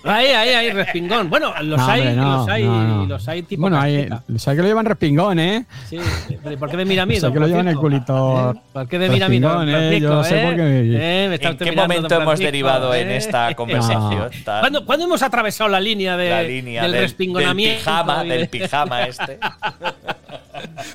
Ahí, 0.05 0.27
ahí, 0.27 0.49
ahí, 0.49 0.69
respingón. 0.71 1.29
Bueno, 1.29 1.53
los 1.61 1.79
No, 1.79 1.87
hay, 1.87 2.01
hombre, 2.01 2.15
no, 2.15 2.37
los 2.37 2.47
hay, 2.49 2.63
no, 2.63 2.83
no. 2.83 3.05
los 3.05 3.27
hay 3.27 3.41
tipo 3.43 3.61
Bueno, 3.61 3.79
hay, 3.79 4.07
casqueta. 4.09 4.39
sé 4.39 4.51
que 4.55 4.61
lo 4.61 4.67
llevan 4.67 4.85
respingón, 4.85 5.39
¿eh? 5.39 5.65
Sí, 5.89 5.97
pero 6.43 6.57
¿por 6.57 6.69
qué 6.69 6.77
me 6.77 6.85
mira 6.85 7.03
a 7.03 7.05
mí? 7.05 7.15
Sé 7.15 7.21
don 7.21 7.33
que 7.33 7.39
lo 7.39 7.47
llevan 7.47 7.67
el 7.69 7.77
culito. 7.77 8.51
¿Eh? 8.51 8.59
¿Por 8.73 8.87
qué 8.89 8.99
me 8.99 9.09
mira 9.09 9.25
a 9.27 9.29
mí? 9.29 9.37
¿eh? 9.37 9.99
Yo 10.01 10.23
sé 10.23 10.41
eh? 10.41 10.45
por 10.45 10.55
qué. 10.55 10.63
Eh, 10.63 11.27
me 11.29 11.35
¿En 11.35 11.57
qué 11.57 11.71
momento 11.71 12.15
hemos 12.21 12.39
derivado 12.39 12.93
en 12.93 13.09
eh? 13.11 13.15
esta 13.17 13.53
conversación? 13.55 14.29
tan- 14.43 14.59
¿Cuándo, 14.59 14.85
cuándo 14.85 15.05
hemos 15.05 15.21
atravesado 15.23 15.69
la 15.69 15.79
línea, 15.79 16.17
de, 16.17 16.29
la 16.29 16.43
línea 16.43 16.81
del, 16.81 16.91
del, 16.91 16.99
del 16.99 17.07
respingonamiento? 17.09 17.79
pijama, 17.79 18.25
y 18.25 18.29
de- 18.29 18.37
del 18.37 18.49
pijama 18.49 19.03
este. 19.03 19.39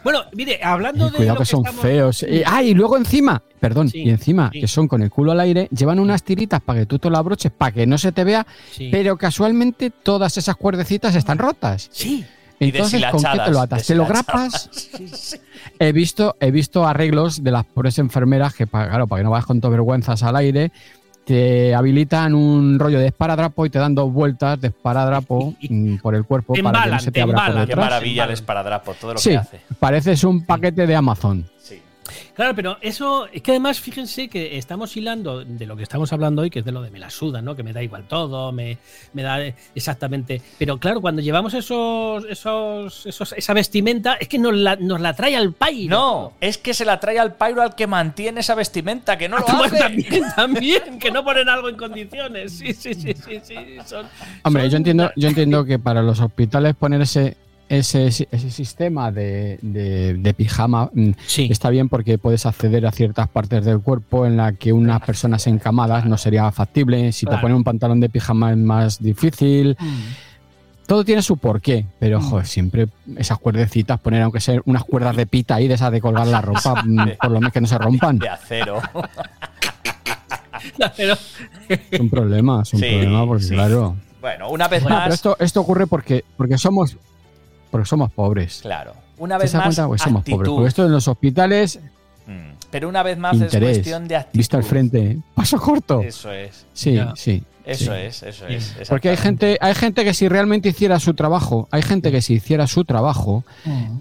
Bueno, 0.04 0.20
mire, 0.34 0.60
hablando 0.62 1.10
de. 1.10 1.16
cuidado 1.16 1.34
lo 1.36 1.40
que 1.40 1.46
son 1.46 1.60
estamos- 1.60 1.82
feos. 1.82 2.22
Eh, 2.22 2.42
ah, 2.46 2.62
y 2.62 2.74
luego 2.74 2.96
encima, 2.96 3.42
perdón, 3.60 3.88
Sí, 3.88 4.02
y 4.02 4.10
encima, 4.10 4.50
sí. 4.52 4.60
que 4.60 4.68
son 4.68 4.88
con 4.88 5.02
el 5.02 5.10
culo 5.10 5.32
al 5.32 5.40
aire, 5.40 5.68
llevan 5.76 5.98
unas 5.98 6.22
tiritas 6.22 6.60
para 6.60 6.80
que 6.80 6.86
tú 6.86 6.98
te 6.98 7.10
la 7.10 7.20
broches, 7.22 7.50
para 7.50 7.72
que 7.72 7.86
no 7.86 7.98
se 7.98 8.12
te 8.12 8.24
vea, 8.24 8.46
Sí. 8.72 8.88
pero 8.90 9.16
casualmente 9.16 9.90
todas 9.90 10.36
esas 10.36 10.56
cuerdecitas 10.56 11.14
están 11.14 11.38
rotas. 11.38 11.88
Sí. 11.92 12.24
Y 12.60 12.70
Entonces, 12.70 13.04
¿con 13.12 13.22
qué 13.22 13.38
te 13.44 13.50
lo 13.52 13.60
atas? 13.60 13.86
¿Te 13.86 13.94
lo 13.94 14.04
grapas? 14.04 14.68
He 15.78 15.92
visto, 15.92 16.34
he 16.40 16.50
visto 16.50 16.86
arreglos 16.86 17.44
de 17.44 17.52
las 17.52 17.64
pobres 17.64 17.98
enfermeras 18.00 18.52
que, 18.54 18.66
claro, 18.66 19.06
para 19.06 19.20
que 19.20 19.24
no 19.24 19.30
vayas 19.30 19.46
con 19.46 19.60
tus 19.60 19.70
vergüenzas 19.70 20.24
al 20.24 20.34
aire, 20.34 20.72
te 21.28 21.74
habilitan 21.74 22.34
un 22.34 22.78
rollo 22.78 22.98
de 22.98 23.08
esparadrapo 23.08 23.66
y 23.66 23.70
te 23.70 23.78
dan 23.78 23.94
dos 23.94 24.10
vueltas 24.10 24.58
de 24.60 24.68
esparadrapo 24.68 25.52
mm, 25.68 25.96
por 25.98 26.14
el 26.14 26.24
cuerpo 26.24 26.54
Te 26.54 26.62
para 26.62 26.72
que 26.72 26.78
no 26.78 26.84
embalan, 26.84 27.00
se 27.00 27.06
te 27.06 27.12
te 27.12 27.20
abra 27.20 27.34
por 27.34 27.42
embalan. 27.44 27.66
Qué 27.66 27.70
detrás. 27.70 27.84
maravilla 27.90 28.24
el 28.24 28.30
esparadrapo, 28.30 28.94
todo 28.94 29.12
lo 29.12 29.18
Sí, 29.20 29.30
que 29.30 29.36
hace. 29.36 29.60
pareces 29.78 30.24
un 30.24 30.44
paquete 30.46 30.86
de 30.86 30.96
Amazon. 30.96 31.44
Claro, 32.34 32.54
pero 32.54 32.78
eso 32.80 33.26
es 33.32 33.42
que 33.42 33.52
además 33.52 33.80
fíjense 33.80 34.28
que 34.28 34.56
estamos 34.58 34.96
hilando 34.96 35.44
de 35.44 35.66
lo 35.66 35.76
que 35.76 35.82
estamos 35.82 36.12
hablando 36.12 36.42
hoy, 36.42 36.50
que 36.50 36.60
es 36.60 36.64
de 36.64 36.72
lo 36.72 36.82
de 36.82 36.90
me 36.90 36.98
la 36.98 37.10
suda, 37.10 37.42
¿no? 37.42 37.54
Que 37.56 37.62
me 37.62 37.72
da 37.72 37.82
igual 37.82 38.04
todo, 38.08 38.52
me, 38.52 38.78
me 39.12 39.22
da 39.22 39.38
exactamente. 39.74 40.40
Pero 40.58 40.78
claro, 40.78 41.00
cuando 41.00 41.22
llevamos 41.22 41.54
esos, 41.54 42.24
esos, 42.28 43.06
esos 43.06 43.32
esa 43.32 43.52
vestimenta, 43.54 44.14
es 44.14 44.28
que 44.28 44.38
nos 44.38 44.54
la, 44.54 44.76
nos 44.76 45.00
la 45.00 45.14
trae 45.14 45.36
al 45.36 45.52
país. 45.52 45.88
No, 45.88 46.32
es 46.40 46.58
que 46.58 46.74
se 46.74 46.84
la 46.84 47.00
trae 47.00 47.18
al 47.18 47.34
pairo 47.34 47.62
al 47.62 47.74
que 47.74 47.86
mantiene 47.86 48.40
esa 48.40 48.54
vestimenta, 48.54 49.16
que 49.18 49.28
no 49.28 49.38
lo 49.38 49.44
Bueno, 49.44 49.64
hace. 49.64 49.78
también, 49.78 50.22
también, 50.36 50.98
que 50.98 51.10
no 51.10 51.24
ponen 51.24 51.48
algo 51.48 51.68
en 51.68 51.76
condiciones. 51.76 52.52
Sí, 52.52 52.72
sí, 52.74 52.94
sí, 52.94 53.14
sí, 53.14 53.40
sí. 53.42 53.54
Son, 53.86 54.06
Hombre, 54.44 54.62
son- 54.64 54.70
yo 54.70 54.76
entiendo, 54.78 55.10
yo 55.16 55.28
entiendo 55.28 55.64
que 55.64 55.78
para 55.78 56.02
los 56.02 56.20
hospitales 56.20 56.74
poner 56.76 57.00
ese, 57.68 58.06
ese, 58.06 58.50
sistema 58.50 59.12
de, 59.12 59.58
de- 59.62 60.14
de 60.14 60.34
pijama 60.34 60.90
mm, 60.92 61.10
Sí. 61.26 61.48
está 61.50 61.70
bien 61.70 61.88
porque 61.88 62.18
puedes 62.18 62.46
acceder 62.46 62.86
a 62.86 62.92
ciertas 62.92 63.28
partes 63.28 63.64
del 63.64 63.80
cuerpo 63.80 64.26
en 64.26 64.36
la 64.36 64.52
que 64.52 64.72
unas 64.72 65.00
personas 65.02 65.46
encamadas 65.46 66.04
no 66.06 66.16
sería 66.16 66.50
factible. 66.50 67.12
Si 67.12 67.26
te 67.26 67.36
ponen 67.38 67.56
un 67.56 67.64
pantalón 67.64 68.00
de 68.00 68.08
pijama 68.08 68.50
es 68.52 68.56
más 68.58 69.02
difícil. 69.02 69.76
Todo 70.86 71.04
tiene 71.04 71.20
su 71.20 71.36
porqué, 71.36 71.84
pero 71.98 72.18
joder, 72.18 72.46
siempre 72.46 72.88
esas 73.18 73.36
cuerdecitas, 73.38 74.00
poner 74.00 74.22
aunque 74.22 74.40
sea 74.40 74.58
unas 74.64 74.84
cuerdas 74.84 75.14
de 75.16 75.26
pita 75.26 75.56
ahí, 75.56 75.68
de 75.68 75.74
esas 75.74 75.92
de 75.92 76.00
colgar 76.00 76.26
la 76.26 76.40
ropa, 76.40 76.82
mm, 76.86 77.10
por 77.20 77.30
lo 77.30 77.40
menos 77.40 77.52
que 77.52 77.60
no 77.60 77.66
se 77.66 77.76
rompan. 77.76 78.18
De 78.18 78.28
acero. 78.30 78.80
Es 81.90 82.00
un 82.00 82.10
problema, 82.10 82.62
es 82.62 82.72
un 82.74 82.80
Sí, 82.80 82.86
problema 82.86 83.26
porque 83.26 83.44
sí. 83.44 83.54
claro. 83.54 83.96
Bueno, 84.20 84.50
una 84.50 84.66
vez 84.68 84.82
No, 84.82 84.88
pero 84.88 85.00
más. 85.00 85.14
esto, 85.14 85.36
esto 85.38 85.60
ocurre 85.60 85.86
porque, 85.86 86.24
porque 86.36 86.58
somos 86.58 86.96
porque 87.70 87.86
somos 87.86 88.10
pobres. 88.12 88.60
Claro. 88.62 88.92
Una 89.18 89.36
¿Te 89.36 89.42
vez 89.44 89.52
das 89.52 89.58
más. 89.66 89.74
cuenta? 89.76 89.88
Pues 89.88 90.02
somos 90.02 90.24
pobres. 90.24 90.48
Porque 90.50 90.68
esto 90.68 90.86
en 90.86 90.92
los 90.92 91.08
hospitales, 91.08 91.80
Mm. 92.26 92.58
Pero 92.70 92.90
una 92.90 93.02
vez 93.02 93.16
más 93.16 93.40
es 93.40 93.56
cuestión 93.56 94.06
de 94.06 94.16
actitud. 94.16 94.36
vista 94.38 94.58
al 94.58 94.62
frente, 94.64 95.16
paso 95.34 95.58
corto. 95.58 96.02
Eso 96.02 96.30
es. 96.30 96.66
Sí, 96.74 96.92
Ya. 96.92 97.14
sí. 97.16 97.42
Eso 97.64 97.86
sí. 97.94 98.00
es, 98.02 98.22
eso 98.22 98.46
es. 98.46 98.74
Porque 98.90 99.08
hay 99.08 99.16
gente, 99.16 99.56
hay 99.62 99.74
gente 99.74 100.04
que 100.04 100.12
si 100.12 100.28
realmente 100.28 100.68
hiciera 100.68 101.00
su 101.00 101.14
trabajo, 101.14 101.68
hay 101.70 101.80
gente 101.80 102.10
que 102.12 102.20
si 102.20 102.34
hiciera 102.34 102.66
su 102.66 102.84
trabajo, 102.84 103.44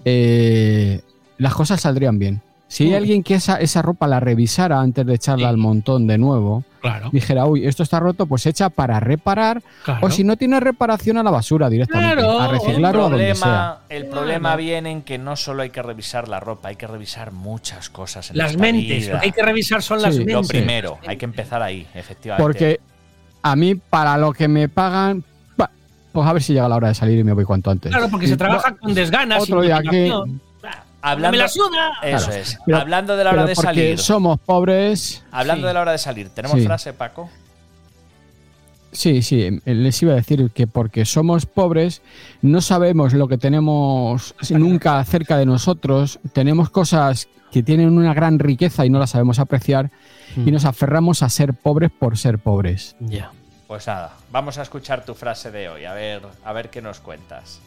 eh, 0.04 1.00
las 1.38 1.54
cosas 1.54 1.80
saldrían 1.80 2.18
bien. 2.18 2.42
Si 2.70 2.84
hay 2.84 2.94
alguien 2.94 3.22
que 3.22 3.34
esa, 3.34 3.56
esa 3.56 3.80
ropa 3.80 4.06
la 4.06 4.20
revisara 4.20 4.78
antes 4.80 5.04
de 5.06 5.14
echarla 5.14 5.46
Sí. 5.46 5.48
al 5.50 5.56
montón 5.56 6.06
de 6.06 6.18
nuevo, 6.18 6.64
Claro, 6.82 7.08
dijera, 7.10 7.46
uy, 7.46 7.66
esto 7.66 7.82
está 7.82 7.98
roto, 7.98 8.26
pues 8.26 8.44
echa 8.44 8.68
para 8.68 9.00
reparar, 9.00 9.62
claro. 9.84 10.06
o 10.06 10.10
si 10.10 10.22
no 10.22 10.36
tiene 10.36 10.60
reparación 10.60 11.16
a 11.16 11.22
la 11.22 11.30
basura 11.30 11.70
directamente, 11.70 12.16
Claro, 12.16 12.38
a 12.40 12.44
El 12.44 12.50
reciclar 12.52 12.96
o 12.96 13.06
a 13.06 13.08
donde 13.08 13.34
sea. 13.34 13.78
el 13.88 14.06
problema 14.06 14.50
Claro. 14.50 14.58
viene 14.62 14.90
en 14.92 15.02
que 15.02 15.16
no 15.16 15.34
solo 15.34 15.62
hay 15.62 15.70
que 15.70 15.82
revisar 15.82 16.28
la 16.28 16.40
ropa, 16.40 16.68
hay 16.68 16.76
que 16.76 16.86
revisar 16.86 17.32
muchas 17.32 17.88
cosas 17.88 18.30
en 18.30 18.36
Las 18.36 18.50
esta 18.50 18.60
mentes, 18.62 18.98
vida. 19.06 19.14
lo 19.14 19.20
que 19.20 19.26
hay 19.26 19.32
que 19.32 19.42
revisar 19.42 19.82
son 19.82 20.02
las 20.02 20.12
Sí. 20.14 20.18
mentes. 20.20 20.34
Lo 20.36 20.42
primero, 20.42 20.98
hay 21.06 21.16
que 21.16 21.24
empezar 21.24 21.62
ahí, 21.62 21.86
efectivamente. 21.94 22.42
Porque 22.42 22.80
a 23.42 23.56
mí, 23.56 23.76
para 23.76 24.18
lo 24.18 24.32
que 24.34 24.46
me 24.46 24.68
pagan, 24.68 25.24
pues 26.12 26.26
a 26.26 26.32
ver 26.34 26.42
si 26.42 26.52
llega 26.52 26.68
la 26.68 26.76
hora 26.76 26.88
de 26.88 26.94
salir 26.94 27.18
y 27.18 27.24
me 27.24 27.32
voy 27.32 27.44
cuanto 27.44 27.70
antes. 27.70 27.90
Claro, 27.90 28.08
porque 28.10 28.26
Y 28.26 28.28
se 28.28 28.36
trabaja 28.36 28.74
con 28.76 28.92
desganas. 28.94 29.42
Otro 29.42 29.62
día 29.62 29.80
que- 29.82 30.10
motivación. 30.10 30.40
Hablando, 31.02 31.32
me 31.36 31.38
la 31.42 31.48
suda. 31.48 31.92
Eso 32.02 32.26
Claro. 32.26 32.40
es. 32.42 32.58
Pero- 32.66 32.78
hablando 32.78 33.16
de 33.16 33.24
la 33.24 33.30
hora 33.30 33.46
de 33.46 33.54
porque 33.54 33.66
salir. 33.66 33.98
somos 33.98 34.38
pobres. 34.40 35.24
Hablando 35.30 35.62
Sí. 35.62 35.68
de 35.68 35.74
la 35.74 35.80
hora 35.82 35.92
de 35.92 35.98
salir, 35.98 36.28
¿tenemos 36.30 36.58
Sí. 36.58 36.64
frase, 36.66 36.92
Paco? 36.92 37.30
Sí, 38.90 39.20
sí, 39.20 39.60
les 39.66 40.02
iba 40.02 40.12
a 40.12 40.16
decir 40.16 40.50
que 40.50 40.66
porque 40.66 41.04
somos 41.04 41.44
pobres 41.44 42.00
no 42.40 42.62
sabemos 42.62 43.12
lo 43.12 43.28
que 43.28 43.36
tenemos 43.36 44.34
nunca 44.50 45.04
cerca 45.04 45.36
de 45.36 45.44
nosotros, 45.44 46.18
tenemos 46.32 46.70
cosas 46.70 47.28
que 47.52 47.62
tienen 47.62 47.96
una 47.98 48.14
gran 48.14 48.38
riqueza 48.38 48.86
y 48.86 48.90
no 48.90 48.98
las 48.98 49.10
sabemos 49.10 49.38
apreciar 49.40 49.90
y 50.36 50.50
nos 50.50 50.64
aferramos 50.64 51.22
a 51.22 51.28
ser 51.28 51.52
pobres 51.52 51.90
por 51.90 52.16
ser 52.16 52.38
pobres. 52.38 52.96
Ya. 53.00 53.30
Pues 53.66 53.86
nada, 53.86 54.14
vamos 54.32 54.56
a 54.56 54.62
escuchar 54.62 55.04
tu 55.04 55.14
frase 55.14 55.50
de 55.50 55.68
hoy, 55.68 55.84
a 55.84 55.92
ver, 55.92 56.22
a 56.42 56.52
ver 56.54 56.70
qué 56.70 56.80
nos 56.80 57.00
cuentas. 57.00 57.60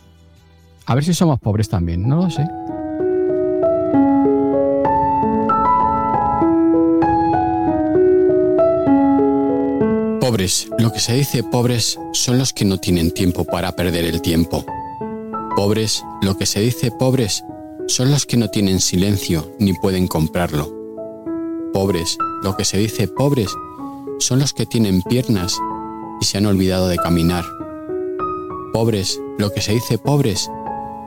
A 0.88 0.96
ver 0.96 1.04
si 1.04 1.14
somos 1.14 1.40
pobres 1.40 1.70
también, 1.70 2.08
no 2.08 2.16
lo 2.24 2.30
sé. 2.32 2.44
Pobres, 10.42 10.68
lo 10.80 10.92
que 10.92 11.00
se 11.00 11.14
dice 11.14 11.44
pobres 11.44 12.00
son 12.14 12.40
los 12.40 12.52
que 12.52 12.66
no 12.66 12.80
tienen 12.80 13.12
tiempo 13.12 13.44
para 13.44 13.76
perder 13.76 14.06
el 14.06 14.24
tiempo. 14.24 14.66
Pobres, 15.56 16.04
lo 16.24 16.36
que 16.36 16.48
se 16.48 16.62
dice 16.62 16.90
pobres 16.90 17.44
son 17.86 18.10
los 18.10 18.26
que 18.26 18.38
no 18.38 18.50
tienen 18.50 18.82
silencio 18.82 19.52
ni 19.60 19.74
pueden 19.74 20.08
comprarlo. 20.08 20.74
Pobres, 21.72 22.18
lo 22.42 22.58
que 22.58 22.66
se 22.66 22.80
dice 22.80 23.08
pobres 23.08 23.52
son 24.18 24.40
los 24.40 24.54
que 24.54 24.66
tienen 24.66 25.04
piernas 25.04 25.60
y 26.20 26.26
se 26.26 26.40
han 26.40 26.48
olvidado 26.48 26.88
de 26.88 26.98
caminar. 26.98 27.46
Pobres, 28.74 29.22
lo 29.38 29.54
que 29.54 29.62
se 29.62 29.74
dice 29.74 30.00
pobres 30.00 30.50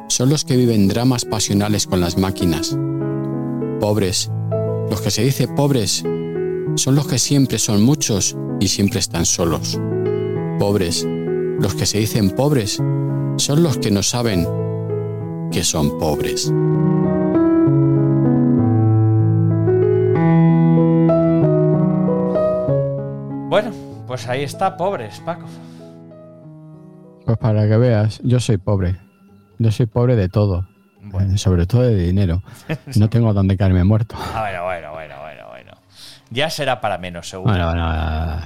son 0.07 0.29
los 0.29 0.45
que 0.45 0.55
viven 0.55 0.87
dramas 0.87 1.25
pasionales 1.25 1.89
con 1.89 2.01
las 2.01 2.19
máquinas. 2.19 2.79
Pobres, 3.81 4.31
los 4.89 5.01
que 5.01 5.11
se 5.11 5.25
dice 5.25 5.49
pobres 5.49 6.05
son 6.77 6.95
los 6.95 7.07
que 7.07 7.19
siempre 7.19 7.59
son 7.59 7.83
muchos 7.83 8.37
y 8.61 8.69
siempre 8.69 8.99
están 8.99 9.25
solos. 9.25 9.79
Pobres, 10.59 11.07
los 11.61 11.75
que 11.75 11.87
se 11.87 11.99
dicen 11.99 12.31
pobres, 12.31 12.83
son 13.37 13.63
los 13.63 13.79
que 13.79 13.91
no 13.91 14.03
saben 14.03 14.47
que 15.51 15.63
son 15.63 15.99
pobres. 15.99 16.53
Bueno, 23.49 23.71
pues 24.07 24.27
ahí 24.29 24.43
está, 24.43 24.77
pobres, 24.77 25.21
Paco. 25.21 25.47
Pues 27.25 27.39
para 27.39 27.69
que 27.69 27.77
veas, 27.77 28.21
yo 28.25 28.41
soy 28.41 28.59
pobre. 28.59 28.97
Yo 29.59 29.71
soy 29.71 29.87
pobre 29.87 30.17
de 30.17 30.29
todo. 30.29 30.67
sobre 31.37 31.67
todo 31.67 31.83
de 31.83 31.95
dinero. 31.97 32.43
No 32.97 33.09
tengo 33.09 33.33
dónde 33.33 33.57
caerme 33.57 33.85
muerto. 33.85 34.17
Ah, 34.19 34.41
bueno, 34.43 34.65
bueno. 34.65 34.94
Ya 36.35 36.51
será 36.51 36.81
para 36.81 36.99
menos, 36.99 37.29
seguro. 37.29 37.53
Bueno, 37.53 37.67
bueno. 37.69 38.41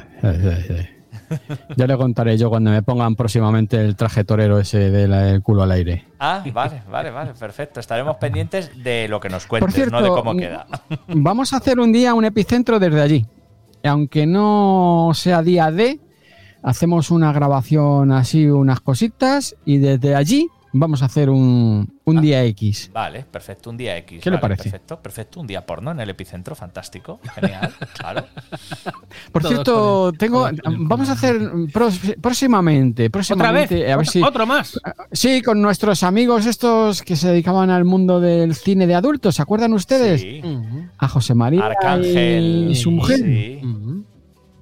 Ya 1.74 1.86
le 1.86 1.97
contaré 1.97 2.36
yo 2.36 2.51
cuando 2.51 2.70
me 2.70 2.82
pongan 2.82 3.16
próximamente 3.16 3.80
el 3.80 3.97
traje 3.97 4.24
torero 4.24 4.59
ese 4.59 4.91
del 4.91 5.43
culo 5.43 5.62
al 5.62 5.72
aire. 5.72 6.05
Ah, 6.18 6.45
vale, 6.53 6.82
vale, 6.91 7.11
vale, 7.11 7.32
perfecto. 7.32 7.80
Estaremos 7.80 8.16
pendientes 8.16 8.82
de 8.82 9.09
lo 9.09 9.20
que 9.20 9.30
nos 9.30 9.47
cuentes, 9.47 9.74
cierto, 9.74 10.01
no 10.01 10.03
de 10.03 10.09
cómo 10.11 10.36
queda. 10.36 10.66
Vamos 11.09 11.55
a 11.55 11.57
hacer 11.57 11.80
un 11.80 11.91
día 11.91 12.12
un 12.12 12.26
epicentro 12.26 12.78
desde 12.78 13.01
allí. 13.01 13.26
Aunque 13.82 14.26
no 14.26 15.12
sea 15.14 15.43
día 15.43 15.70
D, 15.70 15.99
hacemos 16.62 17.11
una 17.11 17.32
grabación 17.32 18.12
así, 18.12 18.47
unas 18.49 18.80
cositas, 18.80 19.57
y 19.64 19.78
desde 19.78 20.14
allí 20.14 20.51
vamos 20.73 21.03
a 21.03 21.07
hacer 21.07 21.31
un, 21.31 21.93
un 22.05 22.21
día 22.21 22.45
X. 22.45 22.91
Vale, 22.93 23.25
perfecto, 23.31 23.71
un 23.71 23.77
día 23.77 23.97
X. 23.99 24.21
¿Qué 24.23 24.31
le 24.31 24.39
parece? 24.39 24.64
Perfecto, 24.64 25.01
perfecto, 25.01 25.41
un 25.41 25.47
día 25.47 25.64
porno 25.64 25.91
en 25.91 26.01
el 26.01 26.11
epicentro, 26.11 26.55
fantástico, 26.55 27.21
genial, 27.35 27.73
claro. 27.99 28.27
Por 29.33 29.43
Todos 29.43 29.55
cierto, 29.55 30.12
tengo, 30.12 30.49
vamos 30.64 31.09
a 31.09 31.12
hacer 31.12 31.41
próximamente, 32.21 33.11
próximamente, 33.11 33.91
a 33.91 33.97
ver 33.97 34.07
si 34.07 34.23
Otro 34.23 34.47
más. 34.47 34.79
Sí, 35.12 35.43
con 35.43 35.61
nuestros 35.61 36.03
amigos 36.03 36.47
estos 36.47 37.03
que 37.03 37.16
se 37.16 37.29
dedicaban 37.29 37.71
al 37.71 37.85
mundo 37.85 38.21
del 38.21 38.55
cine 38.55 38.87
de 38.87 38.95
adultos, 38.95 39.37
¿se 39.37 39.43
acuerdan 39.43 39.73
ustedes? 39.73 40.21
Sí. 40.21 40.41
A 40.99 41.09
José 41.09 41.35
María 41.35 41.66
Arcángel 41.66 42.69
y 42.71 42.75
su 42.75 42.91
mujer. 42.91 43.19
Sí. 43.19 43.61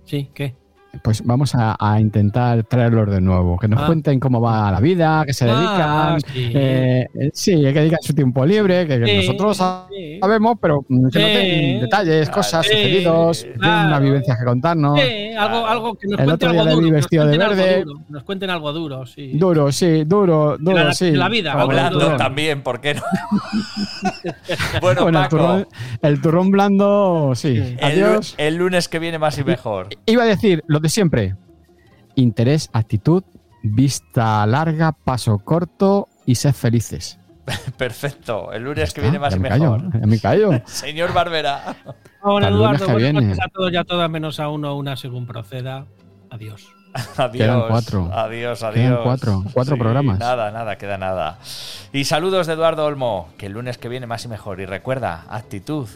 Sí, 0.04 0.30
¿qué? 0.32 0.54
Pues 1.02 1.24
vamos 1.24 1.54
a, 1.54 1.76
a 1.78 2.00
intentar 2.00 2.62
traerlos 2.64 3.10
de 3.10 3.20
nuevo, 3.20 3.58
que 3.58 3.68
nos 3.68 3.82
Ah. 3.82 3.86
cuenten 3.86 4.18
cómo 4.20 4.40
va 4.40 4.70
la 4.72 4.80
vida, 4.80 5.24
que 5.26 5.32
se 5.32 5.48
Ah, 5.48 6.16
dedican. 6.16 6.20
sí. 6.32 6.50
eh, 6.54 7.06
sí, 7.32 7.52
que 7.60 7.72
dedican 7.72 7.98
su 8.02 8.14
tiempo 8.14 8.44
libre, 8.46 8.86
que, 8.86 8.98
que 9.00 9.06
Sí, 9.06 9.16
nosotros 9.26 9.56
sí. 9.56 10.18
sabemos, 10.20 10.56
pero 10.60 10.84
mm, 10.88 11.08
que 11.08 11.18
nos 11.20 11.28
Sí. 11.30 11.36
den 11.36 11.80
detalles, 11.80 12.30
cosas, 12.30 12.66
Sí, 12.66 12.72
sucedidos, 12.72 13.42
tienen 13.42 13.58
una 13.60 13.86
claro. 13.88 14.04
vivencia 14.04 14.36
que 14.38 14.44
contarnos. 14.44 15.00
Sí, 15.00 15.32
algo, 15.38 15.66
algo 15.66 15.94
que 15.94 16.08
nos 16.08 16.18
El 16.20 16.24
cuenten 16.26 16.32
otro 16.34 16.52
día 16.52 16.60
algo 16.62 16.64
le 16.64 16.76
vi 16.76 16.80
duro. 16.82 16.86
nos 16.86 16.92
vestido 17.04 17.26
de 17.26 17.38
verde. 17.38 17.84
duro, 17.84 18.00
Nos 18.08 18.22
cuenten 18.24 18.50
algo 18.50 18.72
duro, 18.72 19.06
sí. 19.06 19.32
Duro, 19.34 19.72
sí, 19.72 20.04
duro, 20.04 20.56
duro, 20.58 20.84
la- 20.84 20.92
sí. 20.94 21.10
la 21.12 21.28
vida, 21.28 21.52
Hablando 21.52 21.98
turrón. 21.98 22.16
también, 22.16 22.62
¿por 22.62 22.80
qué 22.80 22.94
no? 22.94 23.02
bueno, 24.80 25.02
Bueno, 25.02 25.22
el 25.22 25.28
turrón, 25.28 25.68
el 26.02 26.20
turrón 26.20 26.50
blando, 26.50 27.32
sí. 27.34 27.56
el, 27.78 27.78
Adiós. 27.84 28.34
el 28.38 28.56
lunes 28.56 28.88
que 28.88 28.98
viene 28.98 29.18
más 29.18 29.38
y 29.38 29.44
mejor. 29.44 29.88
Iba 30.06 30.22
a 30.22 30.26
decir 30.26 30.62
lo 30.66 30.80
de 30.86 30.90
siempre. 30.90 31.34
Interés, 32.14 32.70
actitud, 32.72 33.22
vista 33.62 34.46
larga, 34.46 34.92
paso 34.92 35.38
corto 35.38 36.08
y 36.24 36.36
sed 36.36 36.54
felices. 36.54 37.18
Perfecto, 37.76 38.52
el 38.52 38.64
lunes 38.64 38.92
que 38.92 39.00
viene 39.00 39.18
más 39.18 39.32
ya 39.32 39.36
y 39.36 39.40
me 39.40 39.48
callo, 39.48 39.76
mejor. 39.76 40.00
ya 40.00 40.06
me 40.06 40.18
callo. 40.20 40.50
Señor 40.66 41.12
Barbera. 41.12 41.76
Lunes 42.24 42.48
Eduardo, 42.48 42.88
buenas 42.88 43.12
noches 43.14 43.38
a 43.40 43.48
todos 43.48 43.72
y 43.72 43.76
a 43.76 43.84
todas, 43.84 44.10
menos 44.10 44.40
a 44.40 44.48
uno 44.48 44.72
o 44.72 44.76
una 44.76 44.96
según 44.96 45.26
proceda. 45.26 45.86
Adiós. 46.30 46.68
Adiós. 47.16 47.46
Quedan 47.46 47.68
cuatro. 47.68 48.10
Adiós, 48.12 48.62
adiós. 48.62 48.74
Quedan 48.74 49.02
cuatro, 49.02 49.44
cuatro 49.52 49.74
Sí, 49.74 49.80
programas. 49.80 50.18
Nada, 50.18 50.50
nada, 50.50 50.76
queda 50.78 50.96
nada. 50.96 51.38
Y 51.92 52.04
saludos 52.04 52.46
de 52.46 52.54
Eduardo 52.54 52.84
Olmo, 52.86 53.28
que 53.36 53.46
el 53.46 53.52
lunes 53.52 53.76
que 53.78 53.88
viene 53.88 54.06
más 54.06 54.24
y 54.24 54.28
mejor. 54.28 54.60
Y 54.60 54.66
recuerda, 54.66 55.24
actitud 55.28 55.88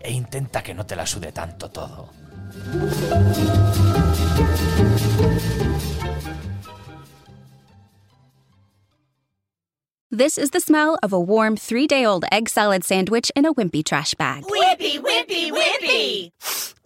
e 0.00 0.12
intenta 0.12 0.62
que 0.62 0.74
no 0.74 0.84
te 0.84 0.96
la 0.96 1.06
sude 1.06 1.32
tanto 1.32 1.70
todo. 1.70 2.10
This 10.10 10.36
is 10.36 10.50
the 10.50 10.58
smell 10.58 10.98
of 11.02 11.12
a 11.12 11.20
warm 11.20 11.56
three 11.56 11.86
day 11.86 12.04
old 12.04 12.24
egg 12.32 12.48
salad 12.48 12.82
sandwich 12.82 13.30
in 13.36 13.44
a 13.44 13.54
wimpy 13.54 13.84
trash 13.84 14.14
bag. 14.14 14.42
Wimpy, 14.44 14.98
wimpy, 14.98 15.50
wimpy. 15.50 16.32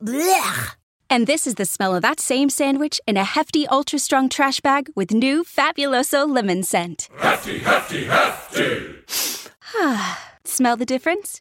Blech. 0.02 0.76
And 1.08 1.26
this 1.26 1.46
is 1.46 1.54
the 1.54 1.64
smell 1.64 1.94
of 1.94 2.02
that 2.02 2.20
same 2.20 2.50
sandwich 2.50 3.00
in 3.06 3.16
a 3.16 3.24
hefty, 3.24 3.66
ultra 3.68 3.98
strong 3.98 4.28
trash 4.28 4.60
bag 4.60 4.90
with 4.94 5.12
new 5.12 5.44
Fabuloso 5.44 6.28
lemon 6.28 6.62
scent. 6.62 7.08
Hefty, 7.18 7.58
hefty, 7.60 8.04
hefty. 8.04 8.96
Smell 10.44 10.76
the 10.76 10.84
difference? 10.86 11.40